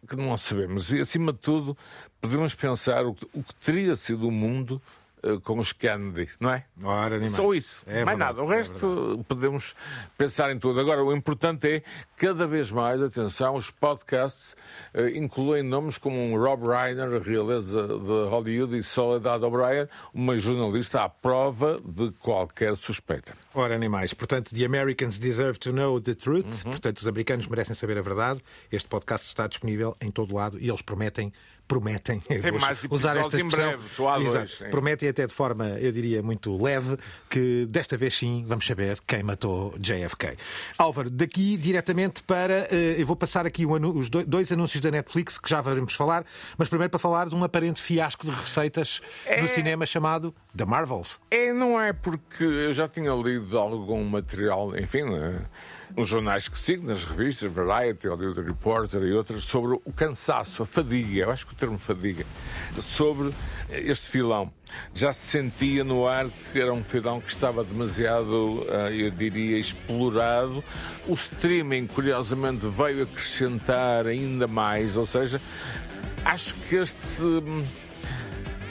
que 0.08 0.16
não 0.16 0.36
sabemos. 0.38 0.92
E, 0.94 1.00
acima 1.00 1.32
de 1.32 1.40
tudo, 1.40 1.78
podemos 2.22 2.56
pensar 2.56 3.06
o 3.06 3.14
que, 3.14 3.28
o 3.34 3.44
que 3.44 3.56
teria 3.56 3.96
sido 3.96 4.28
o 4.28 4.32
mundo 4.32 4.82
eh, 5.22 5.38
com 5.44 5.60
os 5.60 5.74
Kennedy, 5.74 6.30
não 6.40 6.52
é? 6.52 6.66
Ora, 6.82 7.20
nem 7.20 7.28
Só 7.28 7.54
isso. 7.54 7.82
É 7.86 8.06
mais 8.06 8.18
verdade, 8.18 8.38
nada. 8.38 8.44
O 8.44 8.54
é 8.54 8.56
resto 8.56 9.26
podemos 9.28 9.76
pensar 10.18 10.50
em 10.52 10.58
tudo. 10.58 10.80
Agora, 10.80 11.04
o 11.04 11.14
importante 11.14 11.68
é, 11.68 11.84
cada 12.16 12.48
vez 12.48 12.72
mais, 12.72 13.02
atenção, 13.02 13.56
os 13.56 13.70
podcasts 13.70 14.56
eh, 14.94 15.18
incluem 15.18 15.62
nomes 15.62 15.98
como 15.98 16.18
um 16.18 16.38
Rob 16.38 16.64
Reiner, 16.66 17.14
a 17.14 17.20
realeza 17.20 17.86
de 17.86 18.30
Hollywood, 18.30 18.78
e 18.78 18.84
Soledad 18.84 19.44
O'Brien, 19.44 19.90
uma 20.14 20.38
jornalista 20.38 21.04
à 21.04 21.10
prova 21.10 21.82
de 21.84 22.12
qualquer 22.20 22.78
suspeita. 22.78 23.34
Ora, 23.54 23.78
nem 23.78 23.90
mais. 23.90 24.14
Portanto, 24.14 24.56
The 24.56 24.66
Americans 24.66 25.18
Deserve 25.18 25.60
to 25.60 25.74
Know 25.74 26.00
the 26.00 26.14
Truth. 26.14 26.46
Uhum. 26.46 26.72
Portanto, 26.72 27.00
os 27.00 27.08
americanos 27.08 27.46
merecem 27.48 27.76
saber 27.76 27.98
a 27.98 28.02
verdade. 28.02 28.42
Este 28.72 28.88
podcast 28.88 29.28
está 29.28 29.48
disponível 29.48 29.94
em 30.00 30.12
todo 30.12 30.34
lado 30.34 30.58
e 30.60 30.70
eles 30.70 30.82
prometem. 30.82 31.34
Prometem 31.70 32.20
Tem 32.28 32.52
mais 32.54 32.84
usar 32.90 33.16
esta 33.16 33.38
episódios 33.38 33.44
em 33.44 33.48
expressão. 33.48 33.78
breve, 33.78 34.26
Exato. 34.26 34.72
Prometem 34.72 35.08
até 35.08 35.28
de 35.28 35.34
forma, 35.34 35.66
eu 35.80 35.92
diria, 35.92 36.24
muito 36.24 36.62
leve, 36.62 36.98
que 37.30 37.68
desta 37.70 37.96
vez 37.96 38.18
sim 38.18 38.44
vamos 38.48 38.66
saber 38.66 39.00
quem 39.06 39.22
matou 39.22 39.76
JFK. 39.80 40.36
Álvaro, 40.80 41.12
daqui 41.12 41.56
diretamente 41.58 42.24
para. 42.24 42.68
eh, 42.72 42.96
eu 42.98 43.06
vou 43.06 43.16
passar 43.16 43.46
aqui 43.46 43.66
anu- 43.66 43.96
os 43.96 44.10
do- 44.10 44.26
dois 44.26 44.52
anúncios 44.52 44.82
da 44.82 44.90
Netflix 44.90 45.38
que 45.38 45.48
já 45.48 45.62
vamos 45.62 45.94
falar, 45.94 46.26
mas 46.58 46.68
primeiro 46.68 46.90
para 46.90 47.00
falar 47.00 47.30
de 47.30 47.36
um 47.36 47.44
aparente 47.44 47.80
fiasco 47.82 48.26
de 48.26 48.32
receitas 48.34 49.00
É. 49.26 49.40
no 49.40 49.48
cinema 49.48 49.86
chamado 49.86 50.34
The 50.56 50.66
Marvels. 50.66 51.20
É, 51.30 51.54
não 51.54 51.80
é 51.80 51.94
porque 51.94 52.44
eu 52.44 52.74
já 52.74 52.88
tinha 52.88 53.12
lido 53.14 53.58
algum 53.58 54.04
material, 54.04 54.76
enfim, 54.78 55.04
né, 55.04 55.46
nos 55.96 56.08
jornais 56.08 56.48
que 56.48 56.58
sigo, 56.58 56.88
nas 56.88 57.06
revistas, 57.06 57.52
Variety, 57.52 58.08
Hollywood 58.08 58.42
Reporter 58.42 59.02
e 59.04 59.14
outras, 59.14 59.44
sobre 59.44 59.74
o 59.74 59.94
cansaço, 59.94 60.64
a 60.64 60.66
fadiga, 60.66 61.22
eu 61.22 61.32
acho 61.32 61.46
que 61.46 61.54
o 61.54 61.56
termo 61.56 61.78
fadiga, 61.78 62.26
sobre 62.82 63.32
este 63.70 64.08
filão. 64.08 64.52
Já 64.94 65.14
se 65.14 65.26
sentia 65.26 65.84
no 65.84 66.08
ar 66.08 66.28
que 66.52 66.60
era 66.60 66.74
um 66.74 66.84
filão 66.84 67.22
que 67.22 67.30
estava 67.30 67.64
demasiado, 67.64 68.66
ah, 68.70 68.92
eu 68.92 69.10
diria, 69.12 69.58
explorado. 69.58 70.64
O 71.08 71.14
streaming, 71.14 71.88
curiosamente, 71.88 72.68
veio 72.68 73.04
acrescentar 73.04 74.06
ainda 74.06 74.48
mais, 74.48 74.96
ou 74.96 75.06
seja, 75.06 75.42
acho 76.26 76.56
que 76.56 76.76
este. 76.76 77.00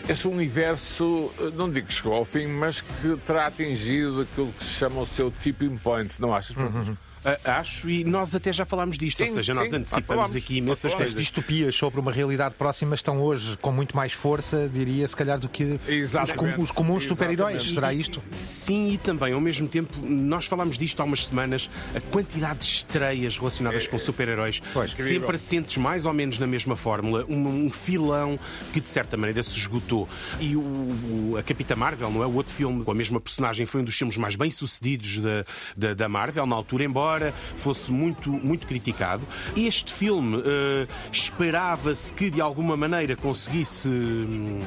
Este 0.09 0.27
universo, 0.27 1.31
eh, 1.39 1.51
não 1.55 1.71
digo 1.71 1.87
que 1.87 1.93
chegou 1.93 2.15
ao 2.15 2.25
fim, 2.25 2.47
mas 2.47 2.81
que 2.81 3.17
terá 3.27 3.47
atingido 3.47 4.23
aquilo 4.23 4.53
que 4.53 4.65
se 4.65 4.71
chama 4.71 5.01
o 5.03 5.07
seu 5.07 5.31
tipping 5.31 5.77
point, 5.77 6.15
não 6.21 6.35
achas, 6.35 6.55
Francisco? 6.57 6.97
Ah, 7.01 7.08
acho, 7.45 7.89
e 7.89 8.05
nós 8.05 8.35
até 8.35 8.53
já 8.53 8.65
falámos 8.65 8.97
disto, 8.99 9.19
Sim, 9.19 9.29
ou 9.31 9.35
seja, 9.35 9.55
nós 9.55 9.71
sim, 9.71 9.77
antecipamos 9.77 10.35
aqui 10.37 10.57
imensas 10.59 10.93
falamos. 10.93 11.07
As 11.09 11.13
coisas. 11.15 11.21
distopias 11.21 11.75
sobre 11.75 12.01
uma 12.01 12.13
realidade 12.13 12.55
próxima 12.55 12.95
estão 12.95 13.21
hoje 13.23 13.57
com 13.61 13.73
muito 13.73 13.97
mais 13.97 14.13
força, 14.13 14.69
diria, 14.73 15.07
se 15.09 15.17
calhar, 15.17 15.39
do 15.39 15.49
que 15.49 15.65
os, 15.65 15.89
Exatamente. 15.89 16.57
com- 16.57 16.63
os 16.63 16.71
comuns 16.71 17.05
super-heróis. 17.05 17.63
Será 17.73 17.93
isto? 17.93 18.23
Sim, 18.31 18.91
e 18.93 18.99
também, 18.99 19.33
ao 19.33 19.41
mesmo 19.41 19.69
tempo, 19.69 19.99
nós 20.03 20.47
falámos 20.47 20.79
disto 20.79 21.01
há 21.01 21.05
umas 21.05 21.27
semanas, 21.27 21.71
a 21.95 22.01
quantidade 22.01 22.61
de 22.61 22.65
estreias 22.67 23.37
relacionadas 23.37 23.87
com 23.87 23.99
super-heróis, 23.99 24.61
sempre 24.97 25.37
assentes 25.37 25.77
mais 25.77 26.07
ou 26.07 26.13
menos 26.13 26.39
na 26.39 26.47
mesma 26.47 26.77
fórmula, 26.77 27.25
um, 27.29 27.67
um 27.67 27.71
filão 27.71 28.39
que 28.73 28.81
de 28.81 28.89
certa 28.89 29.17
maneira 29.17 29.43
se 29.43 29.59
esgotou. 29.59 30.09
E 30.41 30.57
o, 30.57 30.61
o- 30.61 31.37
a 31.39 31.43
Capitã 31.43 31.75
Marvel, 31.77 32.11
não 32.11 32.23
é? 32.23 32.27
O 32.27 32.35
outro 32.35 32.53
filme 32.53 32.85
com 32.85 32.91
a 32.91 32.95
mesma 32.95 33.21
personagem 33.21 33.67
foi 33.67 33.81
um 33.81 33.85
dos 33.85 33.97
filmes 33.97 34.17
mais 34.17 34.37
bem-sucedidos 34.37 35.19
da, 35.19 35.45
da, 35.77 35.95
da 35.95 36.09
Marvel 36.09 36.47
na 36.47 36.55
altura, 36.57 36.85
embora 36.85 37.08
fosse 37.57 37.91
muito, 37.91 38.31
muito 38.31 38.67
criticado. 38.67 39.27
Este 39.57 39.93
filme 39.93 40.43
eh, 40.45 40.87
esperava-se 41.13 42.13
que 42.13 42.31
de 42.31 42.41
alguma 42.41 42.77
maneira 42.77 43.17
conseguisse 43.17 43.89
hum, 43.89 44.61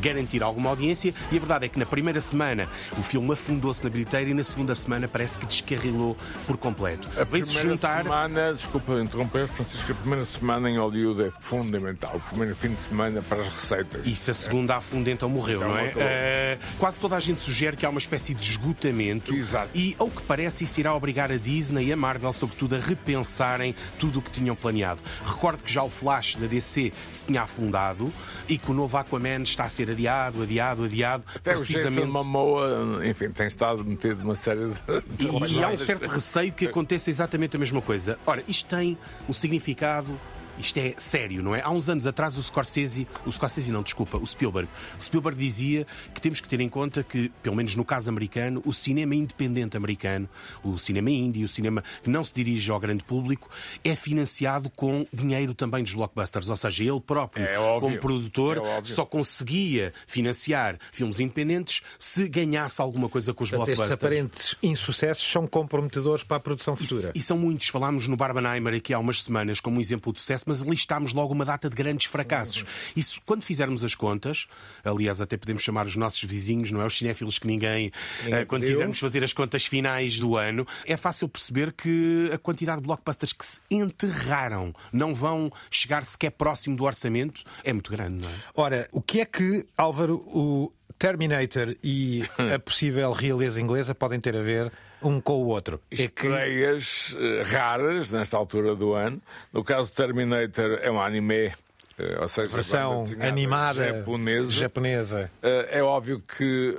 garantir 0.00 0.42
alguma 0.42 0.70
audiência 0.70 1.14
e 1.30 1.36
a 1.36 1.38
verdade 1.38 1.66
é 1.66 1.68
que 1.68 1.78
na 1.78 1.86
primeira 1.86 2.20
semana 2.20 2.68
o 2.98 3.02
filme 3.02 3.32
afundou-se 3.32 3.82
na 3.82 3.90
bilheteira 3.90 4.30
e 4.30 4.34
na 4.34 4.44
segunda 4.44 4.74
semana 4.74 5.08
parece 5.08 5.38
que 5.38 5.46
descarrilou 5.46 6.16
por 6.46 6.56
completo. 6.56 7.08
A 7.20 7.24
primeira 7.24 7.62
juntar. 7.62 8.02
semana, 8.02 8.52
desculpa 8.52 8.92
interromper, 9.00 9.46
Francisco, 9.48 9.92
a 9.92 9.94
primeira 9.94 10.24
semana 10.24 10.70
em 10.70 10.78
Hollywood 10.78 11.22
é 11.22 11.30
fundamental. 11.30 12.16
O 12.16 12.20
primeiro 12.20 12.54
fim 12.54 12.72
de 12.72 12.80
semana 12.80 13.22
para 13.22 13.40
as 13.40 13.48
receitas. 13.48 14.06
E 14.06 14.14
se 14.14 14.30
a 14.30 14.34
segunda 14.34 14.76
afunda, 14.76 15.10
então 15.10 15.28
morreu, 15.28 15.58
Então 15.58 15.68
não 15.68 15.78
é? 15.78 15.92
Eh, 15.96 16.58
quase 16.78 16.98
toda 17.00 17.16
a 17.16 17.20
gente 17.20 17.40
sugere 17.40 17.76
que 17.76 17.86
há 17.86 17.88
uma 17.90 17.98
espécie 17.98 18.34
de 18.34 18.44
esgotamento. 18.44 19.34
Exato. 19.34 19.70
E, 19.74 19.94
ao 19.98 20.10
que 20.10 20.22
parece, 20.22 20.64
isso 20.64 20.78
irá 20.80 20.94
obrigar 20.94 21.30
a 21.30 21.36
Disney 21.36 21.85
e 21.86 21.92
a 21.92 21.96
Marvel, 21.96 22.32
sobretudo, 22.32 22.74
a 22.74 22.78
repensarem 22.78 23.74
tudo 23.98 24.18
o 24.18 24.22
que 24.22 24.30
tinham 24.30 24.56
planeado. 24.56 25.00
Recordo 25.24 25.62
que 25.62 25.72
já 25.72 25.82
o 25.82 25.90
Flash 25.90 26.36
da 26.36 26.46
DC 26.46 26.92
se 27.10 27.24
tinha 27.24 27.42
afundado 27.42 28.12
e 28.48 28.58
que 28.58 28.70
o 28.70 28.74
novo 28.74 28.96
Aquaman 28.96 29.42
está 29.42 29.64
a 29.64 29.68
ser 29.68 29.90
adiado, 29.90 30.42
adiado, 30.42 30.84
adiado. 30.84 31.24
Até 31.34 31.56
o 31.56 31.64
Jason 31.64 32.06
Momoa, 32.06 33.00
enfim, 33.06 33.30
tem 33.30 33.46
estado 33.46 33.84
metido 33.84 34.22
numa 34.22 34.34
série 34.34 34.68
de... 35.16 35.26
E, 35.26 35.58
e 35.58 35.62
há 35.62 35.68
um 35.68 35.76
certo 35.76 36.08
receio 36.08 36.52
que 36.52 36.66
aconteça 36.66 37.08
exatamente 37.08 37.56
a 37.56 37.58
mesma 37.58 37.80
coisa. 37.80 38.18
Ora, 38.26 38.42
isto 38.48 38.68
tem 38.68 38.98
um 39.28 39.32
significado. 39.32 40.18
Isto 40.58 40.78
é 40.78 40.94
sério, 40.98 41.42
não 41.42 41.54
é? 41.54 41.60
Há 41.62 41.70
uns 41.70 41.88
anos 41.88 42.06
atrás 42.06 42.36
o 42.38 42.42
Scorsese, 42.42 43.06
o 43.26 43.30
Scorsese 43.32 43.70
não, 43.70 43.82
desculpa, 43.82 44.16
o 44.16 44.26
Spielberg. 44.26 44.68
O 44.98 45.02
Spielberg 45.02 45.38
dizia 45.38 45.86
que 46.14 46.20
temos 46.20 46.40
que 46.40 46.48
ter 46.48 46.60
em 46.60 46.68
conta 46.68 47.02
que, 47.02 47.30
pelo 47.42 47.54
menos 47.56 47.74
no 47.76 47.84
caso 47.84 48.08
americano, 48.08 48.62
o 48.64 48.72
cinema 48.72 49.14
independente 49.14 49.76
americano, 49.76 50.28
o 50.64 50.78
cinema 50.78 51.10
indie, 51.10 51.44
o 51.44 51.48
cinema 51.48 51.84
que 52.02 52.08
não 52.08 52.24
se 52.24 52.32
dirige 52.34 52.70
ao 52.70 52.80
grande 52.80 53.04
público, 53.04 53.48
é 53.84 53.94
financiado 53.94 54.70
com 54.70 55.06
dinheiro 55.12 55.54
também 55.54 55.82
dos 55.84 55.94
blockbusters. 55.94 56.48
Ou 56.48 56.56
seja, 56.56 56.84
ele 56.84 57.00
próprio, 57.00 57.44
É 57.44 57.58
óbvio. 57.58 57.80
como 57.90 58.00
produtor, 58.00 58.58
É 58.58 58.82
só 58.84 59.04
conseguia 59.04 59.92
financiar 60.06 60.78
filmes 60.92 61.20
independentes 61.20 61.82
se 61.98 62.26
ganhasse 62.28 62.80
alguma 62.80 63.08
coisa 63.08 63.34
com 63.34 63.44
os 63.44 63.50
Portanto, 63.50 63.68
estes 63.68 63.86
blockbusters. 63.88 64.22
aparentes 64.24 64.56
insucessos 64.62 65.30
são 65.30 65.46
comprometedores 65.46 66.22
para 66.24 66.38
a 66.38 66.40
produção 66.40 66.74
futura. 66.76 67.12
E, 67.14 67.18
e 67.18 67.22
são 67.22 67.36
muitos. 67.38 67.68
Falámos 67.68 68.08
no 68.08 68.16
Barbenheimer 68.16 68.74
aqui 68.74 68.94
há 68.94 68.98
umas 68.98 69.22
semanas 69.22 69.60
como 69.60 69.76
um 69.76 69.80
exemplo 69.80 70.12
de 70.12 70.20
sucesso, 70.20 70.44
mas 70.46 70.60
listámos 70.60 71.12
logo 71.12 71.34
uma 71.34 71.44
data 71.44 71.68
de 71.68 71.74
grandes 71.74 72.06
fracassos. 72.06 72.64
Isso, 72.94 73.20
quando 73.26 73.42
fizermos 73.42 73.84
as 73.84 73.94
contas, 73.94 74.46
aliás, 74.84 75.20
até 75.20 75.36
podemos 75.36 75.62
chamar 75.62 75.86
os 75.86 75.96
nossos 75.96 76.22
vizinhos, 76.22 76.70
não 76.70 76.80
é? 76.80 76.86
Os 76.86 76.96
cinéfilos 76.96 77.38
que 77.38 77.46
ninguém. 77.46 77.92
Ninguém 78.22 78.38
eh, 78.40 78.44
quando 78.44 78.62
pediu. 78.62 78.76
quisermos 78.76 78.98
fazer 78.98 79.24
as 79.24 79.32
contas 79.32 79.66
finais 79.66 80.18
do 80.18 80.36
ano, 80.36 80.66
é 80.86 80.96
fácil 80.96 81.28
perceber 81.28 81.72
que 81.72 82.30
a 82.32 82.38
quantidade 82.38 82.80
de 82.80 82.86
blockbusters 82.86 83.32
que 83.32 83.44
se 83.44 83.60
enterraram 83.70 84.72
não 84.92 85.12
vão 85.12 85.50
chegar 85.70 86.06
sequer 86.06 86.30
próximo 86.30 86.76
do 86.76 86.84
orçamento 86.84 87.42
é 87.64 87.72
muito 87.72 87.90
grande, 87.90 88.22
não 88.22 88.30
é? 88.30 88.34
Ora, 88.54 88.88
o 88.92 89.02
que 89.02 89.20
é 89.20 89.24
que, 89.24 89.66
Álvaro, 89.76 90.16
o 90.26 90.72
Terminator 90.98 91.74
e 91.82 92.22
a 92.54 92.58
possível 92.58 93.12
realeza 93.12 93.60
inglesa 93.60 93.94
podem 93.94 94.20
ter 94.20 94.36
a 94.36 94.42
ver 94.42 94.72
um 95.02 95.20
com 95.20 95.34
o 95.44 95.46
outro? 95.48 95.80
É 95.90 95.96
que 95.96 96.02
Estreias 96.04 97.16
eh, 97.18 97.42
raras 97.44 98.10
nesta 98.12 98.36
altura 98.36 98.74
do 98.74 98.94
ano. 98.94 99.20
No 99.52 99.62
caso 99.62 99.90
de 99.90 99.96
Terminator, 99.96 100.78
é 100.82 100.90
um 100.90 101.00
anime, 101.00 101.52
eh, 101.98 102.18
ou 102.20 102.28
seja, 102.28 102.52
versão 102.52 103.04
animada 103.20 103.92
japonesa. 103.98 104.52
japonesa. 104.52 105.30
Eh, 105.42 105.68
É 105.78 105.82
óbvio 105.82 106.20
que 106.20 106.76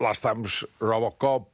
lá 0.00 0.12
estamos 0.12 0.64
Robocop, 0.80 1.46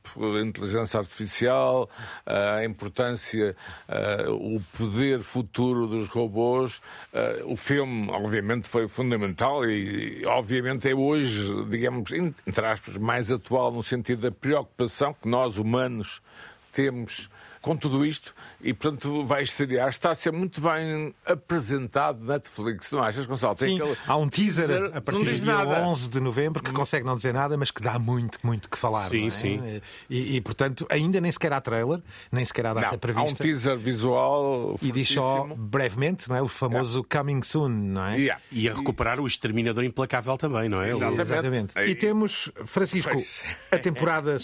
inteligência 0.43 0.99
artificial, 1.01 1.89
eh, 2.27 2.61
a 2.61 2.65
importância, 2.65 3.57
eh, 3.89 4.27
o 4.29 4.61
poder 4.77 5.21
futuro 5.21 5.87
dos 5.87 6.09
robôs. 6.09 6.81
Eh, 7.13 7.43
O 7.45 7.57
filme, 7.57 8.11
obviamente, 8.11 8.69
foi 8.69 8.87
fundamental 8.89 9.65
e, 9.69 10.25
obviamente, 10.27 10.89
é 10.89 10.95
hoje, 10.95 11.65
digamos, 11.67 12.13
entre 12.13 12.67
aspas, 12.67 12.97
mais 12.97 13.31
atual 13.33 13.73
no 13.73 13.83
sentido 13.83 14.23
da 14.23 14.31
preocupação 14.31 15.15
que 15.15 15.29
nós, 15.29 15.59
humanos, 15.59 16.23
temos 16.73 17.29
com 17.61 17.77
tudo 17.77 18.05
isto 18.05 18.35
e, 18.63 18.73
portanto, 18.73 19.25
vai 19.25 19.43
estrear. 19.43 19.89
Está 19.89 20.11
a 20.11 20.15
ser 20.15 20.33
muito 20.33 20.61
bem 20.61 21.15
apresentado 21.27 22.25
na 22.25 22.35
Netflix, 22.35 22.91
não 22.91 23.03
achas, 23.03 23.27
Gonçalo? 23.27 23.55
Tem 23.55 23.77
Sim, 23.77 23.83
aquele 23.83 23.99
há 24.07 24.17
um 24.17 24.29
teaser 24.29 24.67
teaser, 24.67 24.97
a 24.97 25.01
partir 25.01 25.25
do 25.25 25.35
dia 25.35 25.45
nada. 25.45 25.83
11 25.87 26.09
de 26.09 26.21
novembro 26.21 26.63
que 26.63 26.73
consegue 26.73 27.05
não 27.05 27.17
dizer 27.17 27.33
nada, 27.33 27.57
mas 27.57 27.71
que 27.71 27.81
dá 27.81 27.99
muito, 27.99 28.39
muito 28.43 28.69
que 28.69 28.79
falar. 28.79 29.09
Sim, 29.09 29.21
não 29.21 29.27
é? 29.27 29.31
sim. 29.31 29.81
E, 30.09 30.37
e, 30.37 30.41
portanto, 30.41 30.87
ainda 30.89 31.21
nem 31.21 31.31
sequer 31.31 31.53
há 31.53 31.61
trailer, 31.61 32.01
nem 32.31 32.45
sequer 32.45 32.67
há 32.67 32.75
data 32.75 32.89
Não, 32.89 32.95
há 32.95 32.99
prevista. 32.99 33.31
um 33.31 33.35
teaser 33.35 33.79
visual 33.79 34.77
E 34.83 34.93
diz 34.93 35.09
só 35.09 35.47
brevemente, 35.57 36.29
não 36.29 36.37
é? 36.37 36.43
O 36.43 36.49
famoso 36.49 37.05
coming 37.05 37.43
soon, 37.43 37.69
não 37.69 38.07
é? 38.07 38.17
Yeah. 38.17 38.43
E 38.51 38.69
a 38.69 38.75
recuperar 38.75 39.21
o 39.21 39.27
Exterminador 39.27 39.85
Implacável 39.85 40.37
também, 40.37 40.69
não 40.69 40.81
é? 40.81 40.91
Exatamente. 40.91 41.23
Exatamente. 41.23 41.79
E 41.79 41.95
temos, 41.95 42.51
Francisco, 42.65 43.13
Pois. 43.13 43.43
a 43.71 43.79
temporada, 43.79 44.37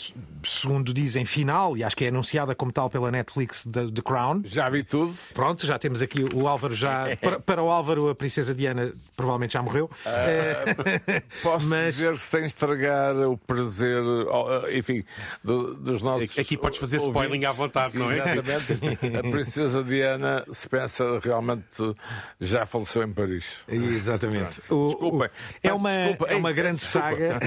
segundo 0.44 0.92
dizem, 0.92 1.24
final, 1.24 1.76
e 1.76 1.84
acho 1.84 1.96
que 1.96 2.04
é 2.04 2.08
anunciada 2.08 2.54
como 2.54 2.72
tal 2.72 2.90
pela 2.90 3.10
Netflix, 3.10 3.64
da 3.66 3.90
The 3.90 4.02
Crown. 4.08 4.40
Já 4.44 4.70
vi 4.70 4.82
tudo. 4.82 5.14
Pronto, 5.34 5.66
já 5.66 5.78
temos 5.78 6.00
aqui 6.00 6.24
o 6.34 6.48
Álvaro 6.48 6.74
já. 6.74 7.14
Para, 7.20 7.40
para 7.40 7.62
o 7.62 7.68
Álvaro, 7.70 8.08
a 8.08 8.14
Princesa 8.14 8.54
Diana 8.54 8.92
provavelmente 9.16 9.52
já 9.52 9.62
morreu. 9.62 9.90
Eh, 10.06 11.22
Posso 11.42 11.68
Mas- 11.70 11.94
dizer 11.96 12.16
sem 12.16 12.44
estragar 12.46 13.14
o 13.16 13.36
prazer, 13.36 14.02
oh, 14.02 14.68
enfim, 14.70 15.04
do- 15.44 15.74
dos 15.74 16.02
nossos. 16.02 16.38
Aqui 16.38 16.56
podes 16.56 16.78
fazer 16.78 16.96
spoiling 16.96 17.26
ouvintes. 17.44 17.48
à 17.50 17.52
vontade, 17.52 17.98
não 17.98 18.10
é? 18.10 18.16
Exatamente. 18.16 19.16
A 19.18 19.22
Princesa 19.30 19.84
Diana, 19.84 20.44
se 20.50 20.68
pensa, 20.68 21.18
realmente 21.22 21.92
já 22.40 22.64
faleceu 22.64 23.02
em 23.02 23.12
Paris. 23.12 23.62
Exatamente. 23.68 24.60
Pronto. 24.62 24.74
O- 24.82 24.86
Desculpem. 24.88 25.28
é 25.62 25.72
uma, 25.72 25.90
desculpa. 25.90 26.26
é 26.32 26.36
uma 26.36 26.48
Ei, 26.50 26.54
grande 26.54 26.78
desculpa. 26.80 27.08
saga. 27.08 27.38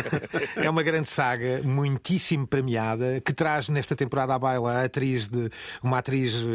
É 0.57 0.69
uma 0.69 0.83
grande 0.83 1.09
saga, 1.09 1.61
muitíssimo 1.63 2.45
premiada, 2.45 3.19
que 3.21 3.33
traz 3.33 3.67
nesta 3.69 3.95
temporada 3.95 4.35
à 4.35 4.39
baila 4.39 4.73
a 4.73 4.83
atriz 4.85 5.27
de 5.27 5.49
uma 5.81 5.97
atriz 5.99 6.33
eh, 6.35 6.50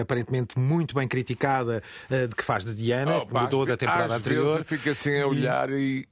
aparentemente 0.00 0.58
muito 0.58 0.94
bem 0.94 1.06
criticada, 1.08 1.82
eh, 2.10 2.26
de 2.26 2.34
que 2.34 2.42
faz 2.44 2.64
de 2.64 2.74
Diana, 2.74 3.18
Oh, 3.18 3.26
que 3.26 3.32
pá, 3.32 3.42
mudou 3.42 3.64
da 3.66 3.76
temporada 3.76 4.14
às 4.14 4.22
vezes 4.22 4.26
anterior. 4.26 4.58
eu 4.58 4.64
fico 4.64 4.88
assim 4.90 5.20
a 5.20 5.26
olhar 5.26 5.70
e. 5.70 6.06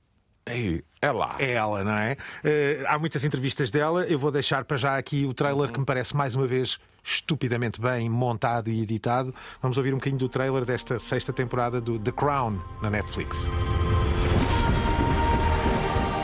Ei, 0.49 0.85
é 1.03 1.11
lá. 1.11 1.35
É 1.41 1.53
ela, 1.55 1.83
não 1.83 1.93
é? 1.99 2.17
Eh, 2.45 2.85
há 2.87 2.97
muitas 2.99 3.25
entrevistas 3.25 3.69
dela. 3.69 4.05
Eu 4.05 4.17
vou 4.19 4.31
deixar 4.31 4.65
para 4.65 4.77
já 4.77 4.97
aqui 4.97 5.27
o 5.27 5.35
trailer 5.35 5.73
que 5.73 5.81
me 5.81 5.85
parece 5.85 6.15
mais 6.15 6.37
uma 6.37 6.47
vez 6.47 6.79
estupidamente 7.03 7.81
bem 7.81 8.09
montado 8.09 8.69
e 8.71 8.81
editado. 8.83 9.35
Vamos 9.61 9.77
ouvir 9.77 9.93
um 9.93 9.97
bocadinho 9.97 10.19
do 10.21 10.29
trailer 10.29 10.65
desta 10.65 11.01
sexta 11.01 11.33
temporada 11.33 11.81
do 11.81 11.99
The 11.99 12.13
Crown 12.13 12.61
na 12.81 12.89
Netflix. 12.91 13.37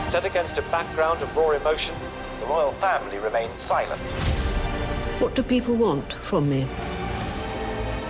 Set 0.09 0.25
against 0.25 0.57
a 0.57 0.61
background 0.71 1.21
of 1.21 1.35
raw 1.35 1.51
emotion, 1.53 1.95
the 2.39 2.45
royal 2.45 2.71
family 2.79 3.17
remained 3.19 3.51
silent. 3.59 3.99
What 5.23 5.35
do 5.35 5.41
people 5.41 5.75
want 5.77 6.11
from 6.11 6.49
me? 6.49 6.67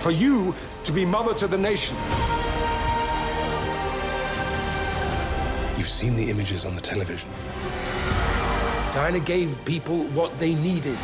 For 0.00 0.10
you 0.10 0.52
to 0.82 0.90
be 0.90 1.04
mother 1.04 1.32
to 1.34 1.46
the 1.46 1.56
nation. 1.56 1.96
You've 5.76 5.88
seen 5.88 6.16
the 6.16 6.28
images 6.28 6.64
on 6.64 6.74
the 6.74 6.80
television. 6.80 7.30
Diana 8.92 9.20
gave 9.20 9.56
people 9.64 10.08
what 10.08 10.36
they 10.40 10.56
needed. 10.56 10.98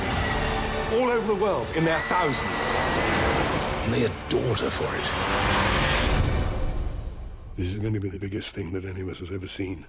All 0.94 1.08
over 1.10 1.28
the 1.28 1.40
world, 1.40 1.68
in 1.76 1.84
their 1.84 2.00
thousands. 2.08 2.72
And 3.84 3.92
they 3.92 4.02
adored 4.06 4.58
her 4.58 4.70
for 4.70 4.92
it. 4.96 5.12
This 7.54 7.68
is 7.68 7.78
going 7.78 7.94
to 7.94 8.00
be 8.00 8.08
the 8.08 8.18
biggest 8.18 8.52
thing 8.52 8.72
that 8.72 8.84
any 8.84 9.02
of 9.02 9.10
us 9.10 9.20
has 9.20 9.30
ever 9.30 9.46
seen. 9.46 9.86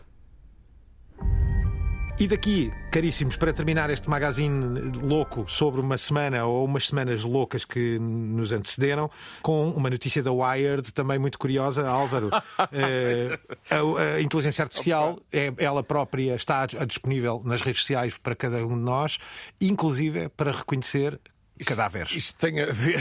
E 2.21 2.27
daqui, 2.27 2.71
caríssimos, 2.91 3.35
para 3.35 3.51
terminar 3.51 3.89
este 3.89 4.07
magazine 4.07 4.91
louco 5.01 5.49
sobre 5.49 5.81
uma 5.81 5.97
semana 5.97 6.45
ou 6.45 6.65
umas 6.65 6.85
semanas 6.85 7.23
loucas 7.23 7.65
que 7.65 7.97
nos 7.97 8.51
antecederam, 8.51 9.09
com 9.41 9.71
uma 9.71 9.89
notícia 9.89 10.21
da 10.21 10.31
Wired 10.31 10.91
também 10.91 11.17
muito 11.17 11.39
curiosa, 11.39 11.87
Álvaro. 11.89 12.29
eh, 12.71 13.39
a, 13.71 14.17
a 14.17 14.21
inteligência 14.21 14.61
artificial, 14.61 15.19
é, 15.31 15.51
ela 15.57 15.81
própria 15.81 16.35
está 16.35 16.61
a- 16.61 16.85
disponível 16.85 17.41
nas 17.43 17.59
redes 17.61 17.81
sociais 17.81 18.15
para 18.19 18.35
cada 18.35 18.63
um 18.67 18.77
de 18.77 18.83
nós, 18.83 19.17
inclusive 19.59 20.29
para 20.29 20.51
reconhecer 20.51 21.19
cadáveres. 21.65 22.11
Isto 22.15 22.37
tem 22.39 22.61
a 22.61 22.67
ver. 22.67 22.99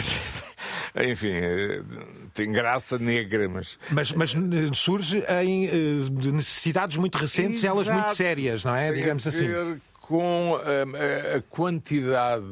Enfim, 0.95 1.33
eh, 1.33 1.83
tem 2.35 2.51
graça 2.53 2.99
negra, 2.99 3.49
mas. 3.49 3.79
Mas, 3.91 4.13
mas 4.13 4.35
eh, 4.35 4.39
surge 4.75 5.25
em 5.43 5.67
eh, 5.67 5.71
de 6.11 6.33
necessidades 6.33 6.97
muito 6.97 7.17
recentes, 7.17 7.63
elas 7.65 7.87
muito 7.87 7.99
Exato. 7.99 8.17
sérias, 8.17 8.65
não 8.65 8.75
é? 8.75 8.91
Tem 8.91 9.01
Digamos 9.01 9.27
a 9.27 9.29
assim. 9.29 9.47
ver 9.47 9.81
com 10.01 10.57
a, 10.57 11.37
a 11.37 11.43
quantidade, 11.43 12.45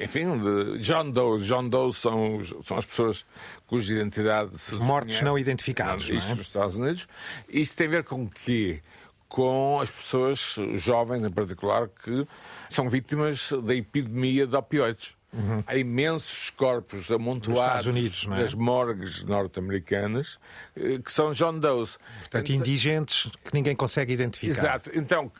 enfim, 0.00 0.38
de 0.38 0.78
John 0.78 1.10
Doe. 1.10 1.42
John 1.42 1.68
Doe 1.68 1.92
são, 1.92 2.40
são 2.62 2.78
as 2.78 2.86
pessoas 2.86 3.24
cuja 3.66 3.92
identidade 3.92 4.56
se 4.56 4.76
Mortos 4.76 5.20
não 5.22 5.36
identificados, 5.36 6.08
não 6.08 6.14
é? 6.14 6.18
Isto 6.18 6.36
nos 6.36 6.46
Estados 6.46 6.76
Unidos. 6.76 7.08
Isto 7.48 7.76
tem 7.76 7.88
a 7.88 7.90
ver 7.90 8.04
com 8.04 8.22
o 8.22 8.30
quê? 8.30 8.80
com 9.28 9.80
as 9.80 9.90
pessoas 9.90 10.56
jovens, 10.76 11.24
em 11.24 11.30
particular, 11.30 11.88
que 11.88 12.26
são 12.68 12.88
vítimas 12.88 13.52
da 13.64 13.74
epidemia 13.74 14.46
de 14.46 14.56
opioides. 14.56 15.15
Uhum. 15.32 15.62
Há 15.66 15.76
imensos 15.76 16.50
corpos 16.50 17.10
amontoados 17.10 17.86
Unidos, 17.86 18.26
é? 18.26 18.30
nas 18.30 18.54
morgues 18.54 19.22
norte-americanas 19.24 20.38
eh, 20.74 20.98
que 20.98 21.12
são 21.12 21.32
John 21.32 21.58
Doe's. 21.58 21.98
Portanto, 22.20 22.52
indigentes 22.52 23.30
que 23.44 23.52
ninguém 23.52 23.76
consegue 23.76 24.12
identificar. 24.12 24.52
Exato. 24.52 24.90
Então, 24.94 25.30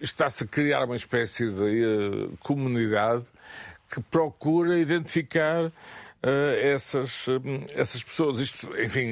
está-se 0.00 0.44
a 0.44 0.46
criar 0.46 0.84
uma 0.84 0.96
espécie 0.96 1.50
de 1.50 1.84
uh, 2.30 2.36
comunidade 2.38 3.26
que 3.92 4.00
procura 4.00 4.78
identificar 4.78 5.66
uh, 5.66 5.72
essas, 6.62 7.26
uh, 7.26 7.40
essas 7.74 8.02
pessoas. 8.02 8.40
Isto, 8.40 8.68
enfim, 8.80 9.10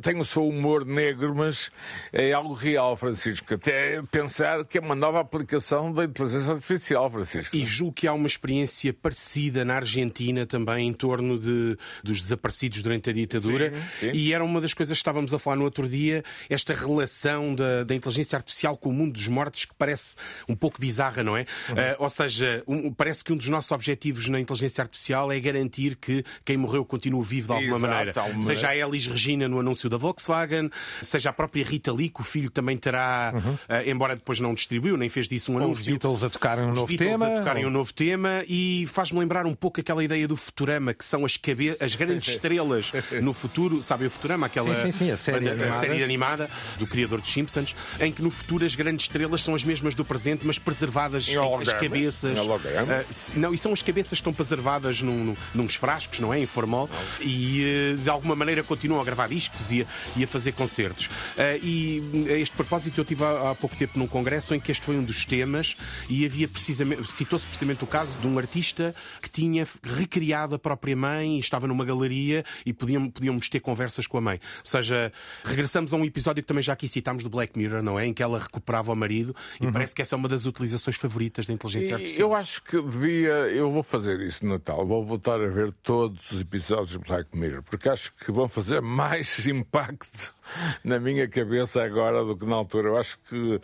tem 0.00 0.18
o 0.18 0.24
seu 0.24 0.46
humor 0.46 0.84
negro, 0.84 1.34
mas 1.34 1.70
é 2.12 2.32
algo 2.32 2.52
real, 2.52 2.94
Francisco. 2.96 3.54
Até 3.54 4.02
pensar 4.10 4.64
que 4.64 4.76
é 4.76 4.80
uma 4.80 4.94
nova 4.94 5.20
aplicação 5.20 5.90
da 5.92 6.04
inteligência 6.04 6.52
artificial, 6.52 7.10
Francisco. 7.10 7.56
E 7.56 7.64
julgo 7.64 7.94
que 7.94 8.06
há 8.06 8.12
uma 8.12 8.26
experiência 8.26 8.92
parecida 8.92 9.64
na 9.64 9.76
Argentina 9.76 10.44
também 10.44 10.88
em 10.88 10.92
torno 10.92 11.38
de, 11.38 11.76
dos 12.02 12.20
desaparecidos 12.20 12.82
durante 12.82 13.08
a 13.08 13.12
ditadura. 13.12 13.72
Sim, 13.98 14.10
sim. 14.10 14.10
E 14.12 14.32
era 14.32 14.44
uma 14.44 14.60
das 14.60 14.74
coisas 14.74 14.96
que 14.96 15.00
estávamos 15.00 15.32
a 15.32 15.38
falar 15.38 15.56
no 15.56 15.64
outro 15.64 15.88
dia, 15.88 16.22
esta 16.50 16.74
relação 16.74 17.54
da, 17.54 17.84
da 17.84 17.94
inteligência 17.94 18.36
artificial 18.36 18.76
com 18.76 18.90
o 18.90 18.92
mundo 18.92 19.12
dos 19.12 19.28
mortos 19.28 19.64
que 19.64 19.74
parece 19.74 20.14
um 20.48 20.54
pouco 20.54 20.80
bizarra, 20.80 21.22
não 21.22 21.36
é? 21.36 21.46
Uhum. 21.68 21.74
Uh, 21.74 21.96
ou 21.98 22.10
seja, 22.10 22.62
um, 22.66 22.92
parece 22.92 23.24
que 23.24 23.32
um 23.32 23.36
dos 23.36 23.48
nossos 23.48 23.70
objetivos 23.70 24.28
na 24.28 24.38
inteligência 24.38 24.82
artificial 24.82 25.32
é 25.32 25.40
garantir 25.40 25.96
que 25.96 26.24
quem 26.44 26.56
morreu 26.56 26.84
continue 26.84 27.24
vivo 27.24 27.46
de 27.48 27.52
alguma 27.52 27.76
Exato, 27.76 27.94
maneira. 27.94 28.20
Alguma... 28.20 28.42
Seja 28.42 28.68
a 28.68 28.76
Elis 28.76 29.06
Regina 29.06 29.37
no 29.46 29.60
anúncio 29.60 29.88
da 29.88 29.96
Volkswagen, 29.96 30.70
seja 31.02 31.30
a 31.30 31.32
própria 31.32 31.64
Rita 31.64 31.92
Lee, 31.92 32.08
que 32.08 32.20
o 32.20 32.24
filho 32.24 32.50
também 32.50 32.76
terá, 32.76 33.32
uhum. 33.34 33.52
uh, 33.52 33.58
embora 33.86 34.16
depois 34.16 34.40
não 34.40 34.54
distribuiu, 34.54 34.96
nem 34.96 35.08
fez 35.08 35.28
disso 35.28 35.52
um 35.52 35.58
anúncio. 35.58 35.82
Os 35.82 35.86
Beatles 35.86 36.24
a 36.24 36.30
tocarem 36.30 36.64
um 36.64 36.70
os 36.70 36.74
novo 36.74 36.86
Beatles 36.86 37.10
tema. 37.10 37.26
a 37.26 37.38
tocarem 37.38 37.64
ou... 37.64 37.70
um 37.70 37.72
novo 37.72 37.92
tema 37.92 38.44
e 38.48 38.86
faz-me 38.86 39.18
lembrar 39.20 39.46
um 39.46 39.54
pouco 39.54 39.80
aquela 39.80 40.02
ideia 40.02 40.26
do 40.26 40.36
Futurama, 40.36 40.94
que 40.94 41.04
são 41.04 41.24
as, 41.24 41.36
cabe... 41.36 41.76
as 41.78 41.94
grandes 41.94 42.28
estrelas 42.34 42.92
no 43.22 43.32
futuro, 43.32 43.82
sabem 43.82 44.06
o 44.06 44.10
Futurama, 44.10 44.46
aquela 44.46 44.74
sim, 44.76 44.90
sim, 44.90 44.98
sim, 44.98 45.10
a, 45.10 45.16
série 45.16 45.40
banda, 45.40 45.52
animada. 45.52 45.76
a 45.76 45.80
série 45.80 46.04
animada 46.04 46.50
do 46.78 46.86
criador 46.86 47.20
dos 47.20 47.30
Simpsons, 47.30 47.76
em 48.00 48.12
que 48.12 48.22
no 48.22 48.30
futuro 48.30 48.64
as 48.64 48.74
grandes 48.74 49.04
estrelas 49.06 49.42
são 49.42 49.54
as 49.54 49.64
mesmas 49.64 49.94
do 49.94 50.04
presente, 50.04 50.46
mas 50.46 50.58
preservadas 50.58 51.28
em 51.28 51.36
as 51.36 51.72
cabeças. 51.72 52.38
Uh, 52.38 53.38
não, 53.38 53.52
e 53.52 53.58
são 53.58 53.72
as 53.72 53.82
cabeças 53.82 54.10
que 54.10 54.14
estão 54.16 54.32
preservadas 54.32 55.02
num, 55.02 55.36
num, 55.54 55.62
nos 55.62 55.74
frascos, 55.74 56.20
não 56.20 56.32
é? 56.32 56.40
Em 56.40 56.46
formol, 56.46 56.88
e 57.20 57.94
uh, 57.94 57.98
de 57.98 58.10
alguma 58.10 58.34
maneira 58.34 58.62
continuam 58.62 59.00
a 59.00 59.04
gravar 59.04 59.27
discos 59.28 59.70
e 59.70 59.82
a, 59.82 59.86
e 60.16 60.24
a 60.24 60.26
fazer 60.26 60.52
concertos. 60.52 61.06
Uh, 61.06 61.62
e 61.62 62.02
a 62.30 62.38
este 62.38 62.54
propósito, 62.56 62.98
eu 62.98 63.02
estive 63.02 63.24
há, 63.24 63.50
há, 63.50 63.54
pouco 63.54 63.76
tempo 63.76 63.98
num 63.98 64.06
congresso 64.06 64.54
em 64.54 64.60
que 64.60 64.72
este 64.72 64.84
foi 64.84 64.96
um 64.96 65.04
dos 65.04 65.24
temas 65.24 65.76
e 66.08 66.24
havia 66.24 66.48
precisamente, 66.48 67.10
citou-se 67.10 67.46
precisamente 67.46 67.84
o 67.84 67.86
caso 67.86 68.12
de 68.20 68.26
um 68.26 68.38
artista 68.38 68.94
que 69.22 69.30
tinha 69.30 69.66
recriado 69.82 70.54
a 70.54 70.58
própria 70.58 70.96
mãe 70.96 71.36
e 71.36 71.40
estava 71.40 71.66
numa 71.66 71.84
galeria 71.84 72.44
e 72.64 72.72
podiam, 72.72 73.10
podíamos 73.10 73.48
ter 73.48 73.60
conversas 73.60 74.06
com 74.06 74.18
a 74.18 74.20
mãe. 74.20 74.40
Ou 74.58 74.64
seja, 74.64 75.12
regressamos 75.44 75.92
a 75.92 75.96
um 75.96 76.04
episódio 76.04 76.42
que 76.42 76.48
também 76.48 76.62
já 76.62 76.72
aqui 76.72 76.88
citámos 76.88 77.22
do 77.22 77.30
Black 77.30 77.56
Mirror, 77.58 77.82
não 77.82 77.98
é? 77.98 78.06
Em 78.06 78.14
que 78.14 78.22
ela 78.22 78.38
recuperava 78.38 78.92
o 78.92 78.96
marido 78.96 79.34
e 79.60 79.66
uhum. 79.66 79.72
parece 79.72 79.94
que 79.94 80.02
essa 80.02 80.14
é 80.14 80.16
uma 80.16 80.28
das 80.28 80.46
utilizações 80.46 80.96
favoritas 80.96 81.46
da 81.46 81.52
inteligência 81.52 81.96
artificial. 81.96 82.28
Eu 82.28 82.34
acho 82.34 82.62
que 82.62 82.80
devia, 82.80 83.28
eu 83.28 83.70
vou 83.70 83.82
fazer 83.82 84.20
isso 84.20 84.44
no 84.44 84.52
Natal, 84.52 84.86
vou 84.86 85.02
voltar 85.02 85.40
a 85.40 85.48
ver 85.48 85.72
todos 85.82 86.30
os 86.30 86.40
episódios 86.40 86.92
do 86.92 87.00
Black 87.00 87.36
Mirror, 87.36 87.62
porque 87.62 87.88
acho 87.88 88.12
que 88.14 88.30
vão 88.32 88.48
fazer 88.48 88.80
mais 88.80 89.17
impacto 89.20 89.46
impacto 89.48 90.34
na 90.84 90.98
minha 90.98 91.28
cabeça 91.28 91.82
agora 91.82 92.24
do 92.24 92.36
que 92.36 92.46
na 92.46 92.56
altura. 92.56 92.88
Eu 92.88 92.98
acho 92.98 93.18
que 93.28 93.60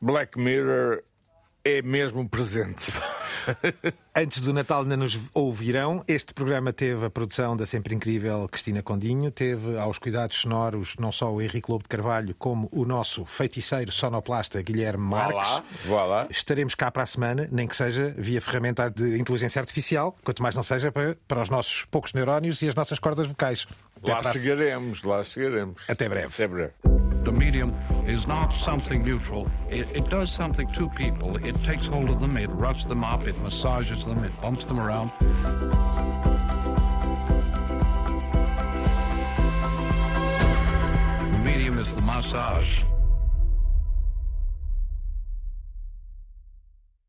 Black 0.00 0.38
Mirror 0.38 1.02
é 1.64 1.82
mesmo 1.82 2.28
presente. 2.28 2.92
Antes 4.20 4.40
do 4.40 4.52
Natal 4.52 4.82
ainda 4.82 4.96
nos 4.96 5.16
ouvirão. 5.32 6.02
Este 6.08 6.34
programa 6.34 6.72
teve 6.72 7.06
a 7.06 7.08
produção 7.08 7.56
da 7.56 7.64
sempre 7.64 7.94
incrível 7.94 8.48
Cristina 8.50 8.82
Condinho, 8.82 9.30
teve 9.30 9.78
aos 9.78 9.96
cuidados 9.96 10.38
sonoros 10.38 10.96
não 10.98 11.12
só 11.12 11.32
o 11.32 11.40
Henrique 11.40 11.70
Lobo 11.70 11.84
de 11.84 11.88
Carvalho, 11.88 12.34
como 12.36 12.68
o 12.72 12.84
nosso 12.84 13.24
feiticeiro 13.24 13.92
sonoplasta 13.92 14.60
Guilherme 14.60 15.04
Marques. 15.04 15.62
Vá 15.84 16.04
lá, 16.04 16.26
Estaremos 16.30 16.74
cá 16.74 16.90
para 16.90 17.04
a 17.04 17.06
semana, 17.06 17.48
nem 17.52 17.68
que 17.68 17.76
seja 17.76 18.12
via 18.18 18.40
ferramenta 18.40 18.90
de 18.90 19.16
inteligência 19.16 19.60
artificial, 19.60 20.16
quanto 20.24 20.42
mais 20.42 20.56
não 20.56 20.64
seja 20.64 20.90
para, 20.90 21.16
para 21.28 21.40
os 21.40 21.48
nossos 21.48 21.84
poucos 21.84 22.12
neurónios 22.12 22.60
e 22.60 22.68
as 22.68 22.74
nossas 22.74 22.98
cordas 22.98 23.28
vocais. 23.28 23.68
Até 24.02 24.14
lá 24.14 24.32
chegaremos, 24.32 25.04
lá 25.04 25.22
chegaremos. 25.22 25.88
Até 25.88 26.08
breve. 26.08 26.26
Até 26.26 26.48
breve. 26.48 26.72
The 27.24 27.32
medium 27.32 27.74
is 28.06 28.26
not 28.26 28.54
something 28.54 29.02
neutral. 29.02 29.50
It, 29.68 29.86
it 29.94 30.08
does 30.08 30.30
something 30.30 30.66
to 30.72 30.88
people. 30.88 31.36
It 31.44 31.62
takes 31.62 31.86
hold 31.86 32.08
of 32.08 32.20
them, 32.20 32.38
it 32.38 32.48
rubs 32.50 32.86
them 32.86 33.04
up, 33.04 33.26
it 33.26 33.36
massages 33.42 34.04
them, 34.08 34.24
it 34.24 34.32
bumps 34.40 34.64
them 34.64 34.80
around. 34.80 35.12
The 41.32 41.40
medium 41.44 41.78
is 41.78 41.94
the 41.94 42.02
massage. 42.02 42.82